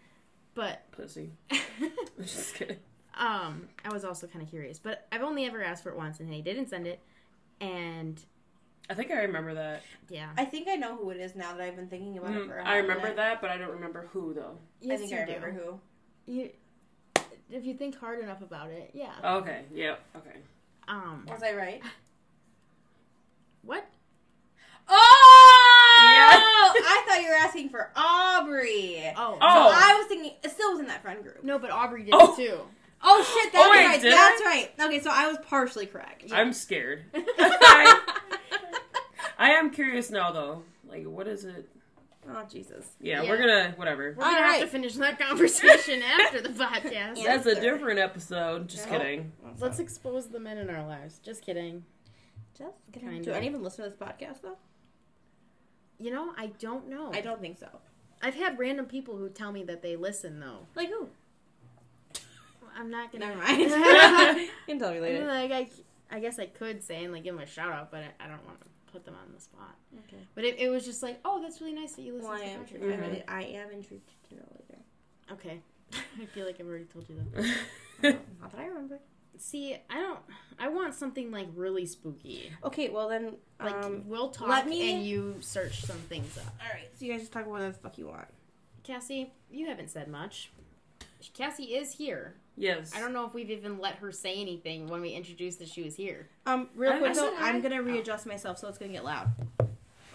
But 0.54 0.90
Pussy. 0.92 1.30
Just 2.20 2.54
kidding. 2.54 2.78
um 3.16 3.68
I 3.84 3.92
was 3.92 4.04
also 4.04 4.26
kind 4.26 4.42
of 4.42 4.50
curious, 4.50 4.78
but 4.78 5.06
I've 5.12 5.22
only 5.22 5.44
ever 5.46 5.62
asked 5.62 5.82
for 5.82 5.90
it 5.90 5.96
once 5.96 6.18
and 6.20 6.32
he 6.32 6.42
didn't 6.42 6.68
send 6.68 6.86
it. 6.86 7.00
And 7.60 8.20
I 8.90 8.94
think 8.94 9.10
I 9.10 9.16
remember 9.22 9.54
that. 9.54 9.82
yeah. 10.08 10.30
I 10.38 10.44
think 10.46 10.66
I 10.68 10.76
know 10.76 10.96
who 10.96 11.10
it 11.10 11.18
is 11.18 11.36
now 11.36 11.52
that 11.52 11.60
I've 11.60 11.76
been 11.76 11.88
thinking 11.88 12.16
about 12.18 12.30
it 12.30 12.42
Mm, 12.42 12.48
for 12.48 12.56
a 12.56 12.62
I 12.62 12.66
hot 12.68 12.74
remember 12.76 13.02
minute. 13.02 13.16
that, 13.16 13.40
but 13.42 13.50
I 13.50 13.58
don't 13.58 13.70
remember 13.72 14.08
who 14.12 14.32
though. 14.34 14.56
I 14.90 14.96
think 14.96 15.12
I 15.12 15.20
remember 15.20 15.50
who. 15.52 15.78
You, 16.32 16.50
if 17.50 17.64
you 17.64 17.74
think 17.74 17.98
hard 17.98 18.20
enough 18.20 18.42
about 18.42 18.70
it, 18.70 18.90
yeah. 18.94 19.12
Okay. 19.24 19.62
Yep. 19.74 20.00
Okay. 20.16 20.36
Um, 20.86 21.26
Was 21.28 21.42
I 21.42 21.52
right? 21.54 21.82
what? 23.62 23.84
Oh! 24.88 26.00
Yeah. 26.02 26.38
I 26.40 27.04
thought 27.06 27.20
you 27.22 27.28
were 27.28 27.34
asking 27.34 27.68
for 27.68 27.90
Aubrey. 27.94 29.12
Oh, 29.16 29.34
So 29.34 29.38
Oh. 29.42 29.72
I 29.74 29.96
was 29.98 30.06
thinking 30.06 30.32
it 30.42 30.50
still 30.50 30.70
was 30.72 30.80
in 30.80 30.86
that 30.86 31.02
friend 31.02 31.22
group. 31.22 31.42
no, 31.44 31.58
but 31.58 31.70
Aubrey 31.70 32.04
did 32.04 32.14
Oh. 32.14 32.32
it 32.32 32.36
too. 32.36 32.60
Oh 33.02 33.22
shit, 33.22 33.52
that's 33.52 33.64
Oh, 33.64 33.70
wait, 33.70 33.86
right. 33.86 34.00
That's 34.02 34.42
I? 34.42 34.44
right. 34.44 34.72
Okay, 34.86 35.00
so 35.00 35.10
I 35.12 35.28
was 35.28 35.36
partially 35.46 35.86
correct. 35.86 36.24
I'm 36.32 36.52
scared. 36.52 37.04
I, 37.14 38.00
I 39.38 39.50
am 39.50 39.70
curious 39.70 40.10
now 40.10 40.32
though. 40.32 40.62
Like, 40.88 41.04
what 41.06 41.28
is 41.28 41.44
it? 41.44 41.68
Oh 42.30 42.44
Jesus. 42.50 42.86
Yeah, 43.00 43.22
Yeah. 43.22 43.30
we're 43.30 43.38
gonna 43.38 43.72
whatever. 43.76 44.14
We're 44.16 44.22
gonna 44.24 44.36
have 44.36 44.44
Alright. 44.44 44.60
to 44.62 44.66
finish 44.68 44.94
that 44.94 45.18
conversation 45.18 46.02
after 46.20 46.40
the 46.40 46.50
podcast. 46.50 47.22
That's 47.22 47.46
a 47.46 47.50
Answer. 47.50 47.54
different 47.60 47.98
episode. 47.98 48.68
Just 48.68 48.90
Nope. 48.90 49.00
kidding. 49.00 49.32
Let's 49.58 49.78
expose 49.78 50.28
the 50.28 50.40
men 50.40 50.58
in 50.58 50.70
our 50.70 50.86
lives. 50.86 51.18
Just 51.24 51.42
kidding. 51.44 51.84
Just 52.56 52.74
kidding. 52.92 53.08
Kinda. 53.08 53.24
Do 53.24 53.32
any 53.32 53.46
even 53.46 53.62
listen 53.62 53.84
to 53.84 53.90
this 53.90 53.98
podcast 53.98 54.42
though? 54.42 54.56
You 55.98 56.10
know, 56.12 56.32
I 56.36 56.48
don't 56.58 56.88
know. 56.88 57.10
I 57.12 57.20
don't 57.20 57.40
think 57.40 57.58
so. 57.58 57.68
I've 58.22 58.34
had 58.34 58.58
random 58.58 58.86
people 58.86 59.16
who 59.16 59.28
tell 59.28 59.52
me 59.52 59.64
that 59.64 59.82
they 59.82 59.96
listen 59.96 60.40
though. 60.40 60.66
Like 60.74 60.88
who? 60.88 61.08
I'm 62.76 62.90
not 62.90 63.10
gonna. 63.12 63.26
Never 63.26 63.38
mind. 63.42 63.60
you 64.40 64.48
can 64.66 64.78
tell 64.78 64.92
me 64.92 65.00
later. 65.00 65.26
like 65.26 65.50
I, 65.52 65.68
I 66.10 66.20
guess 66.20 66.38
I 66.38 66.46
could 66.46 66.82
say 66.82 67.04
and 67.04 67.12
like 67.12 67.24
give 67.24 67.34
them 67.34 67.42
a 67.42 67.46
shout 67.46 67.72
out, 67.72 67.90
but 67.90 68.00
I, 68.04 68.24
I 68.24 68.28
don't 68.28 68.44
want 68.46 68.60
to 68.60 68.66
put 68.98 69.04
them 69.04 69.14
on 69.14 69.32
the 69.32 69.40
spot. 69.40 69.76
Okay. 70.06 70.22
But 70.34 70.44
it, 70.44 70.58
it 70.58 70.68
was 70.68 70.84
just 70.84 71.02
like, 71.02 71.20
oh, 71.24 71.40
that's 71.40 71.60
really 71.60 71.72
nice 71.74 71.92
that 71.94 72.02
you 72.02 72.14
listen 72.14 72.28
Well, 72.28 72.38
I 72.38 72.44
to 72.44 72.50
am. 72.50 72.60
I, 72.60 72.64
Mhm. 72.96 73.00
really, 73.00 73.24
I 73.28 73.42
am 73.42 73.70
intrigued 73.70 74.10
to 74.28 74.34
know 74.36 74.42
later. 74.58 74.82
Okay. 75.32 75.60
I 76.20 76.26
feel 76.26 76.46
like 76.46 76.58
I've 76.60 76.66
already 76.66 76.84
told 76.86 77.08
you 77.08 77.16
that. 77.34 77.44
Not 78.40 78.52
that 78.52 78.60
I 78.60 78.66
remember. 78.66 78.98
See, 79.36 79.76
I 79.88 79.94
don't. 80.00 80.18
I 80.58 80.68
want 80.68 80.94
something 80.94 81.30
like 81.30 81.46
really 81.54 81.86
spooky. 81.86 82.50
Okay, 82.64 82.88
well 82.88 83.08
then, 83.08 83.34
Like 83.60 83.74
um, 83.84 84.02
we'll 84.06 84.30
talk 84.30 84.48
let 84.48 84.66
me- 84.66 84.92
and 84.94 85.04
you 85.06 85.36
search 85.40 85.82
some 85.84 85.96
things 86.08 86.36
up. 86.38 86.52
all 86.60 86.74
right. 86.74 86.88
So 86.98 87.04
you 87.04 87.12
guys 87.12 87.20
just 87.20 87.32
talk 87.32 87.42
about 87.42 87.52
whatever 87.52 87.72
the 87.72 87.78
fuck 87.78 87.96
you 87.98 88.08
want. 88.08 88.26
Cassie, 88.82 89.32
you 89.50 89.66
haven't 89.68 89.90
said 89.90 90.08
much. 90.08 90.50
Cassie 91.34 91.74
is 91.76 91.92
here. 91.92 92.34
Yes. 92.58 92.92
I 92.94 93.00
don't 93.00 93.12
know 93.12 93.24
if 93.24 93.34
we've 93.34 93.50
even 93.50 93.78
let 93.78 93.94
her 93.96 94.10
say 94.10 94.40
anything 94.40 94.88
when 94.88 95.00
we 95.00 95.10
introduced 95.10 95.60
that 95.60 95.68
she 95.68 95.82
was 95.82 95.94
here. 95.96 96.28
Um, 96.44 96.68
real 96.74 96.92
I- 96.92 96.98
quick 96.98 97.10
I 97.12 97.14
though, 97.14 97.30
said 97.30 97.38
hi. 97.38 97.48
I'm 97.50 97.60
gonna 97.62 97.82
readjust 97.82 98.26
myself 98.26 98.58
so 98.58 98.68
it's 98.68 98.78
gonna 98.78 98.92
get 98.92 99.04
loud. 99.04 99.28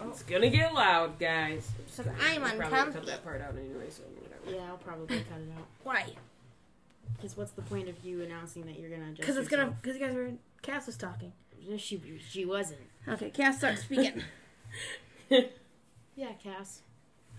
It's 0.06 0.22
gonna 0.22 0.50
get 0.50 0.74
loud, 0.74 1.18
guys. 1.18 1.70
Because 1.86 2.06
I'm 2.20 2.42
We're 2.42 2.48
probably 2.56 2.70
gonna 2.70 2.92
cut 2.92 3.06
that 3.06 3.24
part 3.24 3.40
out 3.40 3.54
anyway, 3.56 3.86
so 3.88 4.02
whatever. 4.20 4.56
Yeah, 4.62 4.68
I'll 4.70 4.76
probably 4.76 5.06
cut 5.06 5.38
it 5.38 5.48
out. 5.56 5.66
Why? 5.84 6.04
Because 7.16 7.36
what's 7.36 7.52
the 7.52 7.62
point 7.62 7.88
of 7.88 8.04
you 8.04 8.22
announcing 8.22 8.66
that 8.66 8.78
you're 8.78 8.90
gonna 8.90 9.04
adjust? 9.04 9.20
Because 9.20 9.36
it's 9.38 9.48
gonna. 9.48 9.70
Because 9.80 9.96
you 9.98 10.04
guys 10.06 10.14
were. 10.14 10.32
Cass 10.60 10.86
was 10.86 10.96
talking. 10.98 11.32
No, 11.66 11.78
She 11.78 12.00
she 12.28 12.44
wasn't. 12.44 12.80
Okay, 13.08 13.30
Cass, 13.30 13.58
start 13.58 13.78
speaking. 13.78 14.22
Yeah, 16.16 16.32
Cass. 16.42 16.82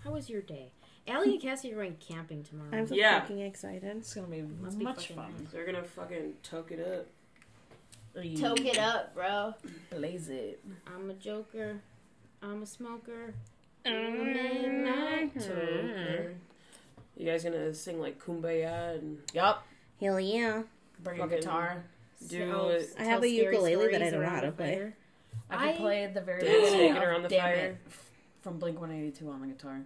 How 0.04 0.10
was 0.10 0.28
your 0.28 0.42
day? 0.42 0.72
Allie 1.08 1.32
and 1.32 1.40
Cassie 1.40 1.72
are 1.72 1.76
going 1.76 1.96
camping 2.00 2.42
tomorrow. 2.42 2.70
I'm 2.72 2.86
so 2.86 2.94
Yeah. 2.94 3.20
fucking 3.20 3.40
excited. 3.40 3.96
It's 3.98 4.12
gonna 4.14 4.26
be 4.26 4.42
Must 4.42 4.78
be 4.78 4.84
much 4.84 4.96
fucking 5.08 5.16
fun. 5.16 5.34
nice. 5.40 5.52
They're 5.52 5.66
gonna 5.66 5.84
fucking 5.84 6.34
toke 6.42 6.72
it 6.72 6.80
up. 6.80 7.06
Toke 8.40 8.64
it 8.64 8.78
up, 8.78 9.14
bro. 9.14 9.54
Blaze 9.90 10.28
it. 10.30 10.60
I'm 10.86 11.10
a 11.10 11.14
joker. 11.14 11.80
I'm 12.42 12.62
a 12.62 12.66
smoker. 12.66 13.34
I'm 13.84 13.94
a 13.94 14.24
midnight 14.24 15.34
toker. 15.34 16.34
You 17.16 17.26
guys 17.26 17.44
gonna 17.44 17.72
sing 17.74 18.00
like 18.00 18.22
Kumbaya 18.22 18.98
and 18.98 19.18
Yup. 19.32 19.66
Hell 20.00 20.18
yeah. 20.20 20.62
Bring 21.02 21.18
a 21.20 21.22
Fucking 21.24 21.38
guitar. 21.38 21.84
do 22.26 22.50
So- 22.50 22.68
it? 22.70 22.94
I 22.98 23.02
have 23.04 23.20
tell 23.20 23.24
a 23.24 23.28
scary 23.36 23.54
ukulele 23.54 23.76
that 23.92 24.02
I 24.02 24.08
stories 24.08 24.12
don't 24.12 24.20
know 24.22 24.26
how 24.28 24.32
around 24.34 24.42
to 24.42 24.48
a 24.48 24.52
play. 24.52 24.74
fire. 24.74 24.96
I 25.50 25.72
can 25.72 25.76
play 25.80 26.06
the 26.12 26.20
very 26.22 26.40
Dance 26.42 26.54
beginning 26.64 26.80
naked 26.80 26.96
of 26.96 27.02
around 27.08 27.22
the 27.22 27.28
Damn 27.28 27.40
fire. 27.42 27.54
It 27.66 27.76
from 28.42 28.58
Blink 28.58 28.80
182 28.80 29.28
on 29.30 29.40
the 29.42 29.46
guitar. 29.48 29.82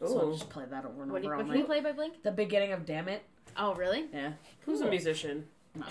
So 0.00 0.18
I'll 0.20 0.32
just 0.32 0.48
play 0.50 0.64
that 0.70 0.84
over 0.84 1.02
and 1.02 1.12
What, 1.12 1.22
do 1.22 1.28
you, 1.28 1.32
over 1.32 1.42
all 1.42 1.46
what 1.46 1.52
can 1.52 1.60
you 1.60 1.66
play 1.66 1.80
by 1.80 1.92
Blink? 1.92 2.22
The 2.22 2.32
beginning 2.32 2.72
of 2.72 2.84
Dammit. 2.86 3.22
Oh, 3.56 3.74
really? 3.74 4.06
Yeah. 4.12 4.32
Who's 4.64 4.80
a 4.80 4.88
musician? 4.88 5.46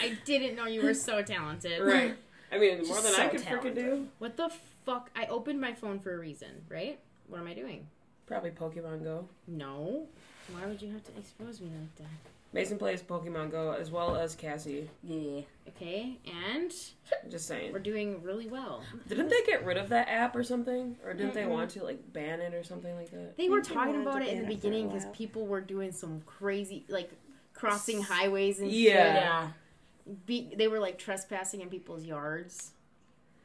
I 0.00 0.16
didn't 0.24 0.56
know 0.56 0.66
you 0.66 0.82
were 0.82 0.94
so 0.94 1.22
talented. 1.22 1.80
right. 1.82 2.14
I 2.52 2.58
mean, 2.58 2.86
more 2.86 3.00
than 3.00 3.12
She's 3.12 3.18
I 3.18 3.26
so 3.26 3.30
could 3.30 3.40
freaking 3.40 3.74
do. 3.74 4.08
What 4.18 4.36
the 4.36 4.50
fuck? 4.84 5.10
I 5.16 5.26
opened 5.26 5.60
my 5.60 5.72
phone 5.72 5.98
for 5.98 6.14
a 6.14 6.18
reason, 6.18 6.50
right? 6.68 6.98
What 7.28 7.40
am 7.40 7.46
I 7.48 7.54
doing? 7.54 7.86
Probably 8.26 8.50
Pokemon 8.50 9.02
Go. 9.02 9.28
No. 9.46 10.06
Why 10.52 10.66
would 10.66 10.80
you 10.80 10.92
have 10.92 11.04
to 11.04 11.18
expose 11.18 11.60
me 11.60 11.70
like 11.80 11.96
that? 11.96 12.06
Mason 12.54 12.78
plays 12.78 13.02
Pokemon 13.02 13.50
Go 13.50 13.72
as 13.72 13.90
well 13.90 14.14
as 14.16 14.34
Cassie. 14.36 14.88
Yeah. 15.02 15.40
Okay, 15.68 16.18
and 16.24 16.72
Just 17.30 17.48
saying. 17.48 17.72
we're 17.72 17.80
doing 17.80 18.22
really 18.22 18.46
well. 18.46 18.82
Didn't 19.08 19.28
they 19.28 19.42
get 19.44 19.64
rid 19.64 19.76
of 19.76 19.88
that 19.88 20.08
app 20.08 20.36
or 20.36 20.44
something? 20.44 20.96
Or 21.04 21.14
didn't 21.14 21.34
they 21.34 21.46
want 21.46 21.70
to 21.72 21.82
like 21.82 22.12
ban 22.12 22.40
it 22.40 22.54
or 22.54 22.62
something 22.62 22.94
like 22.94 23.10
that? 23.10 23.36
They 23.36 23.48
were 23.48 23.60
think 23.60 23.74
talking 23.76 23.92
wanted 23.94 24.02
about 24.02 24.18
to 24.20 24.26
it 24.26 24.28
in 24.28 24.38
the 24.38 24.42
it 24.42 24.46
for 24.46 24.52
a 24.52 24.54
beginning 24.54 24.86
because 24.88 25.04
while. 25.04 25.14
people 25.14 25.46
were 25.46 25.60
doing 25.60 25.90
some 25.90 26.20
crazy, 26.26 26.84
like 26.88 27.10
crossing 27.54 28.00
highways 28.02 28.60
and 28.60 28.70
Yeah. 28.70 29.14
Yeah. 29.14 29.48
Be- 30.26 30.54
they 30.56 30.68
were 30.68 30.78
like 30.78 30.98
trespassing 30.98 31.60
in 31.60 31.68
people's 31.70 32.04
yards. 32.04 32.70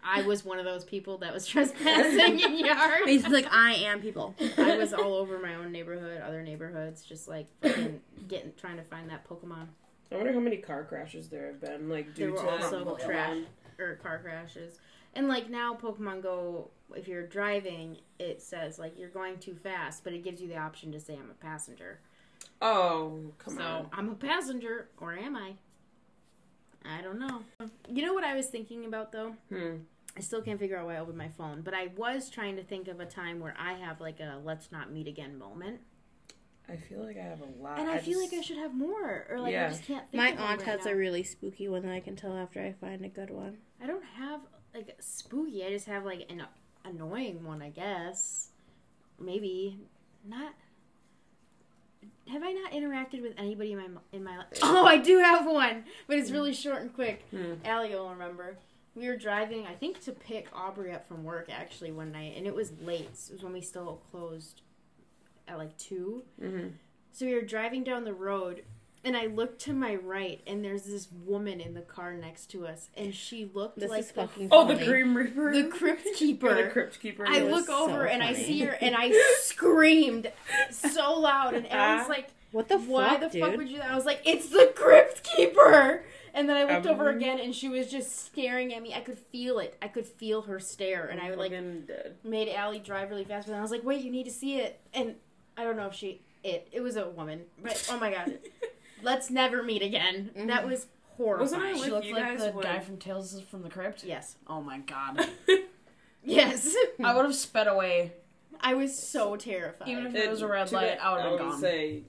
I 0.03 0.21
was 0.21 0.45
one 0.45 0.59
of 0.59 0.65
those 0.65 0.83
people 0.85 1.17
that 1.19 1.33
was 1.33 1.45
trespassing 1.47 2.39
in 2.39 2.59
yards. 2.65 3.05
He's 3.05 3.27
like, 3.27 3.47
I 3.51 3.73
am 3.75 4.01
people. 4.01 4.35
I 4.57 4.77
was 4.77 4.93
all 4.93 5.15
over 5.15 5.39
my 5.39 5.55
own 5.55 5.71
neighborhood, 5.71 6.21
other 6.21 6.41
neighborhoods, 6.41 7.03
just 7.03 7.27
like 7.27 7.47
fucking 7.61 7.99
getting 8.27 8.53
trying 8.57 8.77
to 8.77 8.83
find 8.83 9.09
that 9.09 9.27
Pokemon. 9.27 9.67
I 10.11 10.15
wonder 10.15 10.33
how 10.33 10.39
many 10.39 10.57
car 10.57 10.83
crashes 10.85 11.29
there 11.29 11.47
have 11.47 11.61
been, 11.61 11.89
like 11.89 12.15
due 12.15 12.25
There 12.25 12.31
were 12.31 12.37
to 12.41 12.63
also 12.63 12.85
Pokemon. 12.85 13.05
trash 13.05 13.37
or 13.77 13.95
car 13.95 14.19
crashes. 14.19 14.79
And 15.13 15.27
like 15.27 15.49
now 15.49 15.73
Pokemon 15.75 16.21
Go, 16.23 16.69
if 16.95 17.07
you're 17.07 17.27
driving, 17.27 17.97
it 18.19 18.41
says 18.41 18.79
like 18.79 18.97
you're 18.97 19.09
going 19.09 19.37
too 19.37 19.55
fast, 19.55 20.03
but 20.03 20.13
it 20.13 20.23
gives 20.23 20.41
you 20.41 20.47
the 20.47 20.57
option 20.57 20.91
to 20.93 20.99
say 20.99 21.13
I'm 21.13 21.29
a 21.29 21.33
passenger. 21.43 21.99
Oh, 22.61 23.19
come 23.37 23.55
so 23.55 23.61
on. 23.61 23.87
I'm 23.93 24.09
a 24.09 24.15
passenger, 24.15 24.89
or 24.99 25.13
am 25.13 25.35
I? 25.35 25.53
I 26.85 27.01
don't 27.01 27.19
know. 27.19 27.43
You 27.89 28.05
know 28.05 28.13
what 28.13 28.23
I 28.23 28.35
was 28.35 28.47
thinking 28.47 28.85
about 28.85 29.11
though? 29.11 29.35
Hmm. 29.49 29.77
I 30.17 30.21
still 30.21 30.41
can't 30.41 30.59
figure 30.59 30.77
out 30.77 30.85
why 30.87 30.95
I 30.95 30.99
opened 30.99 31.17
my 31.17 31.29
phone, 31.29 31.61
but 31.61 31.73
I 31.73 31.87
was 31.95 32.29
trying 32.29 32.55
to 32.57 32.63
think 32.63 32.87
of 32.87 32.99
a 32.99 33.05
time 33.05 33.39
where 33.39 33.53
I 33.59 33.73
have 33.73 34.01
like 34.01 34.19
a 34.19 34.39
let's 34.43 34.71
not 34.71 34.91
meet 34.91 35.07
again 35.07 35.37
moment. 35.37 35.79
I 36.67 36.75
feel 36.75 37.03
like 37.03 37.17
I 37.17 37.21
have 37.23 37.41
a 37.41 37.61
lot. 37.63 37.79
And 37.79 37.89
I, 37.89 37.97
feel 37.97 38.19
just- 38.19 38.31
like 38.31 38.39
I 38.39 38.43
should 38.43 38.57
have 38.57 38.73
more, 38.75 39.25
or 39.29 39.39
like 39.39 39.51
Yeah. 39.53 39.65
I 39.67 39.69
just 39.69 39.83
can't 39.85 40.09
think 40.11 40.21
My 40.21 40.29
of 40.29 40.39
one 40.39 40.47
aunt 40.49 40.59
right 40.61 40.67
has 40.77 40.85
now. 40.85 40.91
a 40.91 40.95
really 40.95 41.23
spooky 41.23 41.67
one 41.67 41.81
that 41.83 41.91
I 41.91 41.99
can 41.99 42.15
tell 42.15 42.37
after 42.37 42.61
I 42.61 42.73
find 42.73 43.03
a 43.03 43.09
good 43.09 43.29
one. 43.29 43.57
I 43.81 43.87
don't 43.87 44.03
have 44.03 44.41
like 44.73 44.95
spooky. 44.99 45.65
I 45.65 45.69
just 45.69 45.87
have 45.87 46.05
like 46.05 46.25
an 46.29 46.43
annoying 46.85 47.43
one, 47.43 47.61
I 47.61 47.69
guess. 47.69 48.49
Maybe 49.19 49.79
not. 50.27 50.53
Have 52.29 52.43
I 52.43 52.51
not 52.51 52.71
interacted 52.71 53.21
with 53.21 53.33
anybody 53.37 53.71
in 53.73 53.77
my 53.79 53.87
in 54.11 54.23
my 54.23 54.37
life? 54.37 54.47
Oh, 54.61 54.85
I 54.85 54.97
do 54.97 55.19
have 55.19 55.45
one, 55.45 55.83
but 56.07 56.17
it's 56.17 56.31
really 56.31 56.53
short 56.53 56.81
and 56.81 56.93
quick. 56.93 57.25
Hmm. 57.31 57.53
Allie 57.65 57.89
will 57.89 58.09
remember. 58.09 58.57
We 58.95 59.07
were 59.07 59.17
driving, 59.17 59.65
I 59.65 59.73
think, 59.75 60.01
to 60.05 60.11
pick 60.11 60.47
Aubrey 60.53 60.91
up 60.91 61.07
from 61.07 61.23
work 61.23 61.47
actually 61.51 61.91
one 61.91 62.11
night, 62.11 62.33
and 62.37 62.45
it 62.45 62.53
was 62.53 62.71
late. 62.81 63.09
It 63.29 63.33
was 63.33 63.43
when 63.43 63.53
we 63.53 63.61
still 63.61 64.01
closed 64.11 64.61
at 65.47 65.57
like 65.57 65.77
two. 65.77 66.23
Mhm. 66.41 66.73
So 67.11 67.25
we 67.25 67.33
were 67.33 67.41
driving 67.41 67.83
down 67.83 68.03
the 68.03 68.13
road, 68.13 68.63
and 69.03 69.15
I 69.15 69.27
looked 69.27 69.61
to 69.61 69.73
my 69.73 69.95
right, 69.95 70.41
and 70.45 70.63
there's 70.63 70.83
this 70.83 71.07
woman 71.25 71.59
in 71.61 71.73
the 71.73 71.81
car 71.81 72.13
next 72.13 72.47
to 72.51 72.67
us, 72.67 72.89
and 72.97 73.13
she 73.15 73.49
looked 73.53 73.79
This 73.79 73.89
like 73.89 74.01
is 74.01 74.07
the, 74.07 74.13
fucking 74.13 74.49
Oh, 74.51 74.67
the 74.67 74.75
funny. 74.75 74.85
Grim 74.87 75.15
Reaper. 75.15 75.53
the 75.53 75.69
crypt 75.69 76.07
keeper. 76.15 76.53
the 76.53 76.69
Crypt 76.69 76.99
Keeper. 76.99 77.25
I 77.27 77.43
was 77.43 77.51
look 77.53 77.65
so 77.67 77.85
over 77.89 78.05
and 78.07 78.21
I 78.23 78.33
see 78.33 78.59
her, 78.61 78.71
and 78.81 78.95
I 78.97 79.11
screamed 79.41 80.31
so 80.71 81.19
loud, 81.19 81.53
and 81.53 81.65
Ellie's 81.69 82.09
like, 82.09 82.29
What 82.51 82.67
the 82.67 82.79
fuck, 82.79 82.87
"Why 82.89 83.09
fuck, 83.17 83.19
the 83.31 83.39
dude? 83.39 83.47
fuck 83.47 83.57
would 83.57 83.69
you?" 83.69 83.79
I 83.81 83.95
was 83.95 84.05
like, 84.05 84.21
"It's 84.25 84.49
the 84.49 84.71
crypt 84.75 85.23
keeper." 85.23 86.03
And 86.33 86.47
then 86.47 86.57
I 86.57 86.63
looked 86.75 86.85
Um, 86.85 86.93
over 86.93 87.09
again, 87.09 87.39
and 87.39 87.55
she 87.55 87.67
was 87.69 87.89
just 87.89 88.25
staring 88.25 88.71
at 88.73 88.83
me. 88.83 88.93
I 88.93 88.99
could 88.99 89.17
feel 89.17 89.57
it. 89.59 89.75
I 89.81 89.87
could 89.87 90.05
feel 90.05 90.43
her 90.43 90.59
stare, 90.59 91.05
and 91.07 91.19
I 91.19 91.33
like 91.33 91.49
dead. 91.51 92.15
made 92.23 92.49
Allie 92.53 92.77
drive 92.79 93.09
really 93.09 93.23
fast. 93.23 93.47
But 93.47 93.53
then 93.53 93.59
I 93.59 93.63
was 93.63 93.71
like, 93.71 93.83
"Wait, 93.83 94.03
you 94.03 94.11
need 94.11 94.25
to 94.25 94.31
see 94.31 94.57
it." 94.57 94.79
And 94.93 95.15
I 95.57 95.63
don't 95.63 95.75
know 95.75 95.87
if 95.87 95.93
she 95.95 96.21
it. 96.43 96.67
It 96.71 96.81
was 96.81 96.95
a 96.97 97.09
woman, 97.09 97.41
but 97.61 97.87
oh 97.91 97.99
my 97.99 98.11
god, 98.11 98.37
let's 99.01 99.29
never 99.29 99.63
meet 99.63 99.81
again. 99.81 100.31
That 100.47 100.65
was 100.67 100.87
horrifying. 101.17 101.41
Wasn't 101.41 101.63
I 101.63 101.73
She 101.73 101.79
with 101.81 101.89
looked 101.91 102.05
you 102.05 102.13
like 102.15 102.23
guys 102.37 102.45
the 102.45 102.51
when- 102.51 102.63
guy 102.63 102.79
from 102.79 102.97
Tales 102.97 103.41
from 103.49 103.61
the 103.63 103.69
Crypt. 103.69 104.03
Yes, 104.03 104.35
Oh 104.47 104.61
my 104.61 104.79
god. 104.79 105.27
yes. 106.23 106.75
I 107.03 107.15
would 107.15 107.25
have 107.25 107.35
sped 107.35 107.67
away. 107.67 108.13
I 108.61 108.73
was 108.73 108.97
so 108.97 109.35
terrified. 109.35 109.87
Even 109.87 110.07
if 110.07 110.15
it 110.15 110.29
was 110.29 110.41
a 110.41 110.47
red 110.47 110.71
light, 110.71 110.97
bad- 110.97 110.99
I 110.99 111.13
would've 111.29 111.39
been 111.39 111.47
would 111.49 111.59
say, 111.59 112.01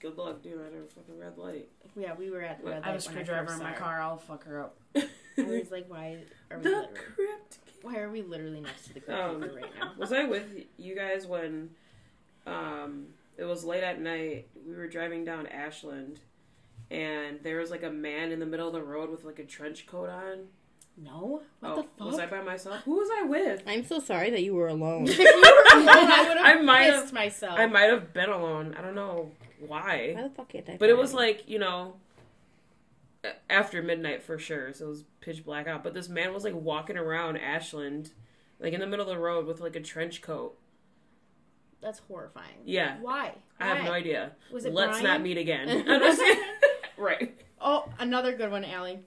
good 0.00 0.16
luck, 0.18 0.42
dude. 0.42 0.60
I 0.60 0.64
had 0.64 0.72
a 0.74 0.86
fucking 0.94 1.18
red 1.18 1.38
light. 1.38 1.68
yeah, 1.96 2.14
we 2.18 2.30
were 2.30 2.42
at 2.42 2.60
the 2.60 2.70
red 2.70 2.76
light. 2.82 2.84
I 2.84 2.88
have 2.88 2.96
a 2.98 3.00
screwdriver 3.00 3.52
in 3.52 3.58
my 3.60 3.72
car. 3.72 4.00
I'll 4.00 4.16
fuck 4.18 4.44
her 4.44 4.60
up. 4.60 4.76
I 4.96 5.42
was 5.42 5.70
like, 5.70 5.84
why 5.88 6.18
are 6.50 6.56
we 6.58 6.62
The 6.64 6.68
literally, 6.70 6.88
Crypt 7.14 7.58
why 7.82 7.98
are 7.98 8.10
we 8.10 8.22
literally 8.22 8.60
next 8.60 8.88
to 8.88 8.94
the 8.94 9.00
crypt 9.00 9.20
Um, 9.20 9.40
right 9.40 9.70
now? 9.78 9.92
Was 9.96 10.12
I 10.12 10.24
with 10.24 10.46
you 10.76 10.96
guys 10.96 11.28
when 11.28 11.70
um, 12.44 13.06
it 13.38 13.44
was 13.44 13.64
late 13.64 13.82
at 13.82 14.00
night? 14.00 14.48
We 14.66 14.74
were 14.74 14.88
driving 14.88 15.24
down 15.24 15.46
Ashland, 15.46 16.20
and 16.90 17.38
there 17.42 17.58
was 17.58 17.70
like 17.70 17.84
a 17.84 17.90
man 17.90 18.32
in 18.32 18.40
the 18.40 18.46
middle 18.46 18.66
of 18.66 18.74
the 18.74 18.82
road 18.82 19.10
with 19.10 19.24
like 19.24 19.38
a 19.38 19.44
trench 19.44 19.86
coat 19.86 20.10
on. 20.10 20.48
No, 21.00 21.42
what 21.60 21.72
oh, 21.72 21.76
the 21.76 21.82
fuck? 21.96 22.06
was 22.08 22.18
I 22.18 22.26
by 22.26 22.42
myself? 22.42 22.82
Who 22.84 22.96
was 22.96 23.08
I 23.16 23.22
with? 23.22 23.62
I'm 23.68 23.84
so 23.84 24.00
sorry 24.00 24.30
that 24.30 24.42
you 24.42 24.54
were 24.54 24.66
alone. 24.66 25.06
you 25.06 25.16
were 25.16 25.80
alone, 25.80 25.88
I 25.88 26.24
would 26.28 26.38
I 26.38 26.60
might 26.60 26.92
have- 26.92 27.12
myself. 27.12 27.56
I 27.58 27.66
might 27.66 27.88
have 27.90 28.12
been 28.12 28.28
alone. 28.30 28.74
I 28.76 28.82
don't 28.82 28.96
know 28.96 29.30
why. 29.64 30.14
Why 30.16 30.22
the 30.22 30.30
fuck 30.30 30.48
can't 30.48 30.68
I? 30.68 30.76
But 30.76 30.90
it 30.90 30.98
was 30.98 31.14
like, 31.14 31.48
you 31.48 31.60
know, 31.60 31.94
after 33.48 33.80
midnight 33.82 34.22
for 34.22 34.38
sure, 34.38 34.72
so 34.72 34.86
it 34.86 34.88
was 34.88 35.04
pitch 35.20 35.44
black 35.44 35.68
out. 35.68 35.84
But 35.84 35.94
this 35.94 36.08
man 36.08 36.34
was 36.34 36.42
like 36.42 36.54
walking 36.54 36.96
around 36.96 37.36
Ashland, 37.36 38.10
like 38.58 38.72
in 38.72 38.80
the 38.80 38.86
middle 38.86 39.08
of 39.08 39.14
the 39.14 39.22
road 39.22 39.46
with 39.46 39.60
like 39.60 39.76
a 39.76 39.80
trench 39.80 40.20
coat. 40.20 40.58
That's 41.80 42.00
horrifying. 42.00 42.56
Yeah. 42.64 42.96
Why? 43.00 43.34
I 43.60 43.66
have 43.68 43.84
no 43.84 43.92
idea. 43.92 44.32
Was 44.52 44.64
it 44.64 44.72
Let's 44.74 45.00
Brian? 45.00 45.04
not 45.04 45.22
meet 45.22 45.38
again. 45.38 45.84
Right. 46.98 47.40
Oh, 47.60 47.88
another 48.00 48.36
good 48.36 48.50
one, 48.50 48.64
Allie. 48.64 48.98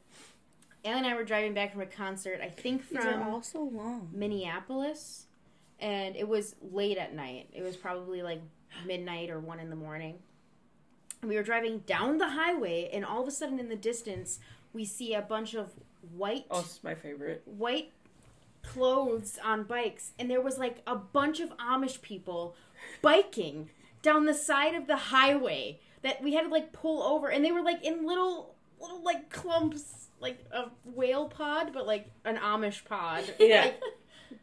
Allie 0.85 0.97
and 0.99 1.05
I 1.05 1.13
were 1.15 1.25
driving 1.25 1.53
back 1.53 1.73
from 1.73 1.81
a 1.81 1.85
concert. 1.85 2.39
I 2.41 2.47
think 2.47 2.87
These 2.87 2.99
are 2.99 3.01
from 3.01 3.23
all 3.23 3.41
so 3.43 3.61
long. 3.63 4.09
Minneapolis. 4.13 5.25
and 5.79 6.15
it 6.15 6.25
was 6.27 6.55
late 6.71 6.97
at 6.97 7.13
night. 7.13 7.49
It 7.53 7.63
was 7.63 7.75
probably 7.75 8.23
like 8.23 8.41
midnight 8.87 9.29
or 9.29 9.39
one 9.41 9.59
in 9.59 9.69
the 9.69 9.75
morning. 9.75 10.19
And 11.21 11.29
we 11.29 11.35
were 11.35 11.43
driving 11.43 11.79
down 11.79 12.17
the 12.17 12.29
highway, 12.29 12.89
and 12.93 13.03
all 13.05 13.21
of 13.21 13.27
a 13.27 13.31
sudden, 13.31 13.59
in 13.59 13.67
the 13.69 13.75
distance, 13.75 14.39
we 14.73 14.85
see 14.85 15.13
a 15.13 15.21
bunch 15.21 15.53
of 15.53 15.69
white 16.15 16.45
Oh, 16.49 16.61
it's 16.61 16.81
my 16.83 16.95
favorite. 16.95 17.43
white 17.45 17.91
clothes 18.63 19.37
on 19.43 19.63
bikes 19.63 20.11
and 20.19 20.29
there 20.29 20.41
was 20.41 20.57
like 20.57 20.81
a 20.87 20.95
bunch 20.95 21.39
of 21.39 21.55
amish 21.57 22.01
people 22.01 22.55
biking 23.01 23.69
down 24.01 24.25
the 24.25 24.33
side 24.33 24.75
of 24.75 24.87
the 24.87 24.95
highway 24.95 25.79
that 26.01 26.21
we 26.23 26.33
had 26.33 26.43
to 26.43 26.49
like 26.49 26.71
pull 26.71 27.01
over 27.03 27.27
and 27.29 27.43
they 27.45 27.51
were 27.51 27.61
like 27.61 27.83
in 27.83 28.05
little 28.05 28.55
little 28.79 29.03
like 29.03 29.29
clumps 29.29 30.07
like 30.19 30.43
a 30.51 30.65
whale 30.85 31.27
pod 31.27 31.71
but 31.73 31.85
like 31.85 32.09
an 32.25 32.37
amish 32.37 32.83
pod 32.85 33.23
Yeah. 33.39 33.61
like, 33.65 33.81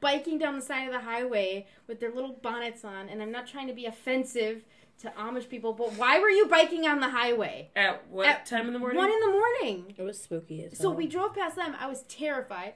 biking 0.00 0.38
down 0.38 0.56
the 0.56 0.62
side 0.64 0.86
of 0.86 0.92
the 0.92 1.00
highway 1.00 1.66
with 1.86 1.98
their 2.00 2.12
little 2.12 2.32
bonnets 2.42 2.84
on 2.84 3.08
and 3.08 3.22
i'm 3.22 3.32
not 3.32 3.46
trying 3.46 3.66
to 3.68 3.72
be 3.72 3.86
offensive 3.86 4.62
to 5.00 5.08
amish 5.18 5.48
people 5.48 5.72
but 5.72 5.92
why 5.94 6.18
were 6.20 6.28
you 6.30 6.46
biking 6.46 6.86
on 6.86 7.00
the 7.00 7.08
highway 7.08 7.70
At 7.74 8.06
what 8.08 8.26
At 8.26 8.46
time 8.46 8.66
in 8.66 8.72
the 8.72 8.78
morning? 8.78 8.98
one 8.98 9.10
in 9.10 9.20
the 9.20 9.30
morning 9.30 9.94
It 9.96 10.02
was 10.02 10.20
spooky 10.20 10.64
as 10.64 10.76
so 10.78 10.90
we 10.90 11.06
drove 11.06 11.34
past 11.34 11.54
them. 11.56 11.74
I 11.80 11.86
was 11.86 12.02
terrified, 12.02 12.74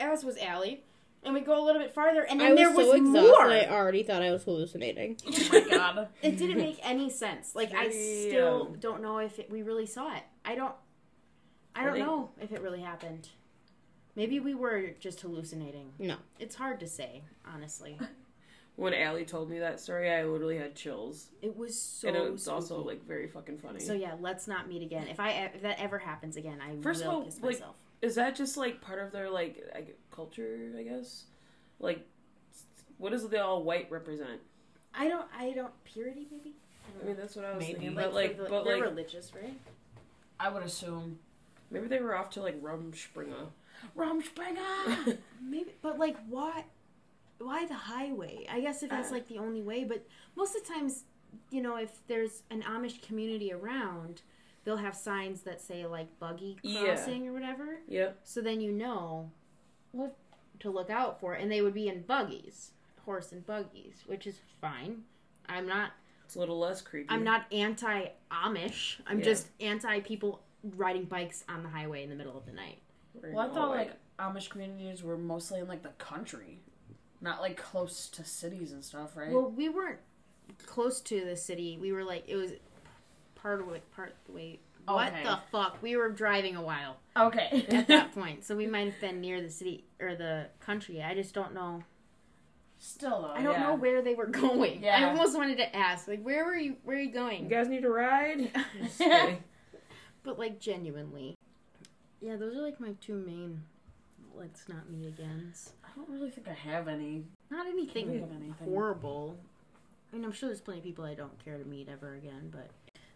as 0.00 0.24
was 0.24 0.36
Allie. 0.38 0.84
And 1.22 1.32
we 1.32 1.40
go 1.40 1.58
a 1.58 1.64
little 1.64 1.80
bit 1.80 1.90
farther, 1.94 2.22
and 2.22 2.38
I 2.42 2.48
then 2.48 2.50
was 2.52 2.58
there 2.60 2.70
was 2.76 2.86
so 2.88 2.92
exhausted. 2.96 3.22
more. 3.22 3.46
I 3.50 3.64
already 3.66 4.02
thought 4.02 4.20
I 4.22 4.30
was 4.30 4.44
hallucinating. 4.44 5.16
Oh 5.26 5.48
my 5.52 5.60
god. 5.70 6.08
It 6.20 6.36
didn't 6.36 6.58
make 6.58 6.78
any 6.82 7.08
sense. 7.08 7.54
Like 7.54 7.72
I 7.72 7.88
still 7.90 8.76
don't 8.78 9.00
know 9.00 9.18
if 9.18 9.38
it, 9.38 9.50
we 9.50 9.62
really 9.62 9.86
saw 9.86 10.14
it. 10.14 10.22
I 10.44 10.54
don't. 10.54 10.74
I 11.74 11.80
I 11.80 11.84
don't 11.84 11.94
think- 11.94 12.06
know 12.06 12.30
if 12.42 12.52
it 12.52 12.60
really 12.60 12.82
happened. 12.82 13.28
Maybe 14.16 14.38
we 14.38 14.54
were 14.54 14.90
just 15.00 15.20
hallucinating. 15.22 15.92
No. 15.98 16.16
It's 16.38 16.54
hard 16.56 16.78
to 16.80 16.86
say, 16.86 17.22
honestly. 17.50 17.98
When 18.76 18.92
Allie 18.92 19.24
told 19.24 19.50
me 19.50 19.60
that 19.60 19.78
story, 19.78 20.10
I 20.12 20.24
literally 20.24 20.58
had 20.58 20.74
chills, 20.74 21.30
It 21.40 21.56
was 21.56 21.78
so. 21.80 22.08
and 22.08 22.16
it 22.16 22.32
was 22.32 22.48
also 22.48 22.82
like 22.82 23.06
very 23.06 23.28
fucking 23.28 23.58
funny. 23.58 23.78
So 23.78 23.92
yeah, 23.92 24.14
let's 24.20 24.48
not 24.48 24.68
meet 24.68 24.82
again. 24.82 25.06
If 25.06 25.20
I 25.20 25.30
if 25.54 25.62
that 25.62 25.80
ever 25.80 25.96
happens 25.96 26.36
again, 26.36 26.58
I 26.60 26.82
First 26.82 27.02
of 27.02 27.06
will 27.06 27.14
all, 27.14 27.22
kiss 27.24 27.36
like- 27.40 27.52
myself. 27.52 27.76
Is 28.04 28.14
that 28.16 28.36
just 28.36 28.56
like 28.56 28.80
part 28.80 28.98
of 28.98 29.12
their 29.12 29.30
like 29.30 29.62
I 29.74 29.84
culture? 30.14 30.72
I 30.78 30.82
guess. 30.82 31.24
Like, 31.80 32.06
what 32.98 33.10
does 33.12 33.26
the 33.28 33.42
all 33.42 33.62
white 33.62 33.90
represent? 33.90 34.40
I 34.94 35.08
don't. 35.08 35.26
I 35.36 35.52
don't. 35.52 35.72
Purity, 35.84 36.26
maybe. 36.30 36.52
I 37.00 37.02
I 37.02 37.06
mean, 37.08 37.16
that's 37.16 37.34
what 37.34 37.44
I 37.46 37.50
was 37.56 37.60
Maybe. 37.60 37.72
thinking. 37.72 37.94
Like, 37.94 38.04
But 38.06 38.14
like, 38.14 38.36
for 38.36 38.42
the- 38.44 38.48
but 38.50 38.64
they're 38.64 38.76
like, 38.76 38.84
religious, 38.90 39.32
right? 39.34 39.58
I 40.38 40.48
would 40.50 40.62
assume. 40.62 41.18
maybe 41.70 41.86
they 41.88 41.98
were 41.98 42.14
off 42.16 42.30
to 42.30 42.42
like 42.42 42.60
Rumspringa. 42.62 43.46
Rumspringa! 43.96 45.18
Maybe, 45.42 45.72
but 45.82 45.98
like, 45.98 46.16
why? 46.28 46.64
Why 47.38 47.66
the 47.66 47.74
highway? 47.74 48.46
I 48.50 48.60
guess 48.60 48.82
if 48.82 48.90
that's 48.90 49.10
Uh. 49.10 49.14
like 49.14 49.28
the 49.28 49.38
only 49.38 49.62
way, 49.62 49.84
but 49.84 50.06
most 50.36 50.54
of 50.56 50.62
the 50.66 50.72
times, 50.74 51.04
you 51.50 51.60
know, 51.62 51.76
if 51.76 51.90
there's 52.06 52.42
an 52.50 52.62
Amish 52.62 53.02
community 53.06 53.52
around, 53.52 54.22
they'll 54.64 54.76
have 54.78 54.94
signs 54.96 55.42
that 55.42 55.60
say 55.60 55.86
like 55.86 56.18
buggy 56.18 56.58
Yeah. 56.62 56.84
crossing 56.84 57.28
or 57.28 57.32
whatever. 57.32 57.78
Yep. 57.88 58.18
So 58.24 58.40
then 58.40 58.60
you 58.60 58.72
know 58.72 59.30
what 59.92 60.16
to 60.60 60.70
look 60.70 60.90
out 60.90 61.20
for, 61.20 61.34
and 61.34 61.50
they 61.50 61.60
would 61.62 61.74
be 61.74 61.88
in 61.88 62.02
buggies, 62.02 62.72
horse 63.04 63.32
and 63.32 63.44
buggies, 63.46 64.02
which 64.06 64.26
is 64.26 64.38
fine. 64.60 65.04
I'm 65.48 65.66
not. 65.66 65.92
It's 66.24 66.36
a 66.36 66.38
little 66.38 66.58
less 66.58 66.80
creepy. 66.80 67.08
I'm 67.10 67.22
not 67.24 67.44
anti 67.52 68.08
Amish. 68.30 69.00
I'm 69.06 69.18
Yeah. 69.18 69.24
just 69.24 69.48
anti 69.60 70.00
people 70.00 70.42
riding 70.76 71.04
bikes 71.04 71.44
on 71.48 71.62
the 71.62 71.68
highway 71.68 72.02
in 72.02 72.08
the 72.08 72.16
middle 72.16 72.36
of 72.36 72.46
the 72.46 72.52
night. 72.52 72.78
Well, 73.14 73.38
I 73.38 73.52
thought 73.52 73.70
like 73.70 73.92
Amish 74.18 74.48
communities 74.48 75.02
were 75.02 75.18
mostly 75.18 75.60
in 75.60 75.68
like 75.68 75.82
the 75.82 75.90
country, 75.98 76.60
not 77.20 77.40
like 77.40 77.56
close 77.58 78.08
to 78.10 78.24
cities 78.24 78.72
and 78.72 78.82
stuff, 78.82 79.16
right? 79.16 79.30
Well, 79.30 79.50
we 79.50 79.68
weren't 79.68 79.98
close 80.66 81.00
to 81.02 81.24
the 81.24 81.36
city. 81.36 81.76
We 81.78 81.92
were 81.92 82.04
like 82.04 82.24
it 82.26 82.36
was 82.36 82.52
part 83.44 83.60
of 83.60 83.68
it, 83.74 83.82
part 83.94 84.08
of 84.08 84.14
the 84.26 84.32
way. 84.32 84.58
What 84.86 85.12
Okay. 85.12 85.22
the 85.22 85.38
fuck? 85.52 85.82
We 85.82 85.96
were 85.96 86.08
driving 86.10 86.56
a 86.56 86.62
while 86.62 86.96
okay. 87.16 87.66
at 87.68 87.86
that 87.88 88.12
point, 88.14 88.44
so 88.44 88.56
we 88.56 88.66
might 88.66 88.90
have 88.90 89.00
been 89.00 89.20
near 89.20 89.40
the 89.42 89.50
city 89.50 89.84
or 90.00 90.14
the 90.14 90.46
country. 90.60 91.02
I 91.02 91.14
just 91.14 91.34
don't 91.34 91.52
know. 91.54 91.84
Still 92.78 93.22
though, 93.22 93.32
I 93.32 93.42
don't 93.42 93.52
yeah. 93.54 93.62
know 93.64 93.74
where 93.74 94.00
they 94.02 94.14
were 94.14 94.26
going. 94.44 94.82
Yeah. 94.82 94.96
I 94.98 95.04
almost 95.10 95.36
wanted 95.36 95.56
to 95.58 95.76
ask, 95.76 96.08
like, 96.08 96.22
where 96.22 96.44
were 96.46 96.56
you? 96.56 96.76
Where 96.84 96.96
are 96.96 97.00
you 97.00 97.12
going? 97.12 97.44
You 97.44 97.50
guys 97.50 97.68
need 97.68 97.84
a 97.84 97.90
ride? 97.90 98.50
But 100.22 100.38
like 100.38 100.58
genuinely, 100.58 101.36
yeah, 102.22 102.36
those 102.36 102.56
are 102.56 102.62
like 102.62 102.80
my 102.80 102.94
two 103.00 103.14
main. 103.14 103.62
Let's 104.34 104.70
not 104.70 104.88
meet 104.90 105.06
agains. 105.06 105.74
I 105.84 105.88
don't 105.94 106.08
really 106.08 106.30
think 106.30 106.48
I 106.48 106.54
have 106.54 106.88
any. 106.88 107.24
Not 107.50 107.66
anything 107.66 108.08
anything. 108.08 108.54
horrible. 108.64 109.36
I 110.10 110.16
mean, 110.16 110.24
I'm 110.24 110.32
sure 110.32 110.48
there's 110.48 110.62
plenty 110.62 110.80
of 110.80 110.84
people 110.86 111.04
I 111.04 111.12
don't 111.14 111.44
care 111.44 111.58
to 111.58 111.64
meet 111.66 111.90
ever 111.90 112.14
again, 112.14 112.50
but 112.50 112.70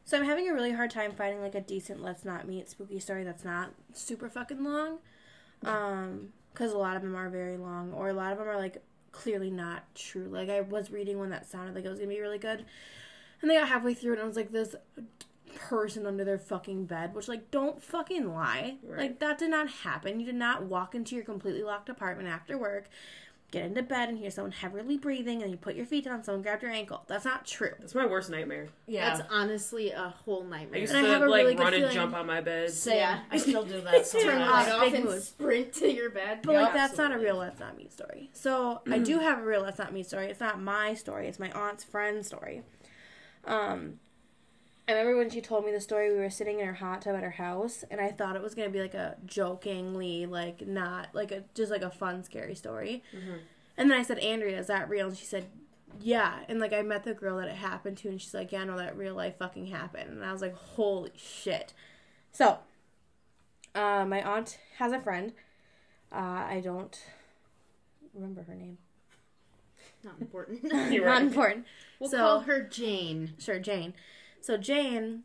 So 0.08 0.16
I'm 0.16 0.24
having 0.24 0.48
a 0.48 0.54
really 0.54 0.72
hard 0.72 0.90
time 0.90 1.12
finding 1.12 1.42
like 1.42 1.54
a 1.54 1.60
decent 1.60 2.02
let's 2.02 2.24
not 2.24 2.48
meet 2.48 2.70
spooky 2.70 2.98
story 2.98 3.24
that's 3.24 3.44
not 3.44 3.74
super 3.92 4.30
fucking 4.30 4.64
long. 4.64 5.00
Um 5.66 6.32
cuz 6.54 6.72
a 6.72 6.78
lot 6.78 6.96
of 6.96 7.02
them 7.02 7.14
are 7.14 7.28
very 7.28 7.58
long 7.58 7.92
or 7.92 8.08
a 8.08 8.14
lot 8.14 8.32
of 8.32 8.38
them 8.38 8.48
are 8.48 8.56
like 8.56 8.82
clearly 9.12 9.50
not 9.50 9.82
true. 9.94 10.28
Like 10.30 10.48
I 10.48 10.62
was 10.62 10.90
reading 10.90 11.18
one 11.18 11.28
that 11.28 11.44
sounded 11.44 11.74
like 11.74 11.84
it 11.84 11.90
was 11.90 11.98
going 11.98 12.08
to 12.08 12.14
be 12.16 12.22
really 12.22 12.38
good. 12.38 12.64
And 13.42 13.50
they 13.50 13.56
got 13.56 13.68
halfway 13.68 13.92
through 13.92 14.14
and 14.14 14.22
I 14.22 14.24
was 14.24 14.34
like 14.34 14.50
this 14.50 14.74
person 15.56 16.06
under 16.06 16.24
their 16.24 16.38
fucking 16.38 16.86
bed, 16.86 17.14
which 17.14 17.28
like 17.28 17.50
don't 17.50 17.82
fucking 17.82 18.32
lie. 18.32 18.78
Right. 18.82 18.98
Like 18.98 19.18
that 19.18 19.36
did 19.36 19.50
not 19.50 19.68
happen. 19.68 20.20
You 20.20 20.24
did 20.24 20.36
not 20.36 20.62
walk 20.62 20.94
into 20.94 21.16
your 21.16 21.24
completely 21.24 21.62
locked 21.62 21.90
apartment 21.90 22.30
after 22.30 22.56
work, 22.56 22.88
get 23.50 23.64
into 23.64 23.82
bed 23.82 24.10
and 24.10 24.18
hear 24.18 24.30
someone 24.30 24.52
heavily 24.52 24.98
breathing 24.98 25.42
and 25.42 25.50
you 25.50 25.56
put 25.56 25.74
your 25.74 25.86
feet 25.86 26.04
down, 26.04 26.22
someone 26.22 26.42
grabbed 26.42 26.62
your 26.62 26.70
ankle. 26.70 27.02
That's 27.06 27.24
not 27.24 27.46
true. 27.46 27.72
That's 27.80 27.94
my 27.94 28.04
worst 28.04 28.28
nightmare. 28.28 28.68
Yeah. 28.86 29.16
that's 29.16 29.28
honestly 29.30 29.90
a 29.90 30.14
whole 30.24 30.44
I 30.44 30.50
nightmare. 30.58 30.80
used 30.80 30.92
And 30.92 31.04
I 31.04 31.08
to 31.08 31.14
have 31.14 31.22
a 31.22 31.28
like 31.28 31.42
really 31.44 31.54
good 31.54 31.62
run 31.64 31.72
and 31.74 31.82
feeling- 31.82 31.94
jump 31.94 32.14
on 32.14 32.26
my 32.26 32.40
bed. 32.42 32.70
Same. 32.70 32.96
Yeah. 32.98 33.20
I 33.30 33.38
still 33.38 33.64
do 33.64 33.80
that 33.80 33.92
Turn 33.92 34.04
sometimes. 34.04 34.50
light 34.50 34.64
Big 34.66 34.74
off 34.74 34.94
and 34.94 35.04
mood. 35.04 35.22
sprint 35.22 35.72
to 35.74 35.90
your 35.90 36.10
bed. 36.10 36.40
But 36.42 36.52
Yeah, 36.52 36.60
like 36.62 36.74
that's 36.74 36.98
not 36.98 37.12
a 37.14 37.18
real 37.18 37.36
let's 37.36 37.58
not 37.58 37.76
me 37.78 37.88
story. 37.90 38.28
So 38.34 38.82
I 38.90 38.98
do 38.98 39.18
have 39.18 39.38
a 39.38 39.42
real 39.42 39.62
let's 39.62 39.78
not 39.78 39.92
me 39.94 40.02
story. 40.02 40.26
It's 40.26 40.40
not 40.40 40.60
my 40.60 40.92
story. 40.94 41.26
It's 41.26 41.38
my 41.38 41.50
aunt's 41.52 41.84
friend's 41.84 42.26
story. 42.26 42.62
Um, 43.44 44.00
I 44.88 44.92
remember 44.92 45.18
when 45.18 45.28
she 45.30 45.40
told 45.42 45.66
me 45.66 45.70
the 45.72 45.80
story. 45.80 46.10
We 46.10 46.18
were 46.18 46.30
sitting 46.30 46.60
in 46.60 46.66
her 46.66 46.72
hot 46.72 47.02
tub 47.02 47.14
at 47.14 47.22
her 47.22 47.30
house, 47.32 47.84
and 47.90 48.00
I 48.00 48.08
thought 48.10 48.36
it 48.36 48.42
was 48.42 48.54
gonna 48.54 48.70
be 48.70 48.80
like 48.80 48.94
a 48.94 49.16
jokingly, 49.26 50.24
like 50.26 50.66
not 50.66 51.08
like 51.12 51.30
a 51.30 51.44
just 51.54 51.70
like 51.70 51.82
a 51.82 51.90
fun, 51.90 52.24
scary 52.24 52.54
story. 52.54 53.02
And 53.76 53.90
then 53.90 53.98
I 53.98 54.02
said, 54.02 54.18
Andrea, 54.18 54.58
is 54.58 54.66
that 54.68 54.88
real? 54.88 55.08
And 55.08 55.16
she 55.16 55.26
said, 55.26 55.46
Yeah. 56.00 56.38
And 56.48 56.58
like 56.58 56.72
I 56.72 56.82
met 56.82 57.04
the 57.04 57.12
girl 57.14 57.36
that 57.38 57.48
it 57.48 57.56
happened 57.56 57.98
to, 57.98 58.08
and 58.08 58.20
she's 58.20 58.32
like, 58.34 58.50
Yeah, 58.50 58.64
no, 58.64 58.76
that 58.78 58.96
real 58.96 59.14
life 59.14 59.36
fucking 59.38 59.66
happened. 59.66 60.10
And 60.10 60.24
I 60.24 60.32
was 60.32 60.40
like, 60.42 60.54
Holy 60.56 61.12
shit. 61.16 61.74
So, 62.32 62.58
uh, 63.74 64.04
my 64.06 64.22
aunt 64.22 64.58
has 64.78 64.92
a 64.92 65.00
friend. 65.00 65.32
Uh, 66.10 66.16
I 66.48 66.62
don't 66.64 66.98
remember 68.14 68.42
her 68.44 68.54
name. 68.54 68.78
Not 70.02 70.14
important. 70.20 70.62
You're 70.92 71.04
Not 71.04 71.12
right. 71.12 71.22
important. 71.22 71.66
we'll 72.00 72.08
So- 72.10 72.16
call 72.16 72.40
her 72.40 72.62
Jane. 72.62 73.34
Sure, 73.38 73.58
Jane. 73.58 73.92
So 74.40 74.56
Jane 74.56 75.24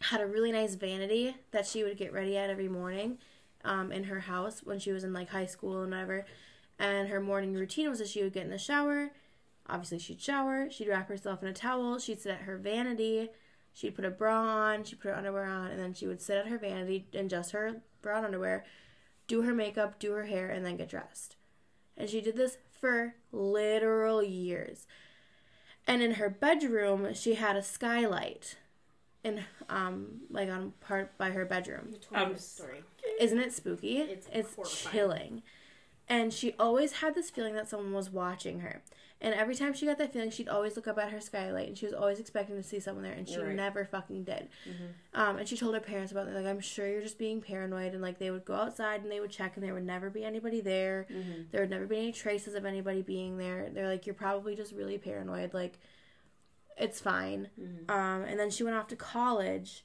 had 0.00 0.20
a 0.20 0.26
really 0.26 0.52
nice 0.52 0.74
vanity 0.74 1.36
that 1.50 1.66
she 1.66 1.82
would 1.82 1.96
get 1.96 2.12
ready 2.12 2.36
at 2.36 2.50
every 2.50 2.68
morning 2.68 3.18
um, 3.64 3.90
in 3.90 4.04
her 4.04 4.20
house 4.20 4.60
when 4.62 4.78
she 4.78 4.92
was 4.92 5.04
in 5.04 5.12
like 5.12 5.30
high 5.30 5.46
school 5.46 5.82
and 5.82 5.90
whatever. 5.90 6.26
And 6.78 7.08
her 7.08 7.20
morning 7.20 7.54
routine 7.54 7.88
was 7.88 7.98
that 7.98 8.08
she 8.08 8.22
would 8.22 8.34
get 8.34 8.44
in 8.44 8.50
the 8.50 8.58
shower. 8.58 9.10
Obviously, 9.68 9.98
she'd 9.98 10.20
shower. 10.20 10.68
She'd 10.70 10.88
wrap 10.88 11.08
herself 11.08 11.42
in 11.42 11.48
a 11.48 11.52
towel. 11.52 11.98
She'd 11.98 12.20
sit 12.20 12.32
at 12.32 12.42
her 12.42 12.58
vanity. 12.58 13.30
She'd 13.72 13.96
put 13.96 14.04
a 14.04 14.10
bra 14.10 14.42
on. 14.42 14.84
She'd 14.84 15.00
put 15.00 15.08
her 15.08 15.16
underwear 15.16 15.46
on, 15.46 15.70
and 15.70 15.80
then 15.80 15.94
she 15.94 16.06
would 16.06 16.20
sit 16.20 16.36
at 16.36 16.48
her 16.48 16.58
vanity 16.58 17.06
in 17.12 17.28
just 17.28 17.50
her 17.52 17.82
bra 18.06 18.18
and 18.18 18.26
underwear, 18.26 18.64
do 19.26 19.42
her 19.42 19.52
makeup, 19.52 19.98
do 19.98 20.12
her 20.12 20.26
hair, 20.26 20.48
and 20.48 20.64
then 20.64 20.76
get 20.76 20.88
dressed. 20.88 21.36
And 21.96 22.08
she 22.08 22.20
did 22.20 22.36
this 22.36 22.58
for 22.70 23.16
literal 23.32 24.22
years. 24.22 24.86
And 25.86 26.02
in 26.02 26.14
her 26.14 26.28
bedroom, 26.28 27.14
she 27.14 27.34
had 27.34 27.56
a 27.56 27.62
skylight, 27.62 28.56
in 29.22 29.44
um 29.68 30.22
like 30.30 30.48
on 30.48 30.72
part 30.80 31.16
by 31.18 31.30
her 31.30 31.44
bedroom. 31.44 31.94
Um, 32.14 32.36
story. 32.36 32.82
Isn't 33.20 33.38
it 33.38 33.52
spooky? 33.52 33.98
It's 33.98 34.54
horrifying. 34.54 34.92
chilling. 34.92 35.42
And 36.08 36.32
she 36.32 36.54
always 36.58 36.92
had 36.92 37.14
this 37.14 37.30
feeling 37.30 37.54
that 37.54 37.68
someone 37.68 37.92
was 37.92 38.10
watching 38.10 38.60
her. 38.60 38.82
And 39.18 39.32
every 39.32 39.54
time 39.54 39.72
she 39.72 39.86
got 39.86 39.96
that 39.96 40.12
feeling, 40.12 40.30
she'd 40.30 40.48
always 40.48 40.76
look 40.76 40.86
up 40.86 40.98
at 40.98 41.10
her 41.10 41.20
skylight, 41.20 41.68
and 41.68 41.78
she 41.78 41.86
was 41.86 41.94
always 41.94 42.20
expecting 42.20 42.54
to 42.56 42.62
see 42.62 42.80
someone 42.80 43.02
there, 43.02 43.14
and 43.14 43.26
she 43.26 43.38
right. 43.38 43.54
never 43.54 43.86
fucking 43.86 44.24
did. 44.24 44.48
Um, 45.14 45.38
and 45.38 45.48
she 45.48 45.56
told 45.56 45.74
her 45.74 45.80
parents 45.80 46.12
about 46.12 46.28
it. 46.28 46.34
Like, 46.34 46.44
I'm 46.44 46.60
sure 46.60 46.86
you're 46.86 47.00
just 47.00 47.18
being 47.18 47.40
paranoid. 47.40 47.94
And 47.94 48.02
like, 48.02 48.18
they 48.18 48.30
would 48.30 48.44
go 48.44 48.54
outside 48.54 49.02
and 49.02 49.10
they 49.10 49.20
would 49.20 49.30
check, 49.30 49.52
and 49.56 49.64
there 49.64 49.72
would 49.72 49.86
never 49.86 50.10
be 50.10 50.22
anybody 50.22 50.60
there. 50.60 51.06
There 51.50 51.62
would 51.62 51.70
never 51.70 51.86
be 51.86 51.96
any 51.96 52.12
traces 52.12 52.54
of 52.54 52.66
anybody 52.66 53.00
being 53.00 53.38
there. 53.38 53.70
They're 53.72 53.88
like, 53.88 54.06
you're 54.06 54.14
probably 54.14 54.54
just 54.54 54.74
really 54.74 54.98
paranoid. 54.98 55.54
Like, 55.54 55.78
it's 56.76 57.00
fine. 57.00 57.48
Um, 57.88 58.22
and 58.24 58.38
then 58.38 58.50
she 58.50 58.64
went 58.64 58.76
off 58.76 58.86
to 58.88 58.96
college, 58.96 59.82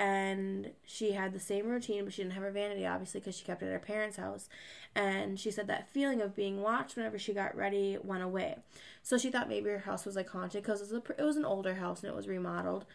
and 0.00 0.70
she 0.84 1.12
had 1.12 1.34
the 1.34 1.38
same 1.38 1.66
routine, 1.68 2.04
but 2.04 2.12
she 2.14 2.22
didn't 2.22 2.32
have 2.34 2.42
her 2.42 2.50
vanity, 2.50 2.86
obviously, 2.86 3.20
because 3.20 3.36
she 3.36 3.44
kept 3.44 3.62
it 3.62 3.66
at 3.66 3.72
her 3.72 3.78
parents' 3.78 4.16
house. 4.16 4.48
And 4.94 5.38
she 5.38 5.50
said 5.50 5.66
that 5.66 5.90
feeling 5.90 6.22
of 6.22 6.34
being 6.34 6.62
watched 6.62 6.96
whenever 6.96 7.18
she 7.18 7.34
got 7.34 7.54
ready 7.54 7.98
went 8.02 8.22
away. 8.22 8.56
So 9.02 9.18
she 9.18 9.30
thought 9.30 9.48
maybe 9.48 9.68
her 9.68 9.80
house 9.80 10.06
was 10.06 10.16
like 10.16 10.30
haunted 10.30 10.62
because 10.62 10.80
it, 10.80 10.92
was 10.94 11.02
a- 11.10 11.20
it 11.20 11.24
was 11.24 11.36
an 11.36 11.44
older 11.44 11.74
house 11.74 12.02
and 12.02 12.10
it 12.10 12.16
was 12.16 12.26
remodeled. 12.26 12.86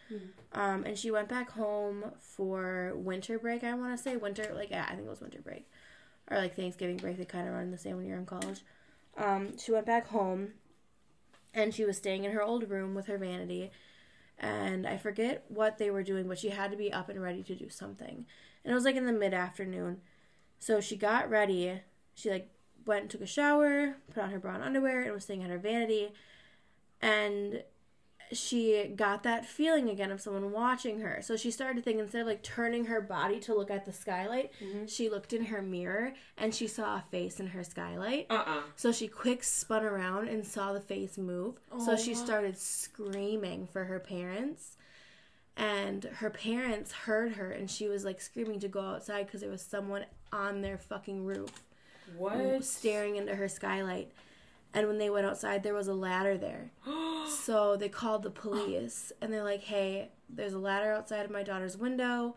Um, 0.52 0.82
and 0.84 0.98
she 0.98 1.10
went 1.12 1.28
back 1.28 1.50
home 1.52 2.04
for 2.18 2.92
winter 2.96 3.38
break, 3.38 3.62
I 3.62 3.74
want 3.74 3.96
to 3.96 4.02
say. 4.02 4.16
Winter, 4.16 4.50
like, 4.54 4.70
yeah, 4.70 4.86
I 4.88 4.94
think 4.96 5.06
it 5.06 5.10
was 5.10 5.20
winter 5.20 5.40
break. 5.40 5.68
Or 6.28 6.38
like 6.38 6.56
Thanksgiving 6.56 6.96
break, 6.96 7.18
they 7.18 7.24
kind 7.24 7.46
of 7.46 7.54
run 7.54 7.70
the 7.70 7.78
same 7.78 7.96
when 7.98 8.06
you're 8.06 8.18
in 8.18 8.26
college. 8.26 8.62
Um, 9.16 9.56
she 9.58 9.70
went 9.70 9.86
back 9.86 10.08
home 10.08 10.54
and 11.54 11.72
she 11.72 11.84
was 11.84 11.96
staying 11.96 12.24
in 12.24 12.32
her 12.32 12.42
old 12.42 12.68
room 12.68 12.94
with 12.96 13.06
her 13.06 13.16
vanity 13.16 13.70
and 14.38 14.86
i 14.86 14.96
forget 14.96 15.44
what 15.48 15.78
they 15.78 15.90
were 15.90 16.02
doing 16.02 16.28
but 16.28 16.38
she 16.38 16.50
had 16.50 16.70
to 16.70 16.76
be 16.76 16.92
up 16.92 17.08
and 17.08 17.22
ready 17.22 17.42
to 17.42 17.54
do 17.54 17.68
something. 17.68 18.26
And 18.66 18.72
it 18.72 18.74
was 18.74 18.84
like 18.84 18.96
in 18.96 19.06
the 19.06 19.12
mid-afternoon. 19.12 20.00
So 20.58 20.80
she 20.80 20.96
got 20.96 21.30
ready. 21.30 21.82
She 22.14 22.30
like 22.30 22.50
went 22.84 23.02
and 23.02 23.10
took 23.10 23.20
a 23.20 23.26
shower 23.26 23.96
put 24.12 24.22
on 24.24 24.30
her 24.30 24.40
bra 24.40 24.54
and 24.54 24.64
underwear 24.64 25.02
and 25.02 25.12
was 25.12 25.22
staying 25.22 25.44
at 25.44 25.50
her 25.50 25.58
vanity. 25.58 26.12
And 27.00 27.62
she 28.32 28.92
got 28.96 29.22
that 29.22 29.46
feeling 29.46 29.88
again 29.88 30.10
of 30.10 30.20
someone 30.20 30.50
watching 30.52 31.00
her. 31.00 31.20
So 31.22 31.36
she 31.36 31.50
started 31.50 31.76
to 31.76 31.82
think 31.82 32.00
instead 32.00 32.22
of 32.22 32.26
like 32.26 32.42
turning 32.42 32.86
her 32.86 33.00
body 33.00 33.38
to 33.40 33.54
look 33.54 33.70
at 33.70 33.84
the 33.86 33.92
skylight, 33.92 34.50
she 34.86 35.08
looked 35.08 35.32
in 35.32 35.46
her 35.46 35.62
mirror 35.62 36.12
and 36.36 36.54
she 36.54 36.66
saw 36.66 36.96
a 36.96 37.04
face 37.10 37.38
in 37.40 37.48
her 37.48 37.62
skylight. 37.62 38.26
Uh 38.30 38.42
uh 38.46 38.60
So 38.74 38.90
she 38.92 39.08
quick 39.08 39.42
spun 39.44 39.84
around 39.84 40.28
and 40.28 40.44
saw 40.44 40.72
the 40.72 40.80
face 40.80 41.16
move. 41.18 41.60
So 41.84 41.96
she 41.96 42.14
started 42.14 42.58
screaming 42.58 43.68
for 43.72 43.84
her 43.84 44.00
parents. 44.00 44.76
And 45.56 46.04
her 46.04 46.28
parents 46.30 46.92
heard 46.92 47.32
her 47.32 47.50
and 47.50 47.70
she 47.70 47.88
was 47.88 48.04
like 48.04 48.20
screaming 48.20 48.60
to 48.60 48.68
go 48.68 48.80
outside 48.80 49.26
because 49.26 49.40
there 49.40 49.50
was 49.50 49.62
someone 49.62 50.04
on 50.32 50.60
their 50.60 50.76
fucking 50.76 51.24
roof 51.24 51.50
What? 52.18 52.62
staring 52.64 53.16
into 53.16 53.34
her 53.34 53.48
skylight. 53.48 54.12
And 54.74 54.86
when 54.86 54.98
they 54.98 55.08
went 55.08 55.26
outside, 55.26 55.62
there 55.62 55.74
was 55.74 55.88
a 55.88 55.94
ladder 55.94 56.36
there. 56.36 56.70
so 57.28 57.76
they 57.76 57.88
called 57.88 58.22
the 58.22 58.30
police 58.30 59.12
and 59.20 59.32
they're 59.32 59.42
like, 59.44 59.62
hey, 59.62 60.10
there's 60.28 60.52
a 60.52 60.58
ladder 60.58 60.92
outside 60.92 61.24
of 61.24 61.30
my 61.30 61.42
daughter's 61.42 61.76
window. 61.76 62.36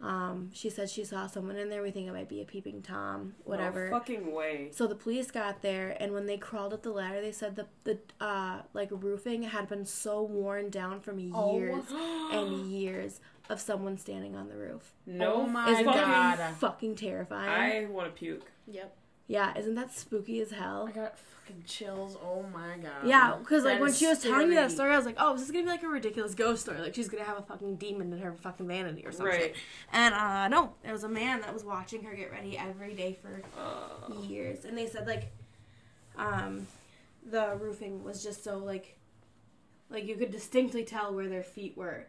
Um, 0.00 0.50
she 0.52 0.68
said 0.70 0.90
she 0.90 1.04
saw 1.04 1.26
someone 1.26 1.56
in 1.56 1.70
there. 1.70 1.82
We 1.82 1.90
think 1.90 2.08
it 2.08 2.12
might 2.12 2.28
be 2.28 2.42
a 2.42 2.44
peeping 2.44 2.82
Tom, 2.82 3.34
whatever. 3.44 3.88
No 3.88 3.98
fucking 3.98 4.32
way. 4.32 4.68
So 4.72 4.86
the 4.86 4.94
police 4.94 5.30
got 5.30 5.62
there, 5.62 5.96
and 5.98 6.12
when 6.12 6.26
they 6.26 6.36
crawled 6.36 6.74
up 6.74 6.82
the 6.82 6.90
ladder, 6.90 7.22
they 7.22 7.32
said 7.32 7.56
the 7.56 7.66
the 7.84 7.98
uh 8.20 8.62
like 8.74 8.90
roofing 8.92 9.44
had 9.44 9.68
been 9.68 9.86
so 9.86 10.22
worn 10.22 10.68
down 10.68 11.00
from 11.00 11.18
years 11.18 11.84
and 12.32 12.66
years 12.70 13.20
of 13.48 13.60
someone 13.60 13.96
standing 13.96 14.34
on 14.36 14.48
the 14.48 14.56
roof. 14.56 14.92
No, 15.06 15.34
Oh 15.34 15.46
my 15.46 15.70
Isn't. 15.70 15.84
God. 15.86 16.38
that 16.38 16.56
fucking 16.56 16.96
terrifying? 16.96 17.48
I 17.48 17.86
want 17.90 18.08
to 18.08 18.18
puke. 18.18 18.50
Yep. 18.66 18.94
Yeah, 19.26 19.56
isn't 19.58 19.74
that 19.74 19.92
spooky 19.92 20.40
as 20.40 20.50
hell? 20.50 20.86
I 20.88 20.92
got 20.92 21.18
fucking 21.18 21.64
chills. 21.66 22.16
Oh 22.22 22.44
my 22.52 22.76
god. 22.78 23.06
Yeah, 23.06 23.36
because 23.38 23.64
like 23.64 23.80
when 23.80 23.92
she 23.92 24.06
was 24.06 24.20
telling 24.22 24.48
me 24.48 24.54
that 24.56 24.70
story, 24.70 24.92
I 24.92 24.96
was 24.96 25.06
like, 25.06 25.16
"Oh, 25.18 25.32
this 25.34 25.42
is 25.42 25.50
gonna 25.50 25.64
be 25.64 25.70
like 25.70 25.82
a 25.82 25.88
ridiculous 25.88 26.34
ghost 26.34 26.62
story. 26.62 26.80
Like 26.80 26.94
she's 26.94 27.08
gonna 27.08 27.24
have 27.24 27.38
a 27.38 27.42
fucking 27.42 27.76
demon 27.76 28.12
in 28.12 28.18
her 28.20 28.32
fucking 28.32 28.66
vanity 28.66 29.04
or 29.06 29.12
something." 29.12 29.34
Right. 29.38 29.54
And 29.92 30.14
uh, 30.14 30.48
no, 30.48 30.74
it 30.84 30.92
was 30.92 31.04
a 31.04 31.08
man 31.08 31.40
that 31.40 31.52
was 31.52 31.64
watching 31.64 32.02
her 32.04 32.14
get 32.14 32.30
ready 32.32 32.56
every 32.58 32.94
day 32.94 33.16
for 33.20 33.42
Uh, 33.58 34.22
years 34.22 34.64
and 34.64 34.76
they 34.76 34.86
said 34.86 35.06
like 35.06 35.32
um 36.16 36.66
the 37.24 37.56
roofing 37.60 38.04
was 38.04 38.22
just 38.22 38.44
so 38.44 38.58
like 38.58 38.98
like 39.90 40.06
you 40.06 40.14
could 40.16 40.30
distinctly 40.30 40.84
tell 40.84 41.14
where 41.14 41.28
their 41.28 41.42
feet 41.42 41.76
were 41.76 42.06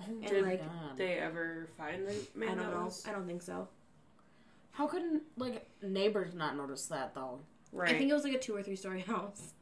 Oh 0.00 0.04
and 0.06 0.26
Did 0.26 0.44
like 0.44 0.62
they 0.96 1.14
ever 1.14 1.68
find 1.76 2.06
the 2.06 2.14
man 2.34 2.50
i 2.50 2.54
don't 2.62 2.72
know 2.72 2.90
i 3.06 3.12
don't 3.12 3.26
think 3.26 3.42
so 3.42 3.66
How 4.78 4.86
couldn't 4.86 5.24
like 5.36 5.68
neighbors 5.82 6.34
not 6.34 6.56
notice 6.56 6.86
that 6.86 7.12
though? 7.12 7.40
Right. 7.72 7.94
i 7.94 7.98
think 7.98 8.10
it 8.10 8.14
was 8.14 8.22
like 8.24 8.32
a 8.32 8.38
two 8.38 8.54
or 8.54 8.62
three 8.62 8.76
story 8.76 9.00
house 9.14 9.52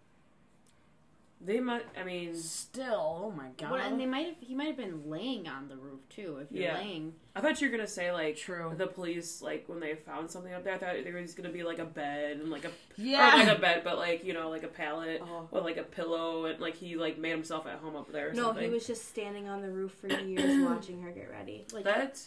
they 1.39 1.61
might. 1.61 1.85
I 2.01 2.03
mean, 2.03 2.35
Still, 2.35 3.23
oh 3.25 3.31
my 3.31 3.49
god. 3.59 3.71
Well, 3.71 3.81
and 3.81 4.01
they 4.01 4.07
might 4.07 4.27
have. 4.27 4.35
He 4.41 4.55
might 4.55 4.69
have 4.69 4.77
been 4.79 5.09
laying 5.11 5.47
on 5.47 5.69
the 5.69 5.77
roof 5.77 6.01
too. 6.09 6.39
If 6.41 6.51
you're 6.51 6.65
Yeah. 6.65 6.79
laying, 6.79 7.13
I 7.37 7.43
thought 7.43 7.61
you 7.61 7.69
were 7.69 7.77
gonna 7.77 7.87
say 7.87 8.11
like 8.11 8.37
True. 8.37 8.73
the 8.77 8.87
police 8.87 9.43
like 9.43 9.65
when 9.69 9.79
they 9.79 9.95
found 9.97 10.31
something 10.31 10.53
up 10.55 10.65
there. 10.65 10.75
I 10.75 10.79
thought 10.79 10.95
there 11.05 11.13
was 11.21 11.35
gonna 11.35 11.51
be 11.51 11.63
like 11.63 11.79
a 11.79 11.85
bed 11.85 12.39
and 12.39 12.51
like 12.51 12.65
a 12.65 12.71
yeah. 12.97 13.35
or 13.35 13.39
like 13.47 13.59
a 13.59 13.61
bed, 13.61 13.83
but 13.85 13.99
like 13.99 14.25
you 14.25 14.33
know 14.33 14.49
like 14.49 14.63
a 14.63 14.69
pallet 14.69 15.21
Oh. 15.23 15.47
with 15.51 15.63
like 15.63 15.77
a 15.77 15.83
pillow 15.83 16.47
and 16.47 16.59
like 16.59 16.75
he 16.75 16.97
like 16.97 17.19
made 17.19 17.33
himself 17.33 17.67
at 17.67 17.79
home 17.81 17.97
up 17.97 18.11
there. 18.11 18.31
Or 18.31 18.33
no 18.33 18.45
something. 18.45 18.65
he 18.65 18.71
was 18.71 18.87
just 18.87 19.07
standing 19.07 19.47
on 19.47 19.61
the 19.61 19.71
roof 19.71 19.93
for 19.93 20.09
years 20.09 20.65
watching 20.69 21.03
her 21.03 21.11
get 21.11 21.31
ready 21.31 21.67
like 21.71 21.85
That 21.85 22.19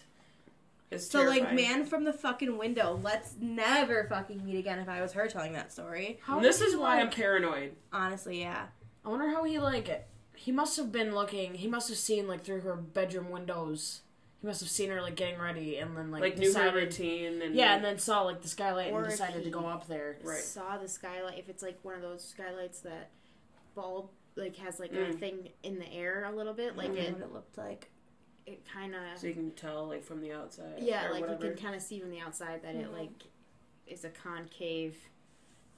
is 0.91 1.07
so 1.09 1.23
like 1.23 1.53
man 1.53 1.85
from 1.85 2.03
the 2.03 2.13
fucking 2.13 2.57
window 2.57 2.99
let's 3.03 3.35
never 3.39 4.05
fucking 4.09 4.43
meet 4.45 4.57
again 4.57 4.79
if 4.79 4.89
i 4.89 5.01
was 5.01 5.13
her 5.13 5.27
telling 5.27 5.53
that 5.53 5.71
story 5.71 6.19
How 6.23 6.37
And 6.37 6.45
this 6.45 6.61
is 6.61 6.73
he, 6.73 6.77
why 6.79 6.99
I'm 6.99 7.09
paranoid. 7.09 7.75
honestly 7.93 8.39
yeah 8.41 8.65
I 9.05 9.09
wonder 9.09 9.29
how 9.29 9.43
he 9.45 9.59
like. 9.59 10.07
He 10.35 10.51
must 10.51 10.75
have 10.75 10.91
been 10.91 11.15
looking. 11.15 11.53
He 11.53 11.67
must 11.67 11.87
have 11.87 11.97
seen 11.97 12.27
like 12.27 12.43
through 12.43 12.61
her 12.61 12.75
bedroom 12.75 13.29
windows. 13.31 14.01
He 14.41 14.47
must 14.47 14.59
have 14.59 14.69
seen 14.69 14.89
her 14.89 15.01
like 15.01 15.15
getting 15.15 15.39
ready 15.39 15.77
and 15.77 15.95
then 15.97 16.11
like, 16.11 16.21
Like, 16.21 16.37
knew 16.37 16.47
her 16.47 16.53
decided. 16.65 16.73
routine 16.75 17.41
and 17.41 17.55
Yeah, 17.55 17.75
and 17.75 17.83
then 17.83 17.97
saw 17.97 18.23
like 18.23 18.41
the 18.41 18.49
skylight 18.49 18.93
and 18.93 19.05
decided 19.05 19.45
to 19.45 19.49
go 19.49 19.65
up 19.67 19.87
there. 19.87 20.17
Right. 20.21 20.39
saw 20.39 20.77
the 20.77 20.87
skylight. 20.89 21.39
If 21.39 21.47
it's 21.49 21.63
like 21.63 21.79
one 21.83 21.95
of 21.95 22.01
those 22.01 22.23
skylights 22.23 22.81
that 22.81 23.09
bulb 23.73 24.09
like 24.35 24.55
has 24.57 24.79
like 24.79 24.91
a 24.91 24.95
Mm. 24.95 25.19
thing 25.19 25.49
in 25.63 25.79
the 25.79 25.91
air 25.91 26.25
a 26.25 26.35
little 26.35 26.53
bit, 26.53 26.75
like 26.77 26.91
I 26.91 26.95
don't 26.95 26.97
know 26.97 27.03
it 27.09 27.13
what 27.13 27.21
it 27.23 27.33
looked 27.33 27.57
like 27.57 27.89
it 28.49 28.65
kind 28.71 28.93
of 28.95 29.01
so 29.15 29.27
you 29.27 29.33
can 29.33 29.51
tell 29.51 29.87
like 29.87 30.03
from 30.03 30.21
the 30.21 30.31
outside. 30.33 30.79
yeah, 30.79 31.09
like 31.11 31.21
whatever. 31.21 31.45
you 31.47 31.53
can 31.53 31.63
kind 31.63 31.75
of 31.75 31.81
see 31.81 31.99
from 31.99 32.09
the 32.11 32.19
outside 32.19 32.61
that 32.63 32.75
it 32.75 32.91
like 32.93 33.23
is 33.87 34.05
a 34.05 34.09
concave 34.09 34.95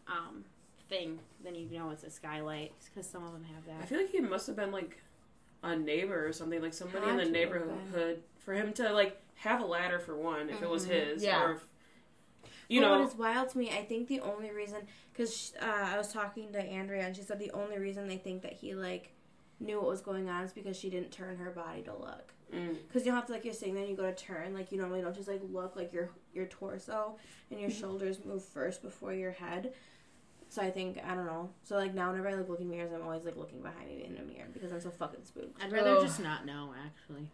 um 0.07 0.43
thing. 0.89 1.19
Then 1.43 1.55
you 1.55 1.67
know 1.71 1.89
it's 1.91 2.03
a 2.03 2.10
skylight 2.10 2.73
because 2.86 3.10
some 3.10 3.23
of 3.25 3.34
them 3.34 3.45
have 3.55 3.65
that. 3.65 3.81
I 3.81 3.86
feel 3.86 3.99
like 3.99 4.12
he 4.12 4.19
must 4.21 4.47
have 4.47 4.55
been 4.55 4.71
like 4.71 4.97
a 5.63 5.75
neighbor 5.75 6.27
or 6.27 6.34
something, 6.34 6.62
like 6.62 6.73
somebody 6.73 7.10
in 7.10 7.17
the 7.17 7.25
neighborhood 7.25 8.21
for 8.39 8.53
him 8.53 8.73
to 8.73 8.91
like 8.91 9.21
have 9.36 9.62
a 9.62 9.65
ladder 9.65 9.99
for 9.99 10.15
one, 10.15 10.49
if 10.49 10.62
it 10.62 10.69
was 10.69 10.86
his, 10.86 11.23
Yeah. 11.23 11.43
or 11.43 11.51
if, 11.53 11.65
you 12.67 12.81
But 12.81 12.88
know, 12.88 12.99
what 12.99 13.10
is 13.10 13.15
wild 13.17 13.49
to 13.49 13.57
me, 13.57 13.69
I 13.69 13.84
think 13.84 14.07
the 14.07 14.21
only 14.21 14.51
reason, 14.51 14.79
because 15.12 15.53
uh, 15.62 15.65
I 15.65 15.97
was 15.97 16.12
talking 16.13 16.51
to 16.53 16.60
Andrea 16.62 17.03
and 17.05 17.15
she 17.15 17.21
said 17.21 17.38
the 17.39 17.51
only 17.51 17.77
reason 17.77 18.07
they 18.07 18.17
think 18.17 18.41
that 18.43 18.53
he 18.53 18.73
like 18.75 19.13
knew 19.60 19.77
what 19.79 19.88
was 19.89 20.01
going 20.01 20.29
on 20.29 20.43
is 20.43 20.51
because 20.53 20.77
she 20.77 20.89
didn't 20.89 21.12
turn 21.12 21.38
her 21.38 21.51
body 21.51 21.81
to 21.84 21.93
look. 21.93 22.34
Mm, 22.54 22.76
Because 22.88 23.06
you 23.06 23.12
don't 23.12 23.16
have 23.16 23.26
to 23.28 23.32
like 23.34 23.46
you're 23.46 23.54
sitting 23.54 23.74
there 23.74 23.84
and 23.84 23.92
you 23.92 23.98
go 23.98 24.04
to 24.10 24.16
turn 24.16 24.54
like 24.54 24.72
you 24.72 24.78
normally 24.78 25.02
don't 25.02 25.16
just 25.16 25.28
like 25.28 25.42
look 25.52 25.76
like 25.76 25.92
your 25.94 26.10
your 26.34 26.46
torso 26.46 27.16
and 27.50 27.60
your 27.60 27.70
shoulders 27.70 28.20
move 28.26 28.44
first 28.44 28.82
before 28.82 29.14
your 29.14 29.32
head. 29.32 29.74
So 30.50 30.62
I 30.62 30.70
think 30.70 31.00
I 31.06 31.16
don't 31.16 31.26
know. 31.26 31.50
So 31.64 31.76
like 31.78 31.94
now 31.94 32.10
whenever 32.12 32.30
I 32.30 32.34
like 32.36 32.50
look 32.50 32.60
in 32.60 32.70
mirrors, 32.70 32.92
I'm 32.94 33.02
always 33.04 33.24
like 33.24 33.38
looking 33.38 33.62
behind 33.62 33.88
me 33.88 34.04
in 34.06 34.18
a 34.18 34.24
mirror 34.24 34.48
because 34.54 34.72
I'm 34.74 34.82
so 34.82 34.92
fucking 34.92 35.24
spooked. 35.24 35.64
I'd 35.64 35.72
rather 35.72 35.92
Ugh. 35.98 36.04
just 36.04 36.20
not 36.22 36.46
know 36.46 36.74
actually. 36.86 37.30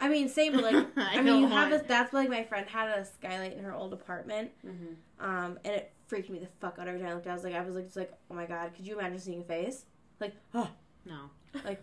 I 0.00 0.08
mean, 0.08 0.28
same, 0.28 0.52
but 0.54 0.64
like 0.64 0.86
I 0.96 1.18
I, 1.18 1.22
mean, 1.22 1.40
you 1.42 1.46
have 1.48 1.70
want- 1.70 1.84
a 1.84 1.86
that's 1.86 2.12
like 2.12 2.28
my 2.28 2.42
friend 2.44 2.66
had 2.68 2.88
a 2.98 3.04
skylight 3.04 3.56
in 3.56 3.64
her 3.64 3.74
old 3.74 3.92
apartment. 3.92 4.50
mhm. 4.66 4.96
Um, 5.20 5.58
and 5.64 5.74
it 5.74 5.92
freaked 6.06 6.28
me 6.30 6.38
the 6.40 6.48
fuck 6.60 6.78
out 6.78 6.88
every 6.88 7.00
time 7.00 7.10
I 7.10 7.14
looked. 7.14 7.26
I 7.26 7.32
was 7.34 7.44
like, 7.44 7.54
I 7.54 7.60
was 7.62 7.74
like, 7.76 7.84
just 7.84 7.96
like, 7.96 8.12
oh 8.30 8.34
my 8.34 8.44
god, 8.46 8.74
could 8.74 8.86
you 8.86 8.98
imagine 8.98 9.18
seeing 9.20 9.40
a 9.40 9.44
face? 9.44 9.84
Like, 10.20 10.34
oh, 10.54 10.68
No. 11.06 11.30
I'm 11.54 11.76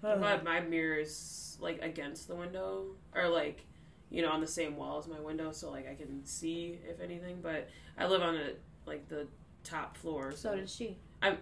glad 0.00 0.44
my 0.44 0.60
mirror 0.60 0.98
is 0.98 1.56
like 1.60 1.80
against 1.82 2.28
the 2.28 2.34
window 2.34 2.86
or 3.14 3.28
like 3.28 3.64
you 4.10 4.22
know 4.22 4.30
on 4.30 4.40
the 4.40 4.46
same 4.46 4.76
wall 4.76 4.98
as 4.98 5.06
my 5.08 5.20
window, 5.20 5.52
so 5.52 5.70
like 5.70 5.88
I 5.88 5.94
can 5.94 6.24
see 6.24 6.78
if 6.88 7.00
anything. 7.00 7.38
But 7.42 7.68
I 7.98 8.06
live 8.06 8.22
on 8.22 8.36
a 8.36 8.50
like 8.86 9.08
the 9.08 9.26
top 9.64 9.96
floor, 9.96 10.32
so, 10.32 10.50
so 10.50 10.56
did 10.56 10.68
she. 10.70 10.96
I'm. 11.22 11.38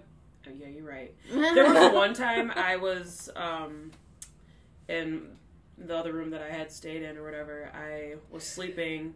Oh, 0.46 0.52
yeah, 0.54 0.68
you're 0.68 0.88
right. 0.88 1.14
There 1.30 1.64
was 1.72 1.92
one 1.94 2.14
time 2.14 2.50
I 2.54 2.76
was 2.76 3.28
um 3.36 3.90
in 4.88 5.36
the 5.78 5.96
other 5.96 6.12
room 6.12 6.30
that 6.30 6.42
I 6.42 6.50
had 6.50 6.70
stayed 6.70 7.02
in 7.02 7.16
or 7.16 7.24
whatever. 7.24 7.70
I 7.74 8.16
was 8.30 8.44
sleeping 8.44 9.14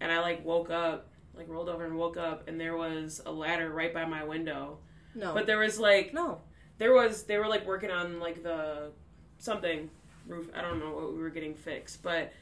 and 0.00 0.10
I 0.12 0.20
like 0.20 0.44
woke 0.44 0.70
up, 0.70 1.08
like 1.34 1.48
rolled 1.48 1.68
over 1.68 1.84
and 1.84 1.96
woke 1.96 2.16
up 2.16 2.48
and 2.48 2.60
there 2.60 2.76
was 2.76 3.20
a 3.26 3.32
ladder 3.32 3.70
right 3.70 3.92
by 3.92 4.04
my 4.04 4.24
window. 4.24 4.78
No, 5.14 5.32
But 5.34 5.46
there 5.46 5.58
was 5.58 5.78
like 5.78 6.12
no. 6.12 6.40
There 6.78 6.92
was 6.92 7.24
they 7.24 7.38
were 7.38 7.48
like 7.48 7.66
working 7.66 7.90
on 7.90 8.20
like 8.20 8.42
the 8.42 8.90
something 9.38 9.90
roof. 10.26 10.48
I 10.54 10.60
don't 10.62 10.78
know 10.78 10.90
what 10.92 11.12
we 11.14 11.20
were 11.22 11.30
getting 11.30 11.54
fixed, 11.54 12.02
but 12.02 12.32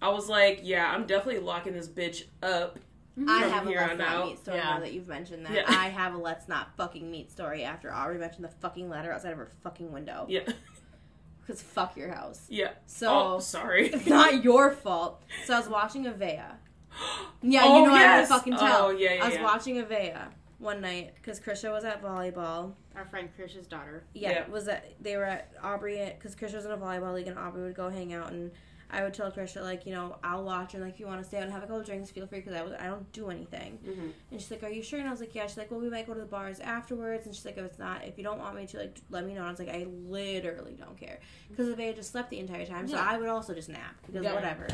I 0.00 0.08
was 0.08 0.28
like, 0.28 0.60
yeah, 0.62 0.90
I'm 0.90 1.06
definitely 1.06 1.40
locking 1.40 1.72
this 1.74 1.88
bitch 1.88 2.24
up. 2.42 2.78
Mm-hmm. 3.18 3.28
I 3.28 3.40
have 3.40 3.66
a 3.66 3.70
let's 3.70 3.98
not 3.98 4.08
out. 4.08 4.26
meet 4.26 4.38
story 4.38 4.56
Yeah. 4.56 4.64
now 4.64 4.80
that 4.80 4.92
you've 4.94 5.08
mentioned 5.08 5.44
that. 5.44 5.52
Yeah. 5.52 5.64
I 5.68 5.88
have 5.88 6.14
a 6.14 6.18
let's 6.18 6.48
not 6.48 6.74
fucking 6.78 7.10
meet 7.10 7.30
story 7.30 7.62
after 7.62 7.92
I 7.92 8.02
already 8.04 8.20
mentioned 8.20 8.44
the 8.44 8.48
fucking 8.48 8.88
ladder 8.88 9.12
outside 9.12 9.32
of 9.32 9.38
her 9.38 9.50
fucking 9.62 9.92
window. 9.92 10.24
Yeah, 10.28 10.40
Because 11.42 11.60
fuck 11.60 11.96
your 11.96 12.08
house. 12.10 12.46
yeah. 12.48 12.70
So 12.86 13.08
oh, 13.34 13.38
sorry. 13.40 13.88
it's 13.90 14.06
not 14.06 14.42
your 14.42 14.70
fault. 14.72 15.22
So 15.44 15.54
I 15.54 15.58
was 15.58 15.68
watching 15.68 16.04
Avea. 16.06 16.44
Yeah, 17.42 17.62
Oh, 17.64 17.80
you 17.82 17.86
know 17.88 17.92
oh, 17.94 17.96
yes. 17.96 18.30
I 18.30 18.34
fucking 18.36 18.56
tell. 18.56 18.86
Oh, 18.86 18.90
yeah, 18.90 19.14
yeah, 19.14 19.22
I 19.24 19.26
was 19.26 19.34
yeah. 19.34 19.42
watching 19.42 19.76
Avea 19.82 20.28
one 20.62 20.80
night 20.80 21.14
because 21.16 21.40
Krisha 21.40 21.70
was 21.72 21.84
at 21.84 22.02
volleyball. 22.02 22.72
Our 22.94 23.04
friend 23.04 23.28
Krish's 23.38 23.66
daughter. 23.66 24.04
Yeah, 24.14 24.30
Yeah. 24.30 24.48
was 24.48 24.64
that 24.66 24.92
they 25.00 25.16
were 25.16 25.24
at 25.24 25.50
Aubrey 25.62 25.98
because 26.16 26.34
Krisha 26.36 26.54
was 26.54 26.64
in 26.64 26.70
a 26.70 26.76
volleyball 26.78 27.14
league 27.14 27.26
and 27.26 27.38
Aubrey 27.38 27.62
would 27.64 27.74
go 27.74 27.88
hang 27.90 28.12
out 28.14 28.30
and 28.30 28.52
I 28.94 29.02
would 29.02 29.14
tell 29.14 29.32
Krisha 29.32 29.62
like, 29.62 29.86
you 29.86 29.92
know, 29.92 30.16
I'll 30.22 30.44
watch 30.44 30.74
and 30.74 30.82
like 30.84 30.94
if 30.94 31.00
you 31.00 31.06
want 31.06 31.20
to 31.22 31.26
stay 31.26 31.38
out 31.38 31.44
and 31.44 31.52
have 31.52 31.62
a 31.62 31.66
couple 31.66 31.82
drinks, 31.82 32.10
feel 32.10 32.26
free 32.26 32.40
because 32.40 32.52
I 32.54 32.62
was 32.62 32.74
I 32.78 32.86
don't 32.86 33.10
do 33.12 33.30
anything. 33.30 33.78
Mhm. 33.84 34.12
And 34.30 34.40
she's 34.40 34.50
like, 34.50 34.62
"Are 34.62 34.68
you 34.68 34.82
sure?" 34.82 34.98
And 35.00 35.08
I 35.08 35.10
was 35.10 35.20
like, 35.20 35.34
"Yeah." 35.34 35.46
She's 35.46 35.56
like, 35.56 35.70
"Well, 35.70 35.80
we 35.80 35.88
might 35.88 36.06
go 36.06 36.12
to 36.14 36.20
the 36.20 36.26
bars 36.26 36.60
afterwards." 36.60 37.24
And 37.26 37.34
she's 37.34 37.44
like, 37.46 37.56
"If 37.56 37.64
it's 37.64 37.78
not, 37.78 38.04
if 38.04 38.18
you 38.18 38.22
don't 38.24 38.38
want 38.38 38.54
me 38.54 38.66
to, 38.66 38.78
like, 38.78 38.98
let 39.10 39.24
me 39.24 39.32
know." 39.32 39.40
And 39.40 39.48
I 39.48 39.50
was 39.50 39.58
like, 39.58 39.70
"I 39.70 39.86
literally 40.06 40.74
don't 40.78 40.96
care 41.00 41.18
because 41.48 41.68
if 41.68 41.78
I 41.78 41.84
had 41.84 41.96
just 41.96 42.12
slept 42.12 42.28
the 42.30 42.38
entire 42.38 42.66
time, 42.66 42.86
so 42.86 42.98
I 42.98 43.16
would 43.16 43.28
also 43.30 43.54
just 43.54 43.70
nap 43.70 43.96
because 44.06 44.22
Yeah. 44.22 44.34
whatever." 44.34 44.68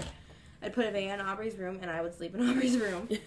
I'd 0.63 0.73
put 0.75 0.93
Avea 0.93 1.15
in 1.15 1.21
Aubrey's 1.21 1.57
room 1.57 1.79
and 1.81 1.89
I 1.89 2.03
would 2.03 2.13
sleep 2.15 2.35
in 2.35 2.41
Aubrey's 2.51 2.77
room. 2.77 3.09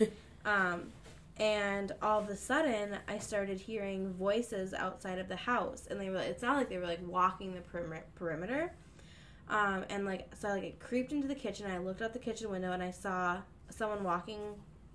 Um, 0.43 0.91
and 1.37 1.91
all 2.01 2.19
of 2.19 2.29
a 2.29 2.35
sudden, 2.35 2.97
I 3.07 3.17
started 3.19 3.59
hearing 3.59 4.13
voices 4.13 4.73
outside 4.73 5.17
of 5.19 5.27
the 5.27 5.35
house, 5.35 5.87
and 5.89 5.99
they 5.99 6.09
were. 6.09 6.17
It's 6.17 6.41
not 6.41 6.57
like 6.57 6.69
they 6.69 6.77
were 6.77 6.85
like 6.85 7.05
walking 7.05 7.53
the 7.53 7.61
perimeter. 7.61 8.05
perimeter. 8.15 8.71
Um, 9.49 9.83
and 9.89 10.05
like 10.05 10.33
so, 10.35 10.49
I, 10.49 10.51
like 10.53 10.63
it 10.63 10.79
creeped 10.79 11.11
into 11.11 11.27
the 11.27 11.35
kitchen. 11.35 11.69
I 11.69 11.77
looked 11.77 12.01
out 12.01 12.13
the 12.13 12.19
kitchen 12.19 12.49
window 12.49 12.71
and 12.71 12.81
I 12.81 12.91
saw 12.91 13.37
someone 13.69 14.03
walking 14.03 14.39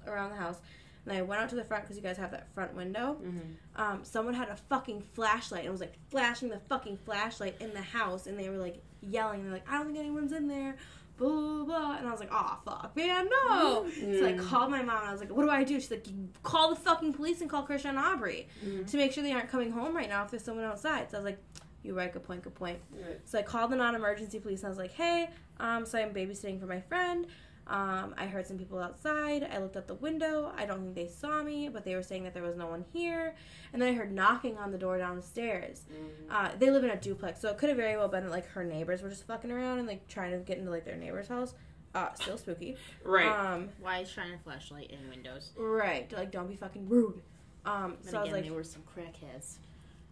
around 0.06 0.30
the 0.30 0.36
house. 0.36 0.56
And 1.04 1.16
I 1.16 1.22
went 1.22 1.40
out 1.40 1.48
to 1.50 1.54
the 1.56 1.62
front 1.64 1.84
because 1.84 1.96
you 1.96 2.02
guys 2.02 2.16
have 2.16 2.32
that 2.32 2.52
front 2.52 2.74
window. 2.74 3.16
Mhm. 3.22 3.56
Um, 3.76 4.04
someone 4.04 4.34
had 4.34 4.48
a 4.48 4.56
fucking 4.56 5.02
flashlight 5.12 5.62
and 5.62 5.70
was 5.70 5.80
like 5.80 5.94
flashing 6.08 6.48
the 6.48 6.58
fucking 6.58 6.96
flashlight 6.96 7.60
in 7.60 7.72
the 7.74 7.82
house, 7.82 8.26
and 8.26 8.38
they 8.38 8.48
were 8.48 8.56
like 8.56 8.82
yelling. 9.02 9.44
They're 9.44 9.52
like, 9.52 9.68
"I 9.70 9.78
don't 9.78 9.86
think 9.86 9.98
anyone's 9.98 10.32
in 10.32 10.48
there." 10.48 10.76
Blah 11.16 11.30
blah 11.30 11.64
blah. 11.64 11.96
And 11.98 12.06
I 12.06 12.10
was 12.10 12.20
like, 12.20 12.28
"Oh 12.32 12.58
fuck, 12.64 12.92
man, 12.96 13.28
no!" 13.48 13.86
So 14.18 14.26
I 14.26 14.32
Mm. 14.34 14.38
called 14.48 14.70
my 14.70 14.82
mom 14.82 14.98
and 15.00 15.08
I 15.08 15.12
was 15.12 15.20
like, 15.20 15.30
"What 15.30 15.44
do 15.44 15.50
I 15.50 15.64
do?" 15.64 15.80
She's 15.80 15.90
like, 15.90 16.06
"You 16.08 16.28
"Call 16.42 16.70
the 16.70 16.76
fucking 16.76 17.14
police 17.14 17.40
and 17.40 17.48
call 17.50 17.62
Christian 17.62 17.90
and 17.90 17.98
Aubrey 17.98 18.48
Mhm. 18.64 18.86
to 18.90 18.96
make 18.96 19.12
sure 19.12 19.22
they 19.22 19.32
aren't 19.32 19.48
coming 19.50 19.70
home 19.72 19.96
right 19.96 20.08
now 20.08 20.24
if 20.24 20.30
there's 20.30 20.44
someone 20.44 20.64
outside." 20.64 21.10
So 21.10 21.16
I 21.16 21.20
was 21.20 21.24
like, 21.24 21.38
"You 21.82 21.96
right, 21.96 22.12
good 22.12 22.22
point, 22.24 22.42
good 22.42 22.54
point." 22.54 22.78
Right. 22.92 23.20
So 23.24 23.38
I 23.38 23.42
called 23.42 23.70
the 23.70 23.76
non-emergency 23.76 24.40
police 24.40 24.60
and 24.60 24.66
I 24.66 24.70
was 24.70 24.78
like, 24.78 24.92
"Hey, 24.92 25.30
um, 25.58 25.86
so 25.86 25.98
I'm 25.98 26.12
babysitting 26.12 26.60
for 26.60 26.66
my 26.66 26.80
friend. 26.80 27.26
Um, 27.68 28.14
I 28.16 28.26
heard 28.26 28.46
some 28.46 28.58
people 28.58 28.78
outside. 28.78 29.48
I 29.52 29.58
looked 29.58 29.76
out 29.76 29.88
the 29.88 29.94
window. 29.94 30.52
I 30.56 30.66
don't 30.66 30.82
think 30.82 30.94
they 30.94 31.08
saw 31.08 31.42
me, 31.42 31.68
but 31.68 31.84
they 31.84 31.96
were 31.96 32.02
saying 32.02 32.22
that 32.24 32.32
there 32.32 32.42
was 32.44 32.54
no 32.56 32.66
one 32.68 32.84
here. 32.92 33.34
And 33.72 33.82
then 33.82 33.88
I 33.88 33.92
heard 33.92 34.12
knocking 34.12 34.56
on 34.56 34.70
the 34.70 34.78
door 34.78 34.98
downstairs. 34.98 35.82
Mhm. 35.92 36.30
Uh, 36.30 36.50
they 36.58 36.70
live 36.70 36.84
in 36.84 36.90
a 36.90 36.96
duplex, 36.96 37.40
so 37.40 37.48
it 37.50 37.58
could 37.58 37.68
have 37.68 37.76
very 37.78 37.96
well 37.96 38.06
been 38.08 38.22
that 38.24 38.30
like 38.30 38.46
her 38.50 38.62
neighbors 38.62 39.02
were 39.02 39.08
just 39.08 39.26
fucking 39.26 39.50
around 39.50 39.78
and 39.78 39.88
like 39.88 40.06
trying 40.06 40.30
to 40.30 40.38
get 40.38 40.58
into 40.58 40.70
like 40.70 40.84
their 40.84 40.96
neighbor's 40.96 41.26
house. 41.28 41.54
Uh, 41.94 42.12
still 42.14 42.36
spooky. 42.38 42.76
Right. 43.02 43.26
Um, 43.26 43.70
Why 43.80 44.00
is 44.00 44.08
shining 44.10 44.34
a 44.34 44.38
flashlight 44.38 44.90
in 44.90 45.08
windows? 45.08 45.50
right. 45.56 46.10
Like, 46.12 46.30
don't 46.30 46.46
be 46.48 46.54
fucking 46.56 46.88
rude. 46.88 47.20
Um, 47.64 47.96
Then 48.02 48.12
so 48.12 48.18
I 48.18 48.20
was 48.20 48.28
again, 48.28 48.32
like, 48.42 48.44
they 48.44 48.50
were 48.54 48.62
some 48.64 48.82
crackheads. 48.82 49.56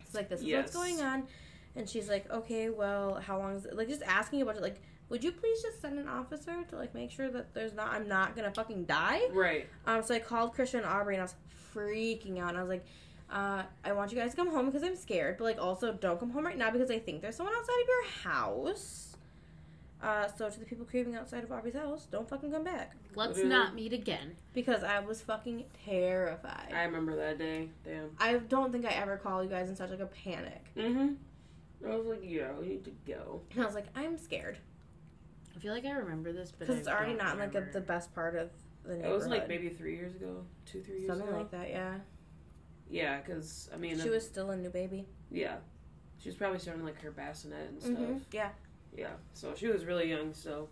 It's 0.01 0.15
like 0.15 0.29
this 0.29 0.41
is 0.41 0.47
Yes. 0.47 0.65
what's 0.65 0.75
going 0.77 1.01
on, 1.03 1.29
and 1.77 1.89
she's 1.89 2.09
like, 2.09 2.29
okay, 2.33 2.71
well, 2.71 3.21
how 3.21 3.39
long 3.39 3.55
is 3.55 3.67
it? 3.67 3.77
Like 3.77 3.89
just 3.89 4.03
asking 4.03 4.43
about 4.43 4.57
it, 4.57 4.63
like, 4.63 4.81
would 5.09 5.23
you 5.23 5.33
please 5.33 5.63
just 5.63 5.81
send 5.81 5.99
an 5.99 6.09
officer 6.09 6.65
to 6.71 6.77
like 6.77 6.95
make 6.95 7.11
sure 7.11 7.31
that 7.31 7.55
there's 7.55 7.75
not 7.75 7.93
I'm 7.93 8.09
not 8.09 8.35
gonna 8.37 8.51
fucking 8.51 8.85
die? 8.85 9.23
right. 9.33 9.69
Um, 9.87 10.03
so 10.03 10.15
I 10.15 10.19
called 10.19 10.55
Christian 10.55 10.81
and 10.81 10.89
Aubrey, 10.89 11.15
and 11.17 11.23
I 11.23 11.25
was 11.25 11.35
freaking 11.75 12.39
out, 12.39 12.51
and 12.51 12.59
I 12.59 12.63
was 12.63 12.69
like. 12.71 12.85
Uh, 13.33 13.63
I 13.83 13.93
want 13.93 14.13
you 14.13 14.19
guys 14.19 14.33
to 14.33 14.37
come 14.37 14.51
home 14.51 14.67
because 14.67 14.83
I'm 14.85 14.95
scared, 14.95 15.39
but 15.39 15.45
like 15.45 15.59
also 15.61 15.95
don't 15.95 16.21
come 16.21 16.31
home 16.31 16.45
right 16.45 16.59
now 16.59 16.71
because 16.71 16.91
I 16.91 16.99
think 16.99 17.23
there's 17.23 17.35
someone 17.35 17.55
outside 17.57 17.81
of 17.83 17.89
your 17.89 18.05
house. 18.33 19.17
Uh, 20.03 20.29
so 20.37 20.51
to 20.51 20.61
the 20.61 20.67
people 20.67 20.85
creeping 20.85 21.17
outside 21.17 21.43
of 21.43 21.51
Aubrey's 21.51 21.75
house, 21.75 22.07
don't 22.11 22.29
fucking 22.29 22.53
come 22.53 22.63
back 22.65 22.95
Let's 23.15 23.37
Literally. 23.39 23.49
not 23.49 23.75
meet 23.75 23.93
again. 23.95 24.37
because 24.53 24.85
I 24.85 25.01
was 25.01 25.23
fucking 25.23 25.65
terrified. 25.87 26.71
I 26.73 26.83
remember 26.85 27.17
that 27.17 27.39
day. 27.39 27.71
Damn. 27.85 28.11
I 28.21 28.35
don't 28.35 28.71
think 28.71 28.85
I 28.85 28.91
ever 28.91 29.17
call 29.17 29.43
you 29.43 29.49
guys 29.49 29.71
in 29.71 29.75
such 29.75 29.89
like 29.91 30.01
a 30.01 30.07
panic. 30.07 30.63
Mm-hmm. 30.77 31.15
I 31.91 31.97
was 31.97 32.07
like, 32.07 32.21
yeah, 32.23 32.53
we 32.61 32.69
need 32.69 32.85
to 32.85 32.93
go. 33.07 33.41
And 33.53 33.63
I 33.63 33.67
was 33.67 33.75
like, 33.75 33.87
I'm 33.97 34.19
scared. 34.19 34.59
I 35.57 35.61
feel 35.61 35.73
like 35.73 35.85
I 35.85 35.93
remember 35.93 36.33
this, 36.33 36.51
but 36.51 36.61
Because 36.67 36.79
it's 36.81 36.89
already 36.89 37.15
don't 37.15 37.19
not 37.25 37.39
like 37.39 37.55
a, 37.55 37.67
the 37.73 37.81
best 37.81 38.15
part 38.15 38.35
of 38.37 38.51
the 38.85 39.07
It 39.09 39.13
was 39.13 39.27
like 39.27 39.49
maybe 39.49 39.69
three 39.69 39.95
years 39.97 40.15
ago, 40.15 40.45
two, 40.67 40.83
three 40.83 41.01
years 41.01 41.07
something 41.09 41.29
ago. 41.29 41.37
like 41.39 41.51
that. 41.53 41.71
Yeah, 41.71 41.95
Yeah, 42.91 43.21
because 43.21 43.71
I 43.73 43.77
mean, 43.77 43.99
she 43.99 44.09
was 44.11 44.25
still 44.27 44.51
a 44.51 44.57
new 44.57 44.71
baby. 44.71 45.07
yeah, 45.31 45.57
she 46.19 46.29
was 46.29 46.37
probably 46.37 46.59
starting 46.59 46.85
like 46.85 47.01
her 47.03 47.11
bassinet 47.11 47.69
and 47.71 47.81
stuff. 47.83 47.95
hmm 47.97 48.19
Yeah, 48.33 48.51
Yeah, 48.97 49.11
so 49.33 49.55
she 49.55 49.69
was 49.69 49.85
really 49.85 50.11
young. 50.11 50.35
So 50.35 50.69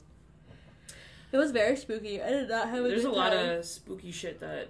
it 1.32 1.36
was 1.38 1.52
very 1.52 1.76
spooky. 1.76 2.20
I 2.22 2.28
did 2.30 2.48
not 2.48 2.68
have. 2.68 2.84
A 2.84 2.88
there's 2.88 3.04
a 3.04 3.08
good 3.08 3.16
lot 3.16 3.32
time. 3.32 3.50
of 3.58 3.64
spooky 3.64 4.10
shit 4.10 4.40
that 4.40 4.68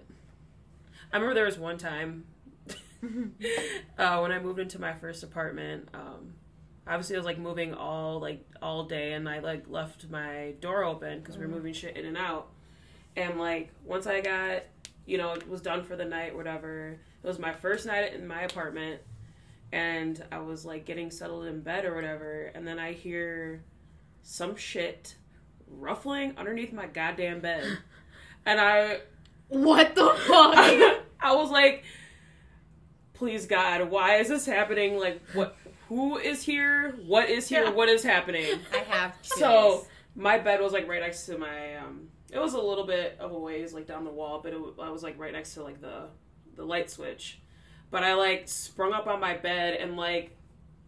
I 1.12 1.16
remember. 1.16 1.34
There 1.34 1.44
was 1.46 1.58
one 1.58 1.78
time 1.78 2.24
uh, 3.98 4.18
when 4.20 4.30
I 4.30 4.38
moved 4.38 4.58
into 4.60 4.78
my 4.80 4.92
first 4.92 5.22
apartment. 5.24 5.88
Um, 5.94 6.34
obviously, 6.86 7.16
I 7.16 7.18
was 7.18 7.26
like 7.26 7.38
moving 7.38 7.74
all 7.74 8.20
like 8.20 8.44
all 8.60 8.84
day, 8.84 9.12
and 9.12 9.28
I 9.28 9.40
like 9.40 9.64
left 9.68 10.08
my 10.10 10.54
door 10.60 10.84
open 10.84 11.20
because 11.20 11.36
we 11.36 11.44
were 11.46 11.50
mm. 11.50 11.56
moving 11.56 11.72
shit 11.72 11.96
in 11.96 12.06
and 12.06 12.16
out. 12.16 12.48
And 13.16 13.38
like 13.38 13.70
once 13.84 14.06
I 14.06 14.20
got, 14.20 14.62
you 15.06 15.18
know, 15.18 15.32
it 15.32 15.48
was 15.48 15.60
done 15.60 15.84
for 15.84 15.96
the 15.96 16.04
night, 16.04 16.34
whatever. 16.36 16.98
It 17.22 17.26
was 17.26 17.38
my 17.38 17.52
first 17.52 17.86
night 17.86 18.14
in 18.14 18.26
my 18.26 18.42
apartment, 18.42 19.00
and 19.70 20.22
I 20.32 20.38
was 20.38 20.64
like 20.64 20.84
getting 20.84 21.10
settled 21.10 21.46
in 21.46 21.60
bed 21.60 21.84
or 21.84 21.94
whatever, 21.94 22.50
and 22.54 22.66
then 22.66 22.78
I 22.78 22.92
hear 22.92 23.62
some 24.22 24.56
shit 24.56 25.16
ruffling 25.68 26.34
underneath 26.36 26.72
my 26.72 26.86
goddamn 26.86 27.40
bed, 27.40 27.64
and 28.46 28.60
I 28.60 29.00
What 29.48 29.94
the 29.94 30.14
fuck? 30.26 30.56
I 31.20 31.34
was 31.34 31.50
like, 31.50 31.84
please 33.12 33.46
God, 33.46 33.90
why 33.90 34.16
is 34.16 34.28
this 34.28 34.46
happening? 34.46 34.98
Like, 34.98 35.20
what? 35.34 35.56
Who 35.94 36.16
is 36.18 36.42
here? 36.42 36.92
What 37.06 37.28
is 37.28 37.48
here? 37.48 37.64
Yeah. 37.64 37.70
What 37.70 37.88
is 37.88 38.02
happening? 38.02 38.46
I 38.72 38.78
have. 38.78 39.14
So 39.22 39.86
my 40.16 40.38
bed 40.38 40.60
was 40.60 40.72
like 40.72 40.88
right 40.88 41.00
next 41.02 41.26
to 41.26 41.36
my. 41.38 41.76
um 41.76 42.08
It 42.30 42.38
was 42.38 42.54
a 42.54 42.60
little 42.60 42.86
bit 42.86 43.16
of 43.20 43.32
a 43.32 43.38
ways 43.38 43.72
like 43.74 43.86
down 43.86 44.04
the 44.04 44.10
wall, 44.10 44.40
but 44.42 44.52
it, 44.52 44.58
I 44.82 44.90
was 44.90 45.02
like 45.02 45.18
right 45.18 45.32
next 45.32 45.54
to 45.54 45.62
like 45.62 45.80
the 45.80 46.08
the 46.56 46.64
light 46.64 46.90
switch. 46.90 47.40
But 47.90 48.04
I 48.04 48.14
like 48.14 48.48
sprung 48.48 48.92
up 48.94 49.06
on 49.06 49.20
my 49.20 49.36
bed 49.36 49.74
and 49.74 49.96
like 49.96 50.36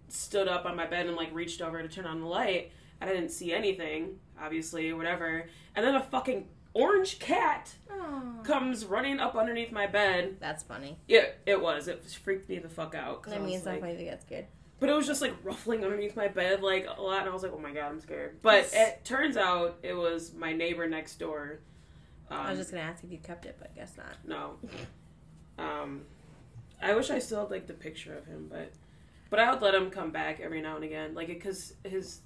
stood 0.09 0.49
up 0.49 0.64
on 0.64 0.75
my 0.77 0.87
bed 0.87 1.07
and 1.07 1.17
like 1.17 1.35
reached 1.35 1.61
over 1.61 1.83
to 1.83 1.88
turn 1.88 2.07
on 2.07 2.21
the 2.21 2.27
light. 2.27 2.73
And 3.01 3.11
I 3.11 3.12
didn't 3.12 3.31
see 3.31 3.53
anything, 3.53 4.17
obviously, 4.40 4.90
whatever. 4.95 5.47
And 5.75 5.85
then 5.85 5.97
a 5.97 6.01
fucking 6.03 6.49
orange 6.73 7.19
cat 7.19 7.75
Aw. 7.90 8.40
comes 8.43 8.87
running 8.87 9.19
up 9.21 9.35
underneath 9.37 9.71
my 9.73 9.87
bed. 9.87 10.37
That's 10.40 10.62
funny. 10.62 10.97
Yeah, 11.09 11.27
it 11.45 11.61
was. 11.61 11.88
It 11.88 12.03
freaked 12.05 12.49
me 12.49 12.59
the 12.59 12.69
fuck 12.71 12.95
out. 12.95 13.23
'cause 13.23 13.33
I 13.35 13.37
mean, 13.37 13.47
was 13.47 13.55
it's 13.57 13.64
not 13.67 13.73
like- 13.73 13.81
funny 13.81 13.97
to 13.97 14.05
get 14.05 14.23
scared. 14.23 14.47
But 14.81 14.89
it 14.89 14.93
was 14.95 15.07
just 15.07 15.23
like 15.23 15.35
ruffling 15.43 15.85
underneath 15.85 16.17
my 16.17 16.29
bed 16.29 16.63
like 16.63 16.87
a 16.97 17.01
lot, 17.01 17.21
and 17.21 17.31
I 17.31 17.33
was 17.33 17.43
like, 17.43 17.53
"Oh 17.55 17.59
my 17.59 17.73
god, 17.73 17.91
I'm 17.91 18.01
scared." 18.01 18.39
But 18.43 18.71
it 18.73 19.05
turns 19.05 19.37
out 19.37 19.79
it 19.83 19.95
was 19.95 20.35
my 20.35 20.53
neighbor 20.53 20.87
next 20.89 21.19
door. 21.19 21.61
Um, 22.31 22.39
I 22.39 22.51
was 22.51 22.59
just 22.59 22.71
gonna 22.71 22.83
ask 22.83 23.05
if 23.05 23.11
you 23.13 23.19
kept 23.19 23.47
it, 23.47 23.57
but 23.59 23.75
guess 23.75 23.97
not. 23.97 24.17
no. 24.27 24.57
Um, 25.59 26.03
I 26.83 26.95
wish 26.95 27.11
I 27.11 27.19
still 27.19 27.41
had 27.41 27.51
like 27.51 27.67
the 27.67 27.75
picture 27.75 28.17
of 28.17 28.27
him, 28.27 28.49
but 28.51 28.73
but 29.31 29.39
I 29.39 29.51
would 29.51 29.63
let 29.63 29.75
him 29.75 29.91
come 29.91 30.11
back 30.11 30.41
every 30.41 30.61
now 30.61 30.77
and 30.77 30.85
again, 30.85 31.15
like 31.15 31.29
because 31.29 31.75
his 31.85 32.21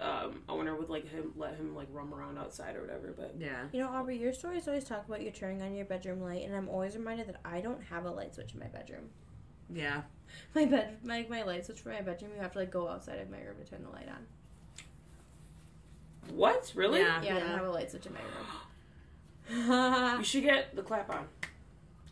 um, 0.00 0.42
owner 0.48 0.74
would 0.76 0.90
like 0.90 1.08
him 1.08 1.32
let 1.36 1.56
him 1.56 1.74
like 1.74 1.88
roam 1.92 2.12
around 2.12 2.38
outside 2.38 2.76
or 2.76 2.82
whatever. 2.82 3.14
But 3.16 3.36
Yeah. 3.38 3.64
You 3.72 3.80
know, 3.80 3.88
Aubrey, 3.88 4.18
your 4.18 4.32
stories 4.32 4.66
always 4.68 4.84
talk 4.84 5.06
about 5.06 5.22
you 5.22 5.30
turning 5.30 5.62
on 5.62 5.74
your 5.74 5.86
bedroom 5.86 6.20
light, 6.20 6.44
and 6.44 6.54
I'm 6.54 6.68
always 6.68 6.96
reminded 6.96 7.28
that 7.28 7.40
I 7.44 7.60
don't 7.60 7.82
have 7.84 8.04
a 8.04 8.10
light 8.10 8.34
switch 8.34 8.52
in 8.54 8.60
my 8.60 8.66
bedroom. 8.66 9.10
Yeah. 9.72 10.02
My 10.54 10.64
bed, 10.66 10.98
my 11.04 11.26
my 11.28 11.42
light 11.42 11.64
switch 11.66 11.80
for 11.80 11.88
my 11.90 12.00
bedroom, 12.02 12.32
you 12.36 12.42
have 12.42 12.52
to 12.52 12.58
like 12.58 12.70
go 12.70 12.88
outside 12.88 13.18
of 13.18 13.30
my 13.30 13.38
room 13.38 13.56
to 13.62 13.70
turn 13.70 13.82
the 13.82 13.90
light 13.90 14.08
on. 14.08 14.26
what 16.34 16.72
really? 16.74 17.00
Yeah. 17.00 17.22
Yeah, 17.22 17.36
I 17.36 17.38
don't 17.40 17.48
Yeah. 17.48 17.56
have 17.58 17.66
a 17.66 17.70
light 17.70 17.90
switch 17.90 18.06
in 18.06 18.12
my 18.14 18.20
room. 18.20 18.46
You 20.18 20.24
should 20.24 20.42
get 20.42 20.74
the 20.74 20.82
clap 20.82 21.08
on, 21.10 21.26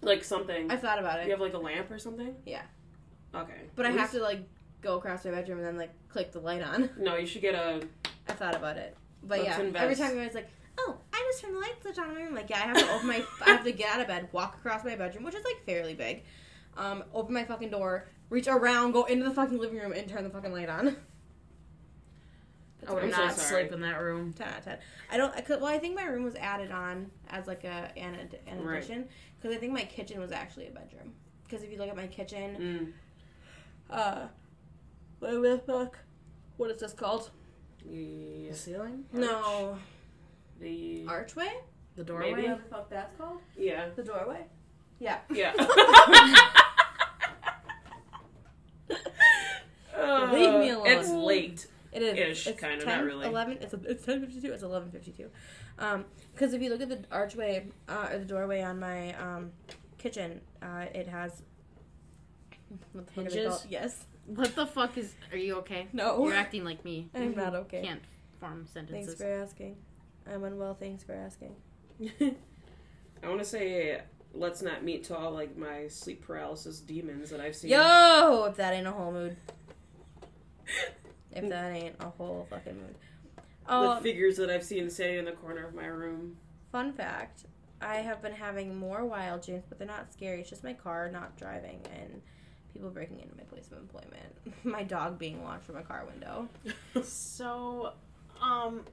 like 0.02 0.22
something. 0.24 0.70
I've 0.70 0.80
thought 0.80 0.98
about 0.98 1.18
it. 1.20 1.24
you 1.26 1.32
have 1.32 1.40
like 1.40 1.54
a 1.54 1.58
lamp 1.58 1.90
or 1.90 1.98
something. 1.98 2.34
Yeah. 2.46 2.62
Okay. 3.34 3.52
but 3.74 3.86
I 3.86 3.88
At 3.88 3.94
have 3.96 4.02
least- 4.02 4.14
to 4.14 4.22
like 4.22 4.40
go 4.82 4.96
across 4.98 5.24
my 5.24 5.32
bedroom 5.32 5.58
and 5.58 5.66
then 5.66 5.76
like 5.76 5.90
click 6.08 6.30
the 6.32 6.38
light 6.40 6.62
on. 6.62 6.90
No, 6.98 7.16
you 7.16 7.26
should 7.26 7.42
get 7.42 7.54
a 7.54 7.82
I've 8.28 8.36
thought 8.38 8.54
about 8.54 8.76
it, 8.76 8.96
but 9.22 9.38
Let's 9.40 9.50
yeah, 9.58 9.60
invest. 9.64 9.82
every 9.82 9.96
time 9.96 10.10
you're 10.12 10.20
always 10.20 10.34
like, 10.34 10.48
"Oh, 10.78 10.96
I 11.12 11.28
just 11.30 11.42
turned 11.42 11.54
the 11.56 11.58
light 11.60 11.74
switch 11.82 11.98
on." 11.98 12.08
in 12.10 12.14
my 12.14 12.20
room." 12.22 12.34
like, 12.34 12.48
yeah, 12.48 12.56
I 12.58 12.66
have 12.68 12.78
to 12.78 12.90
open 12.94 13.06
my, 13.08 13.22
I 13.44 13.50
have 13.50 13.64
to 13.64 13.72
get 13.72 13.90
out 13.94 14.00
of 14.00 14.06
bed, 14.06 14.28
walk 14.32 14.54
across 14.54 14.84
my 14.84 14.94
bedroom, 14.96 15.24
which 15.24 15.34
is 15.34 15.44
like 15.44 15.62
fairly 15.66 15.92
big, 15.94 16.22
um, 16.76 17.04
open 17.12 17.34
my 17.34 17.44
fucking 17.44 17.70
door, 17.70 18.08
reach 18.30 18.46
around, 18.48 18.92
go 18.92 19.04
into 19.04 19.24
the 19.24 19.34
fucking 19.34 19.58
living 19.58 19.78
room, 19.78 19.92
and 19.92 20.08
turn 20.08 20.24
the 20.24 20.30
fucking 20.30 20.52
light 20.52 20.68
on. 20.68 20.96
I 22.86 22.92
would 22.92 23.04
I'm 23.04 23.12
so 23.12 23.16
not 23.24 23.34
sorry. 23.34 23.62
sleep 23.62 23.72
in 23.72 23.80
that 23.80 23.98
room. 24.00 24.32
Ten 24.34 24.48
out 24.48 24.58
of 24.58 24.64
ten. 24.64 24.78
I 25.10 25.16
don't. 25.16 25.34
I 25.34 25.40
could, 25.40 25.60
well, 25.60 25.72
I 25.72 25.78
think 25.78 25.94
my 25.96 26.04
room 26.04 26.22
was 26.24 26.34
added 26.36 26.70
on 26.70 27.10
as 27.30 27.46
like 27.46 27.64
a 27.64 27.90
an, 27.96 28.14
ad- 28.14 28.38
an 28.46 28.62
Right. 28.62 28.76
addition 28.78 29.08
because 29.40 29.56
I 29.56 29.58
think 29.58 29.72
my 29.72 29.84
kitchen 29.84 30.20
was 30.20 30.32
actually 30.32 30.66
a 30.66 30.70
bedroom. 30.70 31.12
Because 31.44 31.62
if 31.62 31.70
you 31.72 31.78
look 31.78 31.88
at 31.88 31.96
my 31.96 32.06
kitchen, 32.08 32.92
Mm. 33.90 33.94
uh, 33.96 34.26
what 35.20 35.30
the 35.42 35.58
fuck? 35.66 35.98
What 36.58 36.70
is 36.70 36.78
this 36.80 36.92
called? 36.92 37.30
The, 37.86 38.48
The 38.50 38.54
ceiling? 38.54 39.04
No, 39.12 39.78
the 40.60 41.06
archway. 41.08 41.52
The 41.96 42.04
doorway? 42.04 42.32
Maybe. 42.34 42.48
What 42.48 42.64
the 42.64 42.68
fuck 42.70 42.90
that's 42.90 43.16
called? 43.16 43.38
yeah 43.56 43.88
The 43.96 44.02
doorway. 44.02 44.44
Yeah. 44.98 45.18
yeah. 45.30 45.52
Leave 50.32 50.54
me 50.60 50.70
alone. 50.70 50.86
It's 50.86 51.08
late. 51.34 51.66
It 51.92 52.02
is. 52.02 52.18
Ish, 52.18 52.46
it's 52.48 52.60
kinda, 52.60 52.84
not 52.84 53.04
really. 53.04 53.26
11, 53.26 53.58
it's, 53.60 53.72
it's 53.72 54.04
10.52. 54.04 54.44
It's 54.46 54.62
11.52. 54.64 55.28
Um, 55.78 56.04
because 56.32 56.52
if 56.52 56.60
you 56.60 56.70
look 56.70 56.80
at 56.80 56.88
the 56.88 57.00
archway, 57.12 57.66
uh, 57.88 58.08
or 58.12 58.18
the 58.18 58.24
doorway 58.24 58.62
on 58.62 58.80
my, 58.80 59.14
um, 59.14 59.52
kitchen, 59.98 60.40
uh, 60.60 60.86
it 60.92 61.06
has... 61.06 61.42
What 62.92 63.06
the 63.06 63.12
fuck 63.12 63.26
are 63.26 63.28
they 63.28 63.34
Hinges? 63.36 63.48
called? 63.48 63.66
Yes. 63.70 64.06
What 64.26 64.56
the 64.56 64.66
fuck 64.66 64.98
is? 64.98 65.14
Are 65.30 65.38
you 65.38 65.56
okay? 65.56 65.86
No. 65.92 66.24
You're 66.26 66.34
acting 66.34 66.64
like 66.64 66.84
me. 66.84 67.10
I'm 67.14 67.36
not 67.36 67.54
okay. 67.54 67.82
Can't 67.82 68.02
form 68.40 68.66
sentences. 68.66 69.14
Thanks 69.14 69.20
for 69.20 69.42
asking. 69.42 69.76
I'm 70.26 70.42
unwell. 70.44 70.74
Thanks 70.74 71.04
for 71.04 71.12
asking. 71.12 71.54
I 72.20 73.28
want 73.28 73.38
to 73.38 73.44
say, 73.44 74.00
let's 74.32 74.62
not 74.62 74.82
meet 74.82 75.04
to 75.04 75.16
all 75.16 75.30
like 75.30 75.56
my 75.56 75.88
sleep 75.88 76.26
paralysis 76.26 76.80
demons 76.80 77.30
that 77.30 77.40
I've 77.40 77.54
seen. 77.54 77.70
Yo, 77.70 78.46
if 78.48 78.56
that 78.56 78.74
ain't 78.74 78.86
a 78.86 78.90
whole 78.90 79.12
mood. 79.12 79.36
If 81.34 81.48
that 81.48 81.72
ain't 81.72 81.96
a 82.00 82.08
whole 82.10 82.46
fucking 82.50 82.74
mood. 82.76 82.94
the 83.36 83.42
Oh, 83.68 84.00
figures 84.00 84.36
that 84.36 84.50
I've 84.50 84.62
seen 84.64 84.88
standing 84.90 85.18
in 85.20 85.24
the 85.24 85.32
corner 85.32 85.66
of 85.66 85.74
my 85.74 85.86
room. 85.86 86.36
fun 86.70 86.92
fact. 86.92 87.44
I 87.80 87.96
have 87.96 88.22
been 88.22 88.32
having 88.32 88.76
more 88.78 89.04
wild 89.04 89.44
dreams, 89.44 89.64
but 89.68 89.78
they're 89.78 89.86
not 89.86 90.12
scary. 90.12 90.40
It's 90.40 90.48
just 90.50 90.64
my 90.64 90.72
car 90.72 91.10
not 91.10 91.36
driving 91.36 91.80
and 91.94 92.22
people 92.72 92.88
breaking 92.90 93.20
into 93.20 93.36
my 93.36 93.42
place 93.44 93.68
of 93.72 93.78
employment. 93.78 94.32
my 94.64 94.82
dog 94.82 95.18
being 95.18 95.42
watched 95.42 95.64
from 95.64 95.76
a 95.76 95.82
car 95.82 96.04
window. 96.06 96.48
So, 97.04 97.92
um, 98.40 98.84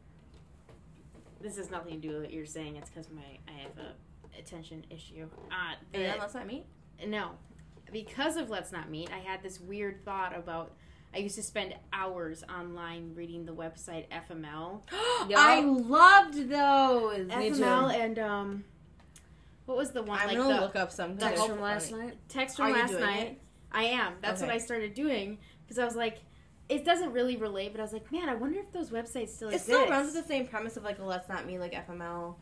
this 1.42 1.58
has 1.58 1.70
nothing 1.72 2.00
to 2.02 2.08
do 2.08 2.14
with 2.16 2.24
what 2.24 2.34
you're 2.34 2.46
saying. 2.46 2.76
It's 2.76 2.89
because 2.89 3.10
my 3.10 3.22
I 3.48 3.52
have 3.62 3.72
a 3.78 4.39
attention 4.39 4.86
issue. 4.89 5.28
Uh, 5.52 5.76
And 5.94 6.04
the- 6.04 6.08
then 6.08 6.18
let's 6.20 6.34
not 6.34 6.48
meet. 6.48 6.66
no, 7.08 7.32
because 7.92 8.38
of 8.38 8.50
Let's 8.50 8.72
Not 8.72 8.89
Meet, 8.89 9.12
I 9.12 9.18
had 9.20 9.42
this 9.44 9.60
weird 9.60 10.04
thought 10.06 10.36
about. 10.38 10.72
I 11.14 11.18
used 11.20 11.36
to 11.36 11.43
spend 11.43 11.76
hours 11.91 12.43
online 12.49 13.14
reading 13.16 13.45
the 13.45 13.53
website 13.53 14.05
FML. 14.09 14.82
I 14.91 15.62
loved 15.62 16.36
those. 16.49 17.28
FML 17.28 17.93
and 17.93 18.18
um, 18.20 18.64
what 19.66 19.78
was 19.78 19.91
the 19.91 20.03
one 20.03 20.20
I'm 20.20 20.28
like 20.30 20.38
gonna 20.38 20.55
the 20.55 20.62
look 20.62 20.76
up 20.76 20.91
some 20.91 21.18
Text 21.18 21.45
from 21.45 21.59
last 21.62 21.91
night. 21.91 22.16
text 22.30 22.59
Are 22.59 22.64
from 22.68 22.76
you 22.76 22.82
last 22.82 22.89
doing 22.91 23.01
night? 23.03 23.28
it? 23.28 23.41
I 23.72 23.84
am. 23.86 24.14
That's 24.22 24.41
what 24.41 24.49
I 24.49 24.57
started 24.57 24.93
doing 24.93 25.38
because 25.64 25.80
I 25.80 25.86
was 25.86 25.95
like, 25.95 26.20
it 26.70 26.86
doesn't 26.86 27.12
really 27.12 27.36
relate, 27.38 27.72
but 27.74 27.80
I 27.80 27.84
was 27.84 27.91
like, 27.93 28.09
man, 28.12 28.30
I 28.30 28.36
wonder 28.36 28.59
if 28.59 28.72
those 28.72 28.89
websites 28.91 29.30
still 29.30 29.49
It 29.49 29.55
exist. 29.55 29.66
still 29.66 29.88
runs 29.89 30.14
with 30.14 30.24
the 30.24 30.28
same 30.28 30.47
premise 30.47 30.78
of 30.78 30.84
like 30.84 30.99
a 30.99 31.03
let's 31.03 31.28
not 31.28 31.45
meet 31.45 31.59
like 31.59 31.74
FML 31.74 32.36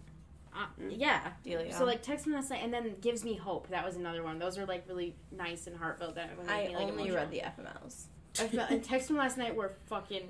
Uh, 0.55 0.65
yeah. 0.89 1.31
dealio. 1.45 1.73
So 1.73 1.85
like 1.85 2.01
text 2.03 2.25
from 2.25 2.33
last 2.33 2.49
night, 2.51 2.61
and 2.63 2.71
then 2.73 2.95
gives 3.01 3.23
me 3.23 3.35
hope. 3.35 3.67
That 3.69 3.83
was 3.85 3.95
another 3.95 4.23
one. 4.23 4.37
Those 4.39 4.57
are 4.59 4.65
like 4.67 4.85
really 4.87 5.15
nice 5.31 5.65
and 5.67 5.75
heartfelt. 5.77 6.15
That 6.15 6.29
I 6.47 6.67
me, 6.67 6.75
like, 6.75 6.81
only 6.87 6.93
emotional. 6.93 7.15
read 7.15 7.31
the 7.31 7.39
FMLs. 7.41 8.05
I 8.41 8.47
felt, 8.47 8.69
and 8.71 8.83
text 8.83 9.07
from 9.07 9.17
last 9.17 9.37
night 9.37 9.55
were 9.55 9.73
fucking 9.87 10.27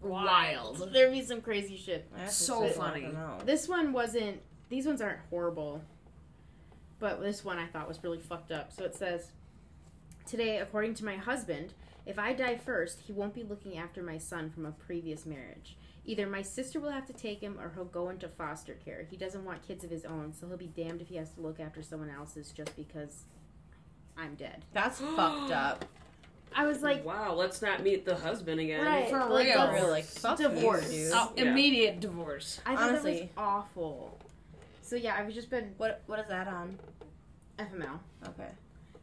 wild. 0.00 0.78
Wild. 0.78 0.92
There'd 0.92 1.12
be 1.12 1.22
some 1.22 1.40
crazy 1.40 1.76
shit. 1.76 2.06
I 2.14 2.20
have 2.20 2.28
to 2.28 2.34
So 2.34 2.60
sit 2.66 2.76
funny. 2.76 3.08
This 3.44 3.68
one 3.68 3.92
wasn't. 3.92 4.40
These 4.68 4.86
ones 4.86 5.00
aren't 5.00 5.20
horrible, 5.30 5.82
but 6.98 7.20
this 7.20 7.44
one 7.44 7.58
I 7.58 7.66
thought 7.66 7.86
was 7.88 8.02
really 8.02 8.18
fucked 8.18 8.50
up. 8.52 8.72
So 8.72 8.84
it 8.84 8.94
says, 8.94 9.30
"Today, 10.26 10.58
according 10.58 10.94
to 10.94 11.04
my 11.04 11.16
husband, 11.16 11.72
if 12.04 12.18
I 12.18 12.32
die 12.32 12.56
first, 12.56 13.00
he 13.00 13.12
won't 13.12 13.34
be 13.34 13.42
looking 13.42 13.78
after 13.78 14.02
my 14.02 14.18
son 14.18 14.50
from 14.50 14.66
a 14.66 14.72
previous 14.72 15.24
marriage. 15.26 15.76
Either 16.04 16.26
my 16.26 16.42
sister 16.42 16.78
will 16.78 16.90
have 16.92 17.06
to 17.06 17.12
take 17.12 17.40
him, 17.40 17.58
or 17.60 17.72
he'll 17.74 17.84
go 17.84 18.10
into 18.10 18.28
foster 18.28 18.74
care. 18.74 19.06
He 19.10 19.16
doesn't 19.16 19.44
want 19.44 19.66
kids 19.66 19.82
of 19.82 19.90
his 19.90 20.04
own, 20.04 20.32
so 20.32 20.46
he'll 20.46 20.56
be 20.56 20.68
damned 20.68 21.00
if 21.00 21.08
he 21.08 21.16
has 21.16 21.30
to 21.32 21.40
look 21.40 21.58
after 21.58 21.82
someone 21.82 22.10
else's 22.10 22.52
just 22.52 22.76
because 22.76 23.24
I'm 24.16 24.34
dead." 24.36 24.64
That's 24.72 25.00
fucked 25.00 25.52
up. 25.52 25.84
I 26.54 26.64
was 26.66 26.82
like, 26.82 27.04
wow, 27.04 27.34
let's 27.34 27.60
not 27.60 27.82
meet 27.82 28.04
the 28.04 28.16
husband 28.16 28.60
again. 28.60 28.84
right, 28.84 29.08
For 29.10 29.18
like, 29.26 29.46
real. 29.46 29.58
that's- 29.58 29.80
Real, 29.82 29.90
like, 29.90 30.04
fuck 30.04 30.38
divorce. 30.38 30.92
you, 30.92 31.04
dude. 31.04 31.12
Oh, 31.14 31.32
Yeah. 31.36 31.44
immediate 31.44 32.00
divorce. 32.00 32.60
I 32.64 32.74
thought 32.76 32.80
that 32.92 32.92
was 32.92 33.04
Honestly. 33.04 33.30
awful. 33.36 34.18
So 34.82 34.96
yeah, 34.96 35.16
I've 35.18 35.32
just 35.34 35.50
been 35.50 35.74
What 35.76 36.02
what 36.06 36.18
is 36.20 36.26
that 36.28 36.46
on? 36.48 36.78
FML. 37.58 37.98
Okay. 38.28 38.48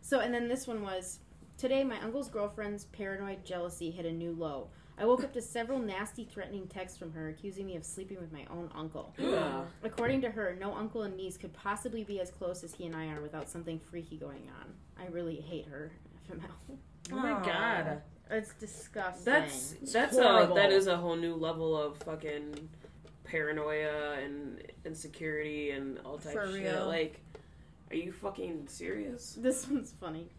So, 0.02 0.20
and 0.20 0.34
then 0.34 0.48
this 0.48 0.68
one 0.68 0.82
was 0.84 1.20
Today, 1.58 1.84
my 1.84 2.00
uncle's 2.02 2.28
girlfriend's 2.30 2.86
paranoid 2.86 3.46
jealousy 3.46 3.92
hit 3.92 4.06
a 4.06 4.12
new 4.12 4.32
low. 4.32 4.70
I 4.98 5.06
woke 5.06 5.24
up 5.24 5.34
to 5.34 5.42
several 5.42 5.80
nasty, 5.80 6.26
threatening 6.26 6.68
texts 6.68 6.98
from 6.98 7.12
her 7.14 7.30
accusing 7.30 7.68
me 7.68 7.76
of 7.76 7.84
sleeping 7.86 8.18
with 8.20 8.32
my 8.34 8.46
own 8.50 8.70
uncle. 8.76 9.14
According 9.84 10.22
to 10.22 10.32
her, 10.32 10.58
no 10.60 10.74
uncle 10.74 11.04
and 11.04 11.16
niece 11.16 11.38
could 11.38 11.54
possibly 11.54 12.04
be 12.04 12.20
as 12.20 12.32
close 12.32 12.64
as 12.64 12.74
he 12.74 12.86
and 12.86 12.96
I 12.96 13.08
are 13.10 13.22
without 13.22 13.50
something 13.50 13.80
freaky 13.80 14.18
going 14.18 14.50
on. 14.60 14.74
I 15.02 15.08
really 15.12 15.36
hate 15.36 15.68
her. 15.68 15.92
FML. 16.30 16.78
Oh 17.12 17.16
my 17.16 17.32
Aw. 17.32 17.44
god. 17.44 18.02
It's 18.30 18.54
disgusting. 18.56 19.26
That's 19.26 19.76
that's 19.92 20.18
horrible. 20.18 20.54
a 20.58 20.60
that 20.62 20.72
is 20.72 20.88
a 20.88 20.98
whole 20.98 21.16
new 21.16 21.36
level 21.36 21.78
of 21.80 21.98
fucking 21.98 22.70
paranoia 23.26 24.14
and 24.24 24.62
insecurity 24.86 25.72
and 25.72 26.00
all 26.06 26.18
type 26.18 26.34
For 26.34 26.42
of 26.44 26.52
shit. 26.54 26.64
real. 26.64 26.88
Like, 26.88 27.20
are 27.92 27.96
you 27.96 28.12
fucking 28.12 28.68
serious? 28.68 29.38
This 29.40 29.68
one's 29.70 29.92
funny. 29.92 30.30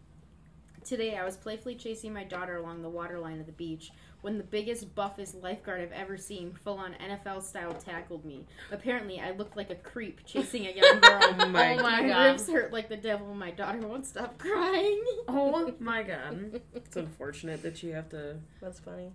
Today, 0.85 1.17
I 1.17 1.25
was 1.25 1.35
playfully 1.35 1.73
chasing 1.73 2.13
my 2.13 2.23
daughter 2.23 2.57
along 2.57 2.83
the 2.83 2.89
waterline 2.89 3.39
of 3.39 3.47
the 3.47 3.51
beach 3.51 3.91
when 4.21 4.37
the 4.37 4.43
biggest, 4.43 4.93
buffest 4.93 5.33
lifeguard 5.35 5.81
I've 5.81 5.91
ever 5.91 6.15
seen, 6.15 6.53
full 6.53 6.77
on 6.77 6.93
NFL 7.03 7.41
style, 7.41 7.73
tackled 7.73 8.23
me. 8.23 8.45
Apparently, 8.71 9.19
I 9.19 9.31
looked 9.31 9.57
like 9.57 9.71
a 9.71 9.75
creep 9.75 10.23
chasing 10.25 10.67
a 10.67 10.71
young 10.71 10.99
girl. 10.99 11.19
Oh 11.39 11.49
my 11.49 11.75
oh 11.77 11.81
my 11.81 12.07
God. 12.07 12.25
ribs 12.27 12.47
hurt 12.47 12.71
like 12.71 12.87
the 12.87 12.97
devil. 12.97 13.33
My 13.33 13.49
daughter 13.51 13.79
won't 13.79 14.05
stop 14.05 14.37
crying. 14.37 15.03
Oh 15.27 15.73
my 15.79 16.03
god. 16.03 16.61
It's 16.75 16.95
unfortunate 16.95 17.63
that 17.63 17.81
you 17.81 17.93
have 17.93 18.09
to 18.09 18.37
That's 18.61 18.79
funny. 18.79 19.11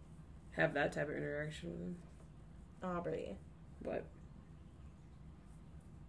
have 0.56 0.74
that 0.74 0.92
type 0.92 1.08
of 1.08 1.16
interaction 1.16 1.70
with 1.70 1.80
him. 1.80 1.96
Oh, 2.82 2.88
Aubrey. 2.98 3.36
What? 3.84 4.04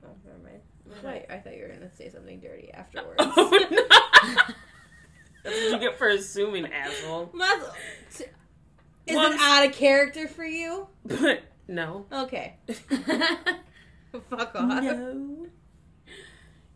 Oh, 0.04 0.10
never 0.26 0.40
mind. 0.40 0.62
Wait, 1.04 1.26
I 1.30 1.38
thought 1.38 1.56
you 1.56 1.62
were 1.64 1.70
gonna 1.74 1.92
say 1.96 2.10
something 2.10 2.40
dirty 2.40 2.72
afterwards. 2.74 3.16
oh, 3.20 3.68
no. 3.72 4.56
That's 5.44 5.56
what 5.56 5.72
you 5.72 5.80
get 5.80 5.98
for 5.98 6.08
assuming, 6.10 6.66
asshole. 6.72 7.32
That's- 7.38 8.22
Is 9.08 9.16
Once- 9.16 9.36
it 9.36 9.42
out 9.42 9.66
of 9.68 9.74
character 9.74 10.28
for 10.28 10.46
you? 10.46 10.88
But 11.06 11.42
no. 11.68 12.06
Okay. 12.12 12.56
Fuck 14.30 14.56
off. 14.56 14.84
No. 14.84 15.48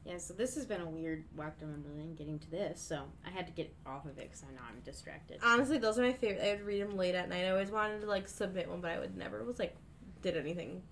Yeah, 0.05 0.17
so 0.19 0.33
this 0.35 0.53
has 0.55 0.65
been 0.65 0.81
a 0.81 0.85
weird 0.89 1.25
walk 1.35 1.59
down 1.59 1.71
memory 1.71 1.97
lane 1.99 2.13
getting 2.15 2.37
to 2.37 2.51
this, 2.51 2.79
so 2.79 3.03
I 3.25 3.31
had 3.31 3.47
to 3.47 3.53
get 3.53 3.73
off 3.87 4.05
of 4.05 4.11
it 4.19 4.29
because 4.29 4.43
I 4.43 4.53
know 4.53 4.61
I'm 4.69 4.79
distracted. 4.83 5.39
Honestly, 5.43 5.79
those 5.79 5.97
are 5.97 6.03
my 6.03 6.13
favorite. 6.13 6.43
I 6.47 6.51
would 6.51 6.61
read 6.65 6.81
them 6.83 6.95
late 6.95 7.15
at 7.15 7.27
night. 7.27 7.45
I 7.45 7.49
always 7.49 7.71
wanted 7.71 8.01
to 8.01 8.07
like 8.07 8.27
submit 8.27 8.69
one, 8.69 8.81
but 8.81 8.91
I 8.91 8.99
would 8.99 9.17
never 9.17 9.43
was 9.43 9.57
like 9.57 9.75
did 10.21 10.37
anything 10.37 10.83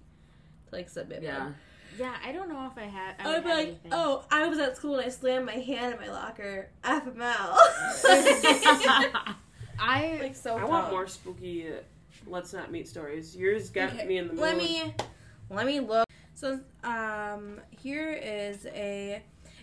to 0.70 0.76
like 0.76 0.90
submit 0.90 1.22
Yeah. 1.22 1.44
one. 1.44 1.56
Yeah, 2.00 2.16
I 2.26 2.32
don't 2.32 2.50
know 2.50 2.70
if 2.72 2.78
I 2.78 2.88
had. 2.88 3.16
I 3.20 3.24
I 3.24 3.28
would 3.28 3.36
would 3.36 3.44
be 3.44 3.50
like, 3.50 3.68
anything. 3.68 3.92
oh, 3.94 4.26
I 4.32 4.48
was 4.48 4.60
at 4.60 4.76
school 4.78 4.96
and 4.96 5.06
I 5.06 5.10
slammed 5.10 5.46
my 5.46 5.54
hand 5.54 5.94
in 5.96 6.00
my 6.00 6.10
locker. 6.12 6.70
FML. 6.84 7.58
I 9.80 10.18
like 10.22 10.36
so. 10.36 10.58
I 10.58 10.64
want 10.66 10.92
more 10.92 11.08
spooky. 11.08 11.68
Uh, 11.70 11.74
let's 12.28 12.54
not 12.54 12.72
meet 12.72 12.88
stories. 12.88 13.36
Yours 13.36 13.70
got 13.70 13.94
Okay, 13.94 14.06
me 14.06 14.18
in 14.18 14.28
the 14.28 14.34
mood. 14.34 14.42
Let 14.42 14.58
me 14.58 14.94
let 15.50 15.66
me 15.66 15.80
look. 15.80 16.08
So 16.36 16.60
um 16.84 17.60
here 17.70 18.12
is 18.12 18.66
a 18.68 19.22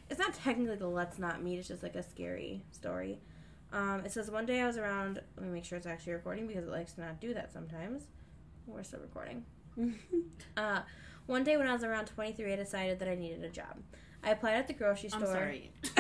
it's 0.08 0.18
not 0.18 0.34
technically 0.34 0.76
the 0.76 0.88
let's 0.88 1.18
not 1.18 1.42
meet, 1.42 1.58
it's 1.58 1.68
just 1.68 1.82
like 1.82 1.94
a 1.96 2.02
scary 2.02 2.62
story. 2.72 3.20
Um 3.72 4.02
it 4.04 4.12
says 4.12 4.30
one 4.30 4.46
day 4.46 4.60
I 4.60 4.66
was 4.66 4.76
around 4.78 5.20
let 5.36 5.46
me 5.46 5.52
make 5.52 5.64
sure 5.64 5.78
it's 5.78 5.86
actually 5.86 6.14
recording 6.14 6.46
because 6.46 6.64
it 6.64 6.70
likes 6.70 6.92
to 6.94 7.00
not 7.02 7.20
do 7.20 7.34
that 7.34 7.52
sometimes. 7.52 8.04
We're 8.66 8.82
still 8.82 9.00
recording. 9.00 9.44
uh 10.56 10.80
one 11.30 11.44
day 11.44 11.56
when 11.56 11.66
I 11.66 11.72
was 11.72 11.84
around 11.84 12.06
23 12.06 12.52
I 12.52 12.56
decided 12.56 12.98
that 12.98 13.08
I 13.08 13.14
needed 13.14 13.42
a 13.44 13.48
job. 13.48 13.78
I 14.22 14.30
applied 14.32 14.54
at 14.56 14.66
the 14.68 14.74
grocery 14.74 15.08
store. 15.08 15.22
I'm 15.22 15.26
sorry. 15.28 15.72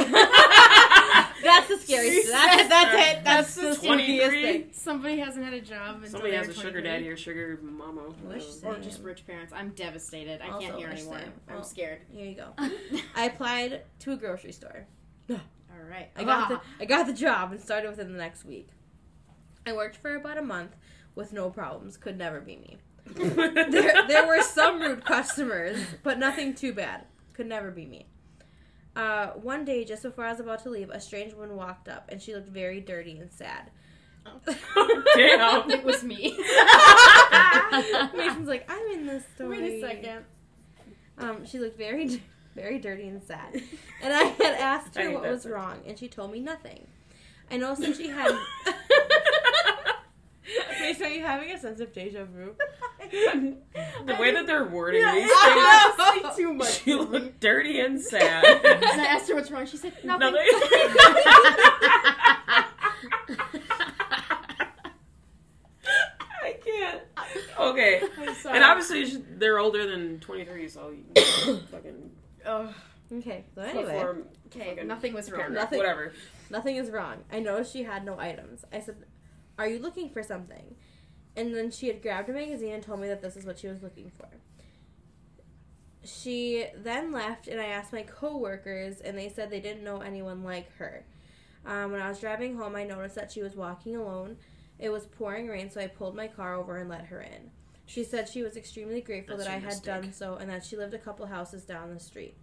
that's 1.42 1.68
the 1.68 1.78
scary 1.78 2.22
that's, 2.30 2.68
that's 2.68 2.94
it. 3.18 3.24
That's, 3.24 3.54
the 3.54 3.62
That's 3.62 3.78
scariest 3.78 3.86
23? 4.28 4.42
thing. 4.42 4.68
Somebody 4.72 5.18
hasn't 5.18 5.44
had 5.44 5.54
a 5.54 5.60
job. 5.60 5.96
Until 5.96 6.10
Somebody 6.10 6.32
they 6.32 6.36
has 6.36 6.48
a 6.48 6.54
sugar 6.54 6.80
daddy 6.82 7.08
or 7.08 7.16
sugar 7.16 7.58
mama. 7.62 8.10
Wish 8.24 8.44
Or 8.62 8.74
Same. 8.74 8.82
just 8.82 9.02
rich 9.02 9.26
parents. 9.26 9.52
I'm 9.54 9.70
devastated. 9.70 10.42
I 10.42 10.48
Also 10.50 10.66
can't 10.66 10.78
hear 10.78 10.88
anymore. 10.88 11.18
same. 11.20 11.32
I'm 11.48 11.62
scared. 11.62 12.00
Here 12.12 12.26
you 12.26 12.34
go. 12.36 12.48
I 13.16 13.24
applied 13.24 13.82
to 14.00 14.12
a 14.12 14.16
grocery 14.16 14.52
store. 14.52 14.86
All 15.30 15.38
right. 15.88 16.10
I 16.16 16.24
got 16.24 16.50
Ah. 16.52 16.62
the 16.78 16.82
I 16.82 16.86
got 16.86 17.06
the 17.06 17.14
job 17.14 17.52
and 17.52 17.60
started 17.60 17.88
within 17.88 18.12
the 18.12 18.18
next 18.18 18.44
week. 18.44 18.68
I 19.66 19.72
worked 19.72 19.96
for 19.96 20.14
about 20.14 20.36
a 20.36 20.42
month 20.42 20.76
with 21.14 21.32
no 21.32 21.48
problems. 21.48 21.96
Could 21.96 22.18
never 22.18 22.40
be 22.40 22.56
me. 22.56 22.78
There, 23.14 24.06
there 24.06 24.26
were 24.26 24.42
some 24.42 24.80
rude 24.80 25.04
customers, 25.04 25.78
but 26.02 26.18
nothing 26.18 26.54
too 26.54 26.72
bad. 26.72 27.04
Could 27.32 27.46
never 27.46 27.70
be 27.70 27.86
me. 27.86 28.06
Uh, 28.96 29.28
one 29.28 29.64
day, 29.64 29.84
just 29.84 30.02
before 30.02 30.24
I 30.24 30.30
was 30.30 30.40
about 30.40 30.62
to 30.64 30.70
leave, 30.70 30.90
a 30.90 31.00
strange 31.00 31.34
woman 31.34 31.56
walked 31.56 31.88
up, 31.88 32.08
and 32.10 32.20
she 32.20 32.34
looked 32.34 32.48
very 32.48 32.80
dirty 32.80 33.18
and 33.18 33.32
sad. 33.32 33.70
Damn. 34.46 35.70
It 35.70 35.84
was 35.84 36.02
me. 36.02 36.36
Mason's 38.16 38.48
like, 38.48 38.70
I'm 38.70 38.86
in 38.92 39.06
this 39.06 39.24
story. 39.34 39.60
Wait 39.60 39.72
a 39.72 39.80
second. 39.80 40.24
Um, 41.18 41.44
she 41.44 41.58
looked 41.58 41.78
very, 41.78 42.22
very 42.54 42.78
dirty 42.78 43.08
and 43.08 43.22
sad. 43.22 43.62
And 44.02 44.12
I 44.12 44.24
had 44.24 44.54
asked 44.54 44.96
her 44.96 45.10
what 45.10 45.22
was 45.22 45.46
wrong, 45.46 45.80
and 45.86 45.98
she 45.98 46.08
told 46.08 46.32
me 46.32 46.40
nothing. 46.40 46.86
I 47.50 47.56
noticed 47.56 47.82
that 47.82 47.96
she 47.96 48.08
had. 48.08 48.36
Mason, 50.80 51.06
are 51.06 51.08
you 51.10 51.22
having 51.22 51.50
a 51.52 51.58
sense 51.58 51.80
of 51.80 51.92
deja 51.92 52.24
vu? 52.24 52.54
the 53.10 54.16
way 54.18 54.32
that 54.32 54.46
they're 54.46 54.64
wording 54.66 55.00
Yeah, 55.02 55.14
these 55.14 55.30
I 55.32 56.12
things, 56.14 56.22
know. 56.24 56.36
too 56.36 56.54
much. 56.54 56.82
she 56.82 56.94
looked 56.94 57.40
dirty 57.40 57.80
and 57.80 58.00
sad. 58.12 58.44
And 58.44 59.00
I 59.00 59.06
asked 59.06 59.28
her 59.28 59.34
what's 59.34 59.50
wrong. 59.50 59.66
She 59.66 59.76
said 59.76 59.92
nothing. 60.04 60.34
I 66.42 66.54
can't. 66.64 67.02
Okay. 67.58 68.02
I'm 68.18 68.34
sorry. 68.34 68.56
And 68.56 68.64
obviously 68.64 69.04
they're 69.36 69.58
older 69.58 69.86
than 69.88 70.20
23, 70.20 70.68
so 70.68 70.90
you 70.90 71.04
fucking 71.70 72.10
Ugh. 72.46 72.72
Okay, 73.12 73.44
so 73.56 73.62
anyway, 73.62 73.98
form, 74.00 74.22
Okay, 74.46 74.78
nothing 74.84 75.12
was 75.14 75.30
wrong. 75.32 75.52
Nothing- 75.52 75.78
Whatever. 75.78 76.12
nothing 76.48 76.76
is 76.76 76.90
wrong. 76.90 77.16
I 77.32 77.40
know 77.40 77.64
she 77.64 77.82
had 77.82 78.04
no 78.04 78.16
items. 78.18 78.64
I 78.72 78.78
said, 78.80 78.96
Are 79.60 79.68
you 79.68 79.78
looking 79.78 80.08
for 80.08 80.22
something? 80.22 80.74
And 81.36 81.54
then 81.54 81.70
she 81.70 81.88
had 81.88 82.00
grabbed 82.00 82.30
a 82.30 82.32
magazine 82.32 82.72
and 82.72 82.82
told 82.82 82.98
me 82.98 83.08
that 83.08 83.20
this 83.20 83.36
is 83.36 83.44
what 83.44 83.58
she 83.58 83.68
was 83.68 83.82
looking 83.82 84.10
for. 84.16 84.26
She 86.02 86.64
then 86.74 87.12
left, 87.12 87.46
and 87.46 87.60
I 87.60 87.66
asked 87.66 87.92
my 87.92 88.02
coworkers, 88.02 89.02
and 89.02 89.18
they 89.18 89.28
said 89.28 89.50
they 89.50 89.60
didn't 89.60 89.84
know 89.84 90.00
anyone 90.00 90.44
like 90.44 90.74
her. 90.76 91.04
Um, 91.66 91.92
when 91.92 92.00
I 92.00 92.08
was 92.08 92.20
driving 92.20 92.56
home, 92.56 92.74
I 92.74 92.84
noticed 92.84 93.16
that 93.16 93.30
she 93.30 93.42
was 93.42 93.54
walking 93.54 93.96
alone. 93.96 94.38
It 94.78 94.88
was 94.88 95.04
pouring 95.04 95.46
rain, 95.46 95.70
so 95.70 95.78
I 95.78 95.88
pulled 95.88 96.16
my 96.16 96.26
car 96.26 96.54
over 96.54 96.78
and 96.78 96.88
let 96.88 97.04
her 97.06 97.20
in. 97.20 97.50
She 97.84 98.02
said 98.02 98.30
she 98.30 98.42
was 98.42 98.56
extremely 98.56 99.02
grateful 99.02 99.36
That's 99.36 99.46
that 99.46 99.54
I 99.54 99.58
had 99.58 99.64
mistake. 99.64 99.84
done 99.84 100.12
so 100.14 100.36
and 100.36 100.48
that 100.48 100.64
she 100.64 100.78
lived 100.78 100.94
a 100.94 100.98
couple 100.98 101.26
houses 101.26 101.64
down 101.64 101.92
the 101.92 102.00
street. 102.00 102.34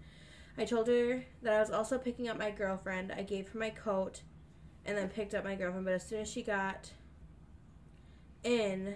I 0.55 0.65
told 0.65 0.87
her 0.87 1.25
that 1.41 1.53
I 1.53 1.59
was 1.59 1.71
also 1.71 1.97
picking 1.97 2.27
up 2.29 2.37
my 2.37 2.51
girlfriend. 2.51 3.11
I 3.11 3.23
gave 3.23 3.49
her 3.49 3.57
my 3.57 3.71
coat 3.71 4.21
and 4.85 4.95
then 4.95 5.09
picked 5.09 5.33
up 5.33 5.43
my 5.43 5.55
girlfriend, 5.55 5.85
but 5.85 5.95
as 5.95 6.07
soon 6.07 6.21
as 6.21 6.29
she 6.29 6.43
got 6.43 6.91
in, 8.43 8.95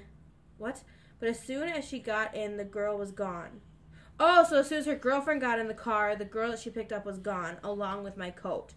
what? 0.57 0.83
But 1.19 1.29
as 1.29 1.39
soon 1.39 1.69
as 1.69 1.85
she 1.87 1.99
got 1.99 2.35
in, 2.35 2.57
the 2.57 2.63
girl 2.63 2.97
was 2.97 3.11
gone. 3.11 3.61
Oh, 4.19 4.45
so 4.47 4.59
as 4.59 4.69
soon 4.69 4.79
as 4.79 4.85
her 4.85 4.95
girlfriend 4.95 5.41
got 5.41 5.59
in 5.59 5.67
the 5.67 5.73
car, 5.73 6.15
the 6.15 6.25
girl 6.25 6.51
that 6.51 6.59
she 6.59 6.69
picked 6.69 6.91
up 6.91 7.05
was 7.05 7.17
gone, 7.17 7.57
along 7.63 8.03
with 8.03 8.17
my 8.17 8.29
coat. 8.29 8.73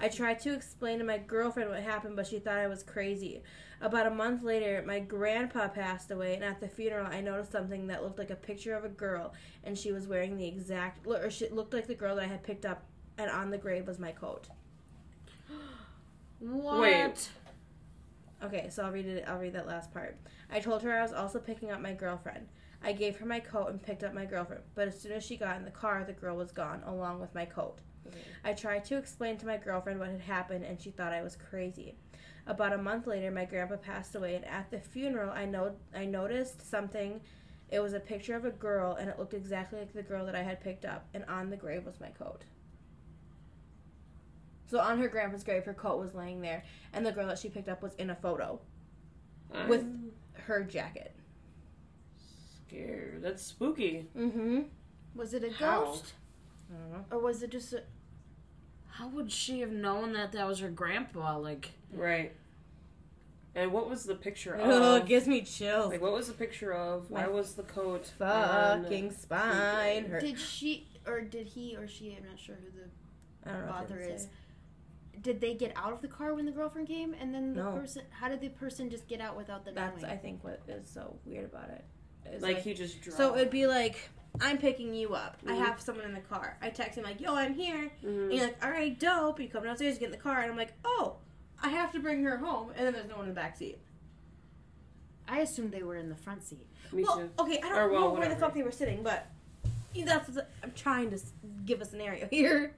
I 0.00 0.08
tried 0.08 0.38
to 0.40 0.54
explain 0.54 0.98
to 0.98 1.04
my 1.04 1.18
girlfriend 1.18 1.70
what 1.70 1.82
happened, 1.82 2.16
but 2.16 2.26
she 2.26 2.38
thought 2.38 2.58
I 2.58 2.68
was 2.68 2.82
crazy. 2.82 3.42
About 3.80 4.06
a 4.06 4.10
month 4.10 4.42
later, 4.42 4.82
my 4.86 4.98
grandpa 4.98 5.68
passed 5.68 6.10
away, 6.10 6.34
and 6.34 6.44
at 6.44 6.60
the 6.60 6.68
funeral, 6.68 7.06
I 7.06 7.20
noticed 7.20 7.52
something 7.52 7.86
that 7.88 8.02
looked 8.02 8.18
like 8.18 8.30
a 8.30 8.36
picture 8.36 8.74
of 8.74 8.84
a 8.84 8.88
girl, 8.88 9.34
and 9.62 9.76
she 9.76 9.92
was 9.92 10.06
wearing 10.06 10.36
the 10.36 10.46
exact, 10.46 11.06
or 11.06 11.30
she 11.30 11.48
looked 11.48 11.74
like 11.74 11.86
the 11.86 11.94
girl 11.94 12.16
that 12.16 12.24
I 12.24 12.28
had 12.28 12.42
picked 12.42 12.64
up, 12.64 12.84
and 13.18 13.30
on 13.30 13.50
the 13.50 13.58
grave 13.58 13.86
was 13.86 13.98
my 13.98 14.12
coat. 14.12 14.48
What? 16.40 16.80
Wait. 16.80 17.30
Okay, 18.42 18.68
so 18.70 18.84
I'll 18.84 18.92
read 18.92 19.06
it. 19.06 19.24
I'll 19.26 19.38
read 19.38 19.54
that 19.54 19.66
last 19.66 19.92
part. 19.92 20.16
I 20.50 20.60
told 20.60 20.82
her 20.82 20.96
I 20.96 21.02
was 21.02 21.12
also 21.12 21.38
picking 21.38 21.70
up 21.70 21.80
my 21.80 21.92
girlfriend. 21.92 22.46
I 22.82 22.92
gave 22.92 23.16
her 23.16 23.26
my 23.26 23.40
coat 23.40 23.70
and 23.70 23.82
picked 23.82 24.04
up 24.04 24.14
my 24.14 24.24
girlfriend, 24.24 24.62
but 24.76 24.86
as 24.86 25.00
soon 25.00 25.12
as 25.12 25.24
she 25.24 25.36
got 25.36 25.56
in 25.56 25.64
the 25.64 25.70
car, 25.70 26.04
the 26.04 26.12
girl 26.12 26.36
was 26.36 26.52
gone, 26.52 26.82
along 26.86 27.20
with 27.20 27.34
my 27.34 27.44
coat. 27.44 27.78
Mm-hmm. 28.06 28.18
I 28.44 28.52
tried 28.52 28.84
to 28.84 28.96
explain 28.96 29.36
to 29.38 29.46
my 29.46 29.56
girlfriend 29.56 29.98
what 29.98 30.10
had 30.10 30.20
happened, 30.20 30.64
and 30.64 30.80
she 30.80 30.92
thought 30.92 31.12
I 31.12 31.22
was 31.22 31.36
crazy. 31.36 31.96
About 32.46 32.72
a 32.72 32.78
month 32.78 33.08
later, 33.08 33.32
my 33.32 33.44
grandpa 33.44 33.76
passed 33.76 34.14
away, 34.14 34.36
and 34.36 34.44
at 34.44 34.70
the 34.70 34.78
funeral, 34.78 35.30
I 35.30 35.44
know 35.44 35.74
I 35.94 36.04
noticed 36.04 36.68
something. 36.68 37.20
It 37.70 37.80
was 37.80 37.92
a 37.92 38.00
picture 38.00 38.36
of 38.36 38.44
a 38.44 38.50
girl, 38.50 38.94
and 38.94 39.10
it 39.10 39.18
looked 39.18 39.34
exactly 39.34 39.80
like 39.80 39.92
the 39.92 40.02
girl 40.02 40.24
that 40.26 40.36
I 40.36 40.42
had 40.42 40.60
picked 40.60 40.84
up, 40.84 41.08
and 41.12 41.24
on 41.24 41.50
the 41.50 41.56
grave 41.56 41.84
was 41.84 42.00
my 42.00 42.08
coat. 42.10 42.44
So 44.68 44.78
on 44.80 44.98
her 45.00 45.08
grandpa's 45.08 45.42
grave, 45.44 45.64
her 45.64 45.74
coat 45.74 45.98
was 45.98 46.14
laying 46.14 46.40
there, 46.42 46.62
and 46.92 47.04
the 47.04 47.10
girl 47.12 47.26
that 47.26 47.38
she 47.38 47.48
picked 47.48 47.68
up 47.68 47.82
was 47.82 47.94
in 47.94 48.10
a 48.10 48.14
photo 48.14 48.60
I'm 49.52 49.68
with 49.68 49.84
her 50.46 50.62
jacket. 50.62 51.14
scared. 52.66 53.22
That's 53.22 53.42
spooky. 53.42 54.06
Mm-hmm. 54.16 54.60
Was 55.14 55.34
it 55.34 55.42
a 55.44 55.50
How? 55.52 55.84
ghost 55.84 56.12
I 56.70 56.76
don't 56.78 56.92
know. 56.92 57.04
or 57.16 57.18
was 57.22 57.42
it 57.42 57.50
just 57.50 57.72
a? 57.72 57.82
How 58.90 59.08
would 59.08 59.30
she 59.32 59.60
have 59.60 59.70
known 59.70 60.12
that 60.14 60.32
that 60.32 60.46
was 60.46 60.58
her 60.60 60.68
grandpa? 60.68 61.38
Like, 61.38 61.70
Right. 61.92 62.32
And 63.54 63.72
what 63.72 63.88
was 63.88 64.04
the 64.04 64.14
picture 64.14 64.52
of? 64.54 64.60
Oh, 64.70 64.96
of? 64.96 65.02
it 65.02 65.08
gives 65.08 65.26
me 65.26 65.40
chills. 65.42 65.90
Like, 65.90 66.02
what 66.02 66.12
was 66.12 66.26
the 66.28 66.34
picture 66.34 66.72
of? 66.74 67.10
Why 67.10 67.26
was 67.26 67.54
the 67.54 67.62
coat? 67.62 68.10
on- 68.20 68.82
Fucking 68.84 69.12
spine 69.12 70.04
hurt. 70.10 70.20
Did 70.20 70.38
she 70.38 70.86
or 71.06 71.22
did 71.22 71.46
he 71.46 71.74
or 71.76 71.88
she? 71.88 72.14
I'm 72.20 72.28
not 72.28 72.38
sure 72.38 72.56
who 72.56 72.70
the 72.78 73.50
I 73.50 73.52
don't 73.54 73.66
know. 73.66 73.72
what 73.72 73.82
author 73.84 73.96
to 73.98 74.14
is. 74.14 74.28
Say. 75.18 75.32
Did 75.32 75.40
they 75.40 75.54
get 75.54 75.72
out 75.76 75.92
of 75.92 76.00
the 76.02 76.08
car 76.08 76.34
when 76.34 76.44
the 76.46 76.52
girlfriend 76.52 76.88
came, 76.88 77.14
and 77.14 77.34
then 77.34 77.54
the 77.54 77.62
No. 77.64 77.72
person? 77.72 78.02
How 78.10 78.28
did 78.28 78.40
the 78.40 78.48
person 78.50 78.90
just 78.90 79.06
get 79.08 79.20
out 79.20 79.36
without 79.36 79.64
the 79.64 79.72
That's 79.72 80.02
knowing? 80.02 80.12
I 80.12 80.16
think 80.16 80.42
what 80.44 80.60
is 80.68 80.88
so 80.88 81.18
weird 81.24 81.44
about 81.46 81.70
it. 81.70 81.84
Is 82.30 82.42
Like, 82.42 82.58
he 82.58 82.74
just 82.74 83.00
dropped. 83.00 83.16
so 83.16 83.34
it'd 83.36 83.50
be 83.50 83.66
like 83.66 84.10
I'm 84.40 84.58
picking 84.58 84.94
you 84.94 85.14
up. 85.14 85.38
I 85.46 85.52
Mhm. 85.52 85.58
have 85.64 85.80
someone 85.80 86.04
in 86.04 86.12
the 86.12 86.20
car. 86.20 86.58
I 86.60 86.68
text 86.70 86.98
him 86.98 87.02
like, 87.04 87.20
"Yo, 87.20 87.34
I'm 87.34 87.54
here." 87.54 87.90
Mhm. 88.04 88.24
And 88.24 88.32
you're 88.34 88.44
like, 88.44 88.62
"All 88.64 88.70
right, 88.70 88.96
dope." 88.96 89.40
You 89.40 89.48
come 89.48 89.64
downstairs, 89.64 89.94
you 89.94 90.00
get 90.00 90.06
in 90.06 90.12
the 90.12 90.18
car, 90.18 90.42
and 90.42 90.50
I'm 90.50 90.56
like, 90.56 90.74
"Oh, 90.84 91.16
I 91.62 91.70
have 91.70 91.90
to 91.92 91.98
bring 91.98 92.22
her 92.24 92.36
home." 92.36 92.70
And 92.76 92.86
then 92.86 92.92
there's 92.92 93.08
no 93.08 93.16
one 93.16 93.24
in 93.24 93.30
the 93.30 93.34
back 93.34 93.56
seat. 93.56 93.78
I 95.26 95.40
assumed 95.40 95.72
they 95.72 95.82
were 95.82 95.96
in 95.96 96.08
the 96.08 96.14
front 96.14 96.42
seat. 96.44 96.66
Me 96.92 97.02
well, 97.02 97.16
too. 97.18 97.30
okay, 97.38 97.58
I 97.58 97.68
don't 97.68 97.78
Or, 97.78 97.88
well, 97.90 98.00
know 98.02 98.10
where 98.20 98.28
the 98.28 98.36
fuck 98.36 98.54
they 98.54 98.62
were 98.62 98.70
sitting, 98.70 99.02
but 99.02 99.26
that's 100.04 100.38
I'm 100.62 100.72
trying 100.72 101.10
to 101.10 101.18
give 101.64 101.80
a 101.80 101.84
scenario 101.84 102.26
here. 102.30 102.74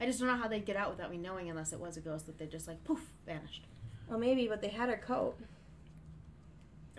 I 0.00 0.06
just 0.06 0.18
don't 0.20 0.28
know 0.28 0.36
how 0.36 0.48
they'd 0.48 0.64
get 0.64 0.76
out 0.76 0.90
without 0.90 1.10
me 1.10 1.18
knowing, 1.18 1.50
unless 1.50 1.72
it 1.72 1.80
was 1.80 1.96
a 1.96 2.00
ghost 2.00 2.26
that 2.26 2.38
they 2.38 2.46
just 2.46 2.68
like 2.68 2.82
poof 2.84 3.00
vanished, 3.26 3.66
Well, 4.08 4.18
maybe, 4.18 4.46
but 4.48 4.60
they 4.62 4.68
had 4.68 4.88
her 4.88 4.96
coat. 4.96 5.36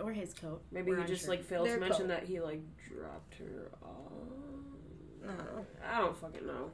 or 0.02 0.12
his 0.14 0.34
coat. 0.34 0.62
Maybe 0.72 0.91
We're 0.91 1.02
he 1.02 1.08
just 1.08 1.24
unsure. 1.24 1.36
like 1.36 1.43
failed 1.45 1.68
Their 1.68 1.76
to 1.76 1.82
mention 1.82 2.02
coat. 2.02 2.08
that 2.10 2.24
he 2.24 2.39
like 2.39 2.62
dropped 2.88 3.36
her 3.36 3.70
off. 3.84 4.14
I 5.24 5.28
don't 5.28 5.38
know. 5.38 5.66
I 5.93 5.97
don't 6.00 6.18
fucking 6.18 6.47
know. 6.47 6.72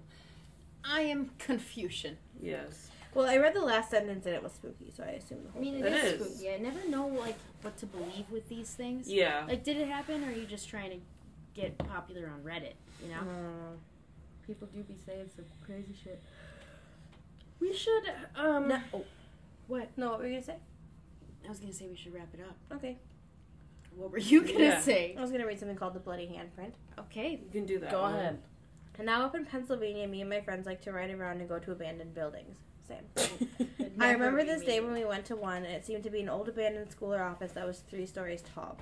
I 0.84 1.02
am 1.02 1.32
confusion. 1.40 2.18
Yes. 2.40 2.90
Well, 3.16 3.28
I 3.28 3.38
read 3.38 3.54
the 3.56 3.62
last 3.62 3.90
sentence 3.92 4.26
and 4.26 4.36
it 4.36 4.44
was 4.44 4.52
spooky, 4.52 4.92
so 4.96 5.04
I 5.04 5.12
assumed 5.14 5.46
the 5.46 5.50
I 5.50 5.52
whole 5.54 5.62
mean, 5.62 5.74
thing. 5.76 5.86
it 5.86 5.94
It 5.94 6.06
is 6.06 6.22
is. 6.22 6.34
spooky. 6.38 6.54
I 6.54 6.58
never 6.58 6.88
know 6.90 7.08
like 7.08 7.38
what 7.62 7.78
to 7.78 7.86
believe 7.86 8.30
with 8.30 8.48
these 8.50 8.70
things. 8.72 9.10
Yeah. 9.12 9.46
Like, 9.48 9.64
did 9.64 9.78
it 9.78 9.88
happen, 9.88 10.24
or 10.24 10.28
are 10.28 10.32
you 10.32 10.46
just 10.46 10.70
trying 10.70 10.92
to 10.92 10.98
get 11.56 11.78
popular 11.78 12.30
on 12.30 12.42
Reddit? 12.42 12.74
You 13.04 13.10
know. 13.10 13.20
Uh, 13.22 13.76
people 14.46 14.68
do 14.74 14.84
be 14.84 14.96
saying 15.06 15.30
some 15.36 15.46
crazy 15.66 15.94
shit. 16.04 16.22
We 17.60 17.74
should. 17.74 18.04
Um. 18.36 18.68
No, 18.68 18.82
oh, 18.94 19.06
What? 19.68 19.90
no, 19.98 20.12
what 20.12 20.20
were 20.20 20.26
you 20.28 20.34
gonna 20.34 20.44
say? 20.44 20.56
I 21.46 21.50
was 21.50 21.60
gonna 21.60 21.74
say 21.74 21.88
we 21.88 21.96
should 21.96 22.14
wrap 22.14 22.30
it 22.34 22.42
up. 22.42 22.56
Okay, 22.78 22.98
What 23.96 24.12
were 24.12 24.18
you 24.18 24.42
gonna 24.42 24.60
Yeah. 24.60 24.80
say? 24.82 25.16
I 25.18 25.22
was 25.22 25.32
gonna 25.32 25.46
read 25.46 25.60
something 25.60 25.78
called 25.78 25.94
the 25.94 26.00
bloody 26.00 26.28
handprint. 26.28 26.74
Okay. 27.00 27.32
You 27.44 27.50
can 27.52 27.66
do 27.66 27.80
that. 27.80 27.92
go 27.92 28.02
one. 28.02 28.16
ahead. 28.16 28.42
And 28.98 29.06
now 29.06 29.26
up 29.26 29.36
in 29.36 29.46
Pennsylvania, 29.46 30.08
me 30.08 30.22
and 30.22 30.30
my 30.30 30.42
friends 30.42 30.66
like 30.66 30.82
to 30.82 30.92
ride 30.92 31.12
around 31.12 31.40
and 31.40 31.50
go 31.50 31.60
to 31.60 31.72
abandoned 31.72 32.14
buildings. 32.14 32.58
Same. 32.88 33.06
I 34.00 34.12
remember 34.12 34.44
this 34.44 34.62
me. 34.62 34.66
day 34.68 34.80
when 34.80 34.94
we 34.94 35.06
went 35.06 35.26
to 35.26 35.36
one, 35.36 35.58
and 35.66 35.68
it 35.74 35.86
seemed 35.86 36.04
to 36.04 36.10
be 36.10 36.22
an 36.22 36.30
old 36.30 36.50
abandoned 36.50 36.92
school 36.92 37.14
or 37.14 37.22
office 37.22 37.52
that 37.54 37.66
was 37.66 37.80
three 37.80 38.06
stories 38.06 38.42
tall. 38.54 38.78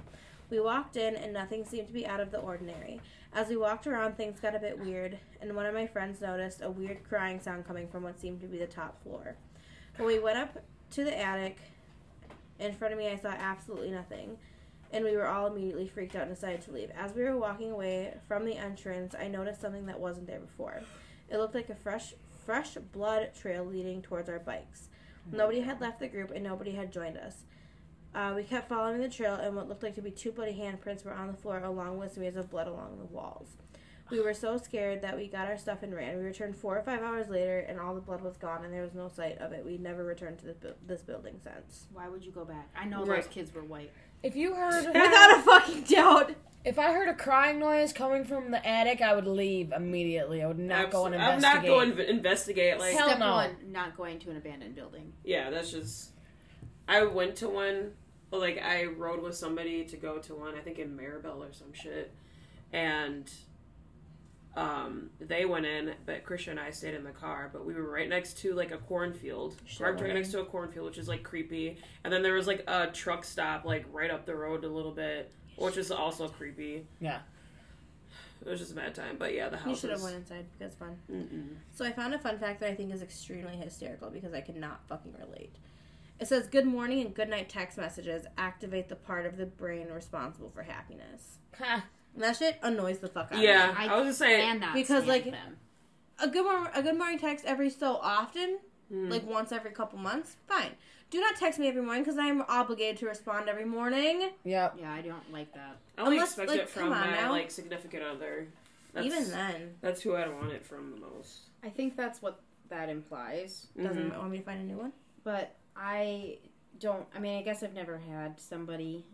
We 0.53 0.59
walked 0.59 0.97
in, 0.97 1.15
and 1.15 1.33
nothing 1.33 1.65
seemed 1.65 1.87
to 1.87 1.93
be 1.93 2.05
out 2.05 2.19
of 2.19 2.29
the 2.29 2.37
ordinary. 2.37 3.01
As 3.33 3.47
we 3.47 3.57
walked 3.57 3.87
around, 3.87 4.15
things 4.15 4.39
got 4.39 4.53
a 4.53 4.59
bit 4.59 4.77
weird, 4.77 5.17
and 5.41 5.55
one 5.55 5.65
of 5.65 5.73
my 5.73 5.87
friends 5.87 6.21
noticed 6.21 6.61
a 6.61 6.69
weird 6.69 7.03
crying 7.09 7.39
sound 7.39 7.65
coming 7.65 7.87
from 7.87 8.03
what 8.03 8.19
seemed 8.19 8.39
to 8.41 8.45
be 8.45 8.59
the 8.59 8.67
top 8.67 9.01
floor. 9.01 9.35
When 9.97 10.07
we 10.07 10.19
went 10.19 10.37
up 10.37 10.59
to 10.91 11.03
the 11.03 11.19
attic, 11.19 11.57
in 12.59 12.71
front 12.71 12.93
of 12.93 12.99
me, 12.99 13.07
I 13.07 13.17
saw 13.17 13.29
absolutely 13.29 13.89
nothing, 13.89 14.37
and 14.91 15.03
we 15.03 15.17
were 15.17 15.25
all 15.25 15.47
immediately 15.47 15.87
freaked 15.87 16.15
out 16.15 16.27
and 16.27 16.35
decided 16.35 16.61
to 16.65 16.71
leave. 16.71 16.91
As 16.95 17.15
we 17.15 17.23
were 17.23 17.35
walking 17.35 17.71
away 17.71 18.13
from 18.27 18.45
the 18.45 18.55
entrance, 18.55 19.15
I 19.19 19.29
noticed 19.29 19.59
something 19.59 19.87
that 19.87 19.99
wasn't 19.99 20.27
there 20.27 20.39
before. 20.39 20.83
It 21.29 21.37
looked 21.37 21.55
like 21.55 21.71
a 21.71 21.75
fresh, 21.75 22.13
fresh 22.45 22.75
blood 22.75 23.31
trail 23.33 23.65
leading 23.65 24.03
towards 24.03 24.29
our 24.29 24.37
bikes. 24.37 24.89
Hmm. 25.31 25.37
Nobody 25.37 25.61
had 25.61 25.81
left 25.81 25.99
the 25.99 26.07
group, 26.07 26.29
and 26.29 26.43
nobody 26.43 26.73
had 26.73 26.93
joined 26.93 27.17
us. 27.17 27.37
Uh, 28.15 28.33
we 28.35 28.43
kept 28.43 28.69
following 28.69 29.01
the 29.01 29.09
trail, 29.09 29.35
and 29.35 29.55
what 29.55 29.67
looked 29.67 29.81
like 29.83 29.95
to 29.95 30.01
be 30.01 30.11
two 30.11 30.31
bloody 30.31 30.53
handprints 30.53 31.03
were 31.03 31.13
on 31.13 31.27
the 31.27 31.33
floor, 31.33 31.59
along 31.63 31.97
with 31.97 32.13
smears 32.13 32.35
of 32.35 32.49
blood 32.49 32.67
along 32.67 32.97
the 32.99 33.05
walls. 33.05 33.47
We 34.11 34.19
were 34.19 34.33
so 34.35 34.57
scared 34.57 35.01
that 35.01 35.15
we 35.17 35.27
got 35.27 35.47
our 35.47 35.57
stuff 35.57 35.81
and 35.81 35.95
ran. 35.95 36.17
We 36.17 36.23
returned 36.23 36.55
four 36.55 36.77
or 36.77 36.83
five 36.83 37.01
hours 37.01 37.29
later, 37.29 37.59
and 37.59 37.79
all 37.79 37.95
the 37.95 38.01
blood 38.01 38.21
was 38.21 38.37
gone, 38.37 38.63
and 38.63 38.71
there 38.71 38.83
was 38.83 38.93
no 38.93 39.07
sight 39.07 39.39
of 39.39 39.51
it. 39.53 39.65
We 39.65 39.77
never 39.77 40.03
returned 40.03 40.37
to 40.39 40.45
this, 40.45 40.57
bu- 40.57 40.73
this 40.85 41.01
building 41.01 41.39
since. 41.43 41.87
Why 41.91 42.07
would 42.07 42.23
you 42.23 42.31
go 42.31 42.45
back? 42.45 42.69
I 42.75 42.85
know 42.85 43.03
Right. 43.03 43.23
those 43.23 43.31
kids 43.33 43.53
were 43.53 43.63
white. 43.63 43.91
If 44.21 44.35
you 44.35 44.53
heard, 44.53 44.85
Without 44.87 45.39
a 45.39 45.41
fucking 45.41 45.83
doubt. 45.83 46.35
if 46.63 46.77
I 46.77 46.91
heard 46.93 47.09
a 47.09 47.15
crying 47.15 47.57
noise 47.57 47.93
coming 47.93 48.25
from 48.25 48.51
the 48.51 48.63
attic, 48.67 49.01
I 49.01 49.15
would 49.15 49.25
leave 49.25 49.71
immediately. 49.71 50.43
I 50.43 50.47
would 50.47 50.59
not 50.59 50.91
go 50.91 51.05
and 51.07 51.15
Absol- 51.15 51.19
I'm 51.19 51.33
investigate. 51.35 51.69
not 51.69 51.75
going 51.75 51.95
to 51.95 52.09
investigate. 52.09 52.79
Like, 52.79 52.93
Hell 52.95 53.07
Step 53.07 53.19
no. 53.19 53.31
one: 53.33 53.55
not 53.71 53.97
going 53.97 54.19
to 54.19 54.29
an 54.29 54.37
abandoned 54.37 54.75
building. 54.75 55.13
yeah, 55.23 55.49
that's 55.49 55.71
just. 55.71 56.11
I 56.87 57.05
went 57.05 57.37
to 57.37 57.47
one. 57.49 57.93
Well, 58.33 58.41
like 58.41 58.59
I 58.63 58.85
rode 58.85 59.21
with 59.21 59.35
somebody 59.35 59.85
to 59.85 59.95
go 59.95 60.17
to 60.17 60.33
one. 60.33 60.55
I 60.55 60.61
think 60.61 60.79
in 60.79 60.97
Maribel 60.97 61.37
or 61.47 61.53
some 61.53 61.71
shit, 61.71 62.11
and 62.73 63.31
Um, 64.55 65.09
they 65.19 65.45
went 65.45 65.65
in, 65.65 65.93
but 66.05 66.23
Christian 66.23 66.57
and 66.57 66.67
I 66.67 66.71
stayed 66.71 66.93
in 66.95 67.03
the 67.03 67.11
car. 67.11 67.49
But 67.53 67.63
we 67.65 67.75
were 67.75 67.89
right 67.89 68.09
next 68.09 68.39
to 68.39 68.53
like 68.53 68.71
a 68.71 68.77
cornfield, 68.77 69.55
parked 69.77 70.01
right 70.01 70.13
next 70.13 70.31
to 70.31 70.41
a 70.41 70.45
cornfield, 70.45 70.87
which 70.87 70.97
is 70.97 71.07
like 71.07 71.21
creepy. 71.21 71.77
And 72.03 72.11
then 72.11 72.23
there 72.23 72.33
was 72.33 72.47
like 72.47 72.63
a 72.67 72.87
truck 72.87 73.23
stop 73.23 73.65
like 73.65 73.85
right 73.91 74.09
up 74.09 74.25
the 74.25 74.35
road 74.35 74.63
a 74.63 74.67
little 74.67 74.91
bit, 74.91 75.31
which 75.55 75.77
is 75.77 75.91
also 75.91 76.27
creepy. 76.27 76.87
Yeah. 76.99 77.19
It 78.45 78.49
was 78.49 78.59
just 78.59 78.73
a 78.73 78.75
bad 78.75 78.93
time, 78.95 79.17
but 79.17 79.33
yeah, 79.33 79.49
the 79.49 79.57
house. 79.57 79.69
You 79.69 79.75
should 79.75 79.89
have 79.91 79.99
is. 79.99 80.05
went 80.05 80.15
inside. 80.17 80.45
That's 80.59 80.75
fun. 80.75 80.97
Mm-mm. 81.11 81.55
So 81.71 81.85
I 81.85 81.91
found 81.91 82.15
a 82.15 82.19
fun 82.19 82.39
fact 82.39 82.59
that 82.61 82.69
I 82.69 82.75
think 82.75 82.93
is 82.93 83.03
extremely 83.03 83.55
hysterical 83.55 84.09
because 84.09 84.33
I 84.33 84.41
cannot 84.41 84.81
fucking 84.87 85.13
relate. 85.19 85.55
It 86.19 86.27
says 86.27 86.47
good 86.47 86.65
morning 86.65 87.01
and 87.01 87.13
good 87.13 87.29
night 87.29 87.49
text 87.49 87.77
messages 87.77 88.25
activate 88.37 88.87
the 88.89 88.95
part 88.95 89.25
of 89.25 89.35
the 89.37 89.45
brain 89.45 89.87
responsible 89.89 90.49
for 90.49 90.63
happiness. 90.63 91.39
And 91.59 91.83
that 92.23 92.37
shit 92.37 92.57
annoys 92.61 92.99
the 92.99 93.07
fuck 93.07 93.25
out 93.27 93.33
of 93.33 93.39
me. 93.39 93.45
Yeah, 93.45 93.73
I, 93.77 93.85
was 93.87 94.03
gonna 94.03 94.13
say. 94.13 94.41
cannot 94.41 94.73
Because, 94.75 95.05
like, 95.05 95.25
them. 95.25 95.57
A 96.19 96.27
good 96.27 96.43
mor- 96.45 96.71
a 96.73 96.81
good 96.83 96.97
morning 96.97 97.17
text 97.17 97.43
every 97.45 97.69
so 97.71 97.97
often, 97.97 98.59
mm, 98.91 99.09
like 99.09 99.25
once 99.27 99.51
every 99.51 99.71
couple 99.71 99.97
months, 99.97 100.37
fine. 100.47 100.69
Do 101.09 101.19
not 101.19 101.35
text 101.35 101.59
me 101.59 101.67
every 101.67 101.81
morning 101.81 102.03
because 102.03 102.17
I 102.19 102.27
am 102.27 102.43
obligated 102.47 102.97
to 102.97 103.07
respond 103.07 103.49
every 103.49 103.65
morning. 103.65 104.29
Yep. 104.43 104.75
Yeah, 104.79 104.93
I 104.93 105.01
don't 105.01 105.31
like 105.33 105.53
that. 105.55 105.77
I 105.97 106.01
only 106.01 106.17
unless, 106.17 106.29
expect 106.29 106.49
like, 106.49 106.59
it 106.61 106.69
from 106.69 106.89
my 106.89 107.11
now. 107.11 107.31
like 107.31 107.49
significant 107.51 108.03
other. 108.03 108.47
That's, 108.93 109.07
Even 109.07 109.29
then, 109.31 109.73
that's 109.81 110.01
who 110.01 110.13
I 110.13 110.27
want 110.27 110.51
it 110.51 110.63
from 110.65 110.91
the 110.91 110.97
most. 110.97 111.49
I 111.63 111.69
think 111.69 111.97
that's 111.97 112.21
what 112.21 112.39
that 112.69 112.89
implies. 112.89 113.67
doesn't 113.75 114.11
Mhm. 114.11 114.17
want 114.19 114.31
me 114.31 114.37
to 114.37 114.43
find 114.43 114.61
a 114.61 114.63
new 114.63 114.77
one. 114.77 114.93
But 115.23 115.55
I 115.75 116.37
don't. 116.79 117.05
I 117.15 117.19
mean, 117.19 117.37
I 117.37 117.41
guess 117.41 117.63
I've 117.63 117.73
never 117.73 117.97
had 117.97 118.39
somebody. 118.39 119.05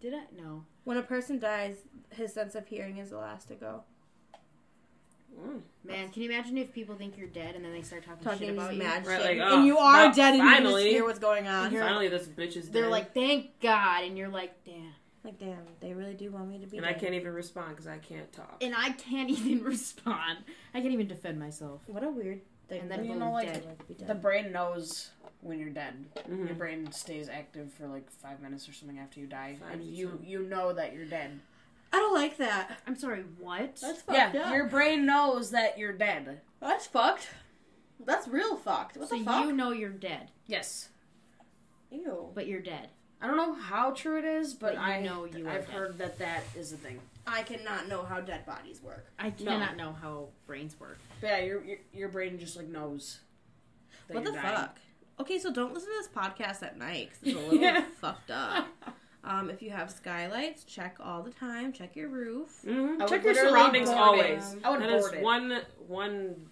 Did 0.00 0.14
I? 0.14 0.22
No. 0.36 0.64
When 0.84 0.96
a 0.98 1.02
person 1.02 1.38
dies, 1.38 1.76
his 2.10 2.32
sense 2.32 2.54
of 2.54 2.66
hearing 2.66 2.98
is 2.98 3.10
the 3.10 3.18
last 3.18 3.48
to 3.48 3.54
go. 3.54 3.82
Mm. 5.38 5.60
Man, 5.84 6.08
can 6.10 6.22
you 6.22 6.30
imagine 6.30 6.56
if 6.56 6.72
people 6.72 6.94
think 6.94 7.18
you're 7.18 7.26
dead 7.28 7.56
and 7.56 7.64
then 7.64 7.72
they 7.72 7.82
start 7.82 8.04
talking, 8.04 8.22
Talking 8.24 8.48
shit 8.48 8.56
about 8.56 8.72
you? 8.72 8.78
mad 8.82 9.06
Right, 9.06 9.16
shit, 9.20 9.38
like, 9.38 9.38
and 9.52 9.60
oh, 9.60 9.64
you 9.64 9.76
are 9.76 10.04
well, 10.06 10.12
dead, 10.14 10.34
and 10.34 10.42
you 10.42 10.48
finally. 10.50 10.82
just 10.84 10.94
hear 10.94 11.04
what's 11.04 11.18
going 11.18 11.46
on. 11.46 11.72
You're- 11.72 11.84
Finally, 11.84 12.08
this 12.08 12.26
bitch 12.26 12.56
is 12.56 12.66
dead. 12.66 12.72
They're 12.72 12.88
like, 12.88 13.12
"Thank 13.12 13.60
God," 13.60 14.04
and 14.04 14.16
you're 14.16 14.28
like, 14.28 14.64
"Damn." 14.64 14.94
Like, 15.24 15.38
damn, 15.40 15.58
they 15.80 15.92
really 15.92 16.14
do 16.14 16.30
want 16.30 16.48
me 16.48 16.58
to 16.60 16.66
be 16.68 16.76
and 16.76 16.86
I 16.86 16.92
can't 16.92 17.12
even 17.12 17.32
respond 17.32 17.70
because 17.70 17.88
I 17.88 17.98
can't 17.98 18.32
talk. 18.32 18.58
And 18.60 18.72
I 18.76 18.90
can't 18.92 19.28
even 19.30 19.64
respond. 19.64 20.38
I 20.72 20.80
can't 20.80 20.92
even 20.92 21.08
defend 21.08 21.40
myself. 21.40 21.80
What 21.88 22.04
a 22.04 22.08
weird 22.08 22.42
thing. 22.68 22.80
And 22.82 22.90
then 22.90 23.04
you 23.04 23.14
know, 23.14 23.32
like, 23.32 23.52
dead. 23.52 23.64
like 23.66 23.78
to 23.78 23.84
be 23.84 23.94
dead. 23.94 24.08
The 24.08 24.14
brain 24.14 24.52
knows 24.52 25.10
when 25.40 25.58
you're 25.58 25.70
dead. 25.70 25.94
Mhm. 26.28 26.46
Your 26.46 26.54
brain 26.56 26.90
stays 26.92 27.28
active 27.28 27.72
for 27.72 27.86
like 27.86 28.10
five 28.10 28.40
minutes 28.40 28.68
or 28.68 28.72
something 28.72 28.98
after 28.98 29.20
you 29.20 29.26
die, 29.26 29.56
Five 29.60 29.74
and 29.74 29.84
you 29.84 30.06
seven. 30.10 30.24
you 30.26 30.42
know 30.42 30.72
that 30.72 30.92
you're 30.92 31.04
dead. 31.06 31.40
I 31.92 31.98
don't 31.98 32.14
like 32.14 32.36
that. 32.38 32.80
I'm 32.86 32.96
sorry. 32.96 33.22
What? 33.38 33.76
That's 33.76 34.02
yeah, 34.10 34.32
fucked 34.32 34.36
up. 34.46 34.54
your 34.54 34.66
brain 34.66 35.06
knows 35.06 35.50
that 35.52 35.78
you're 35.78 35.92
dead. 35.92 36.40
That's 36.60 36.86
fucked. 36.86 37.28
That's 38.04 38.26
real 38.28 38.56
fucked. 38.56 38.96
What 38.96 39.08
so 39.08 39.18
the 39.18 39.24
fuck? 39.24 39.46
you 39.46 39.52
know 39.52 39.70
you're 39.72 39.88
dead, 39.90 40.30
Yes. 40.46 40.88
Ew. 41.90 42.30
but 42.34 42.46
you're 42.46 42.60
dead. 42.60 42.88
I 43.22 43.26
don't 43.26 43.36
know 43.36 43.54
how 43.54 43.92
true 43.92 44.18
it 44.18 44.24
is, 44.24 44.52
but, 44.52 44.74
But 44.74 44.80
you 44.80 44.80
I 44.80 45.00
know 45.00 45.24
you 45.24 45.48
I've 45.48 45.66
dead. 45.66 45.74
heard 45.74 45.98
that 45.98 46.18
that 46.18 46.42
is 46.56 46.72
a 46.72 46.76
thing. 46.76 47.00
I 47.26 47.42
cannot 47.42 47.88
know 47.88 48.02
how 48.04 48.20
dead 48.20 48.46
bodies 48.46 48.80
work. 48.82 49.06
I 49.18 49.30
cannot 49.30 49.76
know 49.76 49.92
how 49.92 50.28
brains 50.46 50.78
work. 50.78 50.98
But 51.20 51.26
yeah, 51.28 51.38
your 51.40 51.64
your, 51.64 51.78
your 51.92 52.08
brain 52.08 52.38
just 52.38 52.56
like 52.56 52.68
knows. 52.68 53.20
that 54.08 54.14
what 54.14 54.24
the 54.24 54.32
you're 54.32 54.42
dying. 54.42 54.54
fuck? 54.56 54.78
Okay, 55.18 55.38
so 55.38 55.50
don't 55.52 55.72
listen 55.74 55.88
to 55.90 55.96
this 55.98 56.08
podcast 56.08 56.62
at 56.62 56.76
night 56.78 57.10
'cause 57.10 57.18
it's 57.22 57.36
a 57.36 57.40
little 57.44 57.58
Yeah. 57.60 57.84
fucked 58.00 58.30
up. 58.30 58.68
Um, 59.24 59.50
if 59.50 59.60
you 59.60 59.70
have 59.70 59.90
skylights, 59.90 60.62
check 60.64 60.98
all 61.00 61.22
the 61.22 61.30
time. 61.32 61.72
Check 61.72 61.96
your 61.96 62.08
roof. 62.08 62.62
Mhm. 62.64 63.00
I 63.02 63.06
Check 63.06 63.24
your 63.24 63.32
literally 63.34 63.50
surroundings 63.50 63.88
board 63.88 63.98
always. 64.00 64.56
I 64.62 64.70
would 64.70 64.80
That 64.82 64.90
is 64.90 65.02
board 65.02 65.14
it. 65.14 65.22
one 65.24 65.60
one 65.88 66.50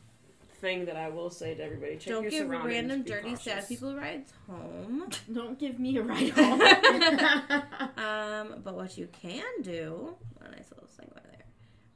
thing 0.64 0.86
that 0.86 0.96
I 0.96 1.10
will 1.10 1.28
say 1.28 1.54
to 1.54 1.62
everybody. 1.62 1.96
Check 1.96 2.12
don't 2.14 2.22
your 2.22 2.30
give 2.30 2.46
surroundings. 2.46 2.74
random 2.74 3.02
dirty 3.02 3.36
sad 3.36 3.68
people 3.68 3.94
rides 3.94 4.32
home. 4.48 5.10
Don't 5.32 5.58
give 5.58 5.78
me 5.78 5.98
a 5.98 6.02
ride 6.02 6.30
home. 6.38 6.60
um, 7.98 8.62
but 8.64 8.74
what 8.74 8.96
you 8.96 9.06
can 9.12 9.44
do, 9.60 10.14
a 10.40 10.50
nice 10.50 10.70
little 10.70 10.88
segue 10.88 11.12
there. 11.22 11.44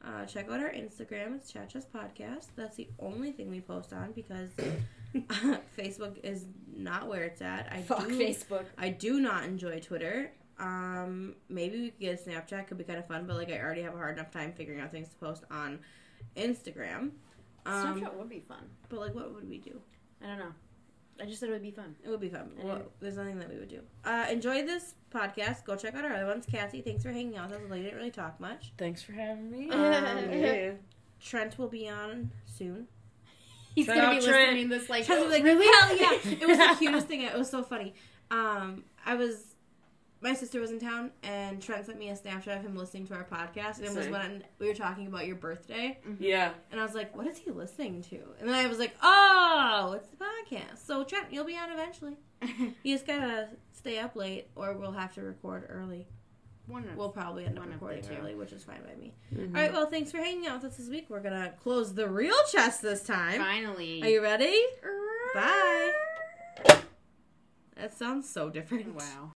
Uh, 0.05 0.27
check 0.27 0.51
out 0.51 0.61
our 0.61 0.71
Instagram. 0.71 1.37
It's 1.37 1.51
Chat 1.51 1.71
Chess 1.71 1.87
Podcast. 1.87 2.49
That's 2.57 2.77
the 2.77 2.89
only 2.99 3.33
thing 3.33 3.49
we 3.49 3.63
post 3.63 3.95
on 3.95 4.13
because 4.13 4.51
Facebook 5.79 6.19
is 6.23 6.45
not 6.77 7.09
where 7.09 7.25
it's 7.25 7.41
at. 7.41 7.73
I 7.73 7.81
Fuck 7.81 8.09
do, 8.09 8.19
Facebook. 8.19 8.65
I 8.77 8.91
do 8.91 9.19
not 9.19 9.45
enjoy 9.45 9.81
Twitter. 9.81 10.31
Um, 10.59 11.37
maybe 11.49 11.81
we 11.81 11.91
could 11.91 12.01
get 12.01 12.21
a 12.21 12.31
Snapchat. 12.31 12.67
Could 12.67 12.77
be 12.77 12.85
kind 12.85 12.99
of 12.99 13.07
fun, 13.07 13.27
but 13.27 13.37
like 13.37 13.51
I 13.51 13.59
already 13.61 13.83
have 13.83 13.95
a 13.95 13.97
hard 13.97 14.19
enough 14.19 14.31
time 14.31 14.53
figuring 14.53 14.81
out 14.81 14.91
things 14.93 15.09
to 15.09 15.17
post 15.17 15.45
on 15.51 15.79
Instagram. 16.37 17.13
Um, 17.69 18.01
Snapchat 18.01 18.15
would 18.15 18.29
be 18.29 18.41
fun. 18.41 18.65
but 18.89 19.01
like, 19.01 19.15
what 19.15 19.35
would 19.35 19.49
we 19.49 19.59
do? 19.59 19.81
I 20.23 20.27
don't 20.27 20.39
know. 20.39 20.53
I 21.21 21.27
just 21.27 21.41
said 21.41 21.49
it 21.49 21.53
would 21.53 21.63
be 21.63 21.73
fun. 21.73 21.97
It 22.05 22.09
would 22.09 22.21
be 22.21 22.29
fun. 22.29 22.53
Well, 22.63 22.83
there's 23.01 23.17
nothing 23.17 23.39
that 23.41 23.49
we 23.49 23.59
would 23.59 23.69
do. 23.69 23.81
Uh, 24.05 24.27
enjoy 24.31 24.65
this 24.65 24.95
podcast. 25.13 25.65
Go 25.65 25.75
check 25.75 25.95
out 25.97 26.05
our 26.05 26.13
other 26.15 26.27
ones. 26.27 26.47
Cassie, 26.49 26.81
thanks 26.81 27.03
for 27.03 27.11
hanging 27.11 27.37
out 27.37 27.51
with 27.51 27.61
us. 27.61 27.71
We 27.71 27.83
didn't 27.83 27.97
really 27.97 28.13
talk 28.13 28.39
much. 28.39 28.73
Thanks 28.79 29.03
for 29.03 29.13
having 29.13 29.51
me. 29.51 29.69
Um, 29.71 29.81
Yeah. 30.33 30.73
Trent 31.21 31.59
will 31.59 31.67
be 31.69 31.89
on 31.89 32.31
soon. 32.47 32.87
He's 33.75 33.87
Shout 33.87 33.97
gonna 33.97 34.21
be 34.21 34.25
Trent. 34.25 34.43
listening 34.55 34.69
to 34.71 34.79
this 34.79 34.89
like, 34.89 35.07
Trent 35.07 35.21
will 35.21 35.29
be 35.29 35.35
like, 35.35 35.45
really? 35.45 35.67
hell 35.67 35.97
yeah! 35.97 36.31
It 36.41 36.47
was 36.49 36.57
the 36.59 36.75
cutest 36.79 37.09
thing. 37.09 37.23
It 37.23 37.37
was 37.37 37.51
so 37.51 37.65
funny. 37.65 37.95
Um, 38.31 38.85
I 39.05 39.15
was, 39.17 39.48
my 40.21 40.35
sister 40.35 40.61
was 40.61 40.71
in 40.71 40.81
town, 40.81 41.11
and 41.23 41.63
Trent 41.63 41.87
sent 41.87 41.99
me 41.99 42.09
a 42.11 42.17
snapshot 42.17 42.57
of 42.59 42.63
him 42.63 42.75
listening 42.77 43.07
to 43.07 43.15
our 43.15 43.25
podcast, 43.25 43.79
and 43.79 43.87
it 43.87 43.95
was 43.95 44.09
when 44.09 44.43
we 44.59 44.67
were 44.67 44.75
talking 44.75 45.07
about 45.07 45.27
your 45.27 45.37
birthday, 45.37 45.99
Yeah. 46.19 46.53
and 46.73 46.81
I 46.81 46.85
was 46.85 46.95
like, 46.95 47.17
what 47.17 47.27
is 47.27 47.39
he 47.39 47.51
listening 47.51 48.03
to? 48.11 48.17
And 48.41 48.49
then 48.49 48.55
I 48.55 48.67
was 48.67 48.79
like, 48.79 48.95
oh, 49.03 49.95
it's 49.97 50.09
the 50.09 50.17
podcast. 50.17 50.85
So 50.87 51.05
Trent, 51.05 51.27
you'll 51.33 51.45
be 51.45 51.57
on 51.57 51.71
eventually. 51.71 52.17
You 52.83 52.95
just 52.95 53.07
gotta 53.07 53.49
stay 53.73 53.99
up 53.99 54.17
late, 54.17 54.49
or 54.57 54.73
we'll 54.75 54.93
have 54.93 55.15
to 55.15 55.23
record 55.23 55.67
early. 55.69 56.07
One 56.67 56.85
of 56.85 56.97
We'll 56.97 57.09
probably 57.09 57.47
end 57.47 57.57
up 57.59 57.65
One 57.65 57.73
recording 57.73 58.03
two. 58.03 58.15
early, 58.21 58.35
which 58.35 58.53
is 58.53 58.63
fine 58.63 58.83
by 58.87 58.95
me. 58.95 59.15
Mhm. 59.35 59.57
All 59.57 59.63
right, 59.63 59.73
well, 59.73 59.87
thanks 59.87 60.11
for 60.11 60.19
hanging 60.19 60.47
out 60.47 60.63
with 60.63 60.73
us 60.73 60.77
this 60.79 60.89
week. 60.91 61.07
We're 61.09 61.21
gonna 61.23 61.55
close 61.63 61.95
the 61.95 62.09
real 62.09 62.37
chest 62.53 62.83
this 62.83 63.03
time. 63.03 63.41
finally. 63.41 64.03
Are 64.03 64.09
you 64.09 64.21
ready? 64.23 64.61
Bye. 65.35 65.93
That 67.77 67.97
sounds 67.97 68.29
so 68.29 68.51
different. 68.51 68.95
Wow. 68.95 69.33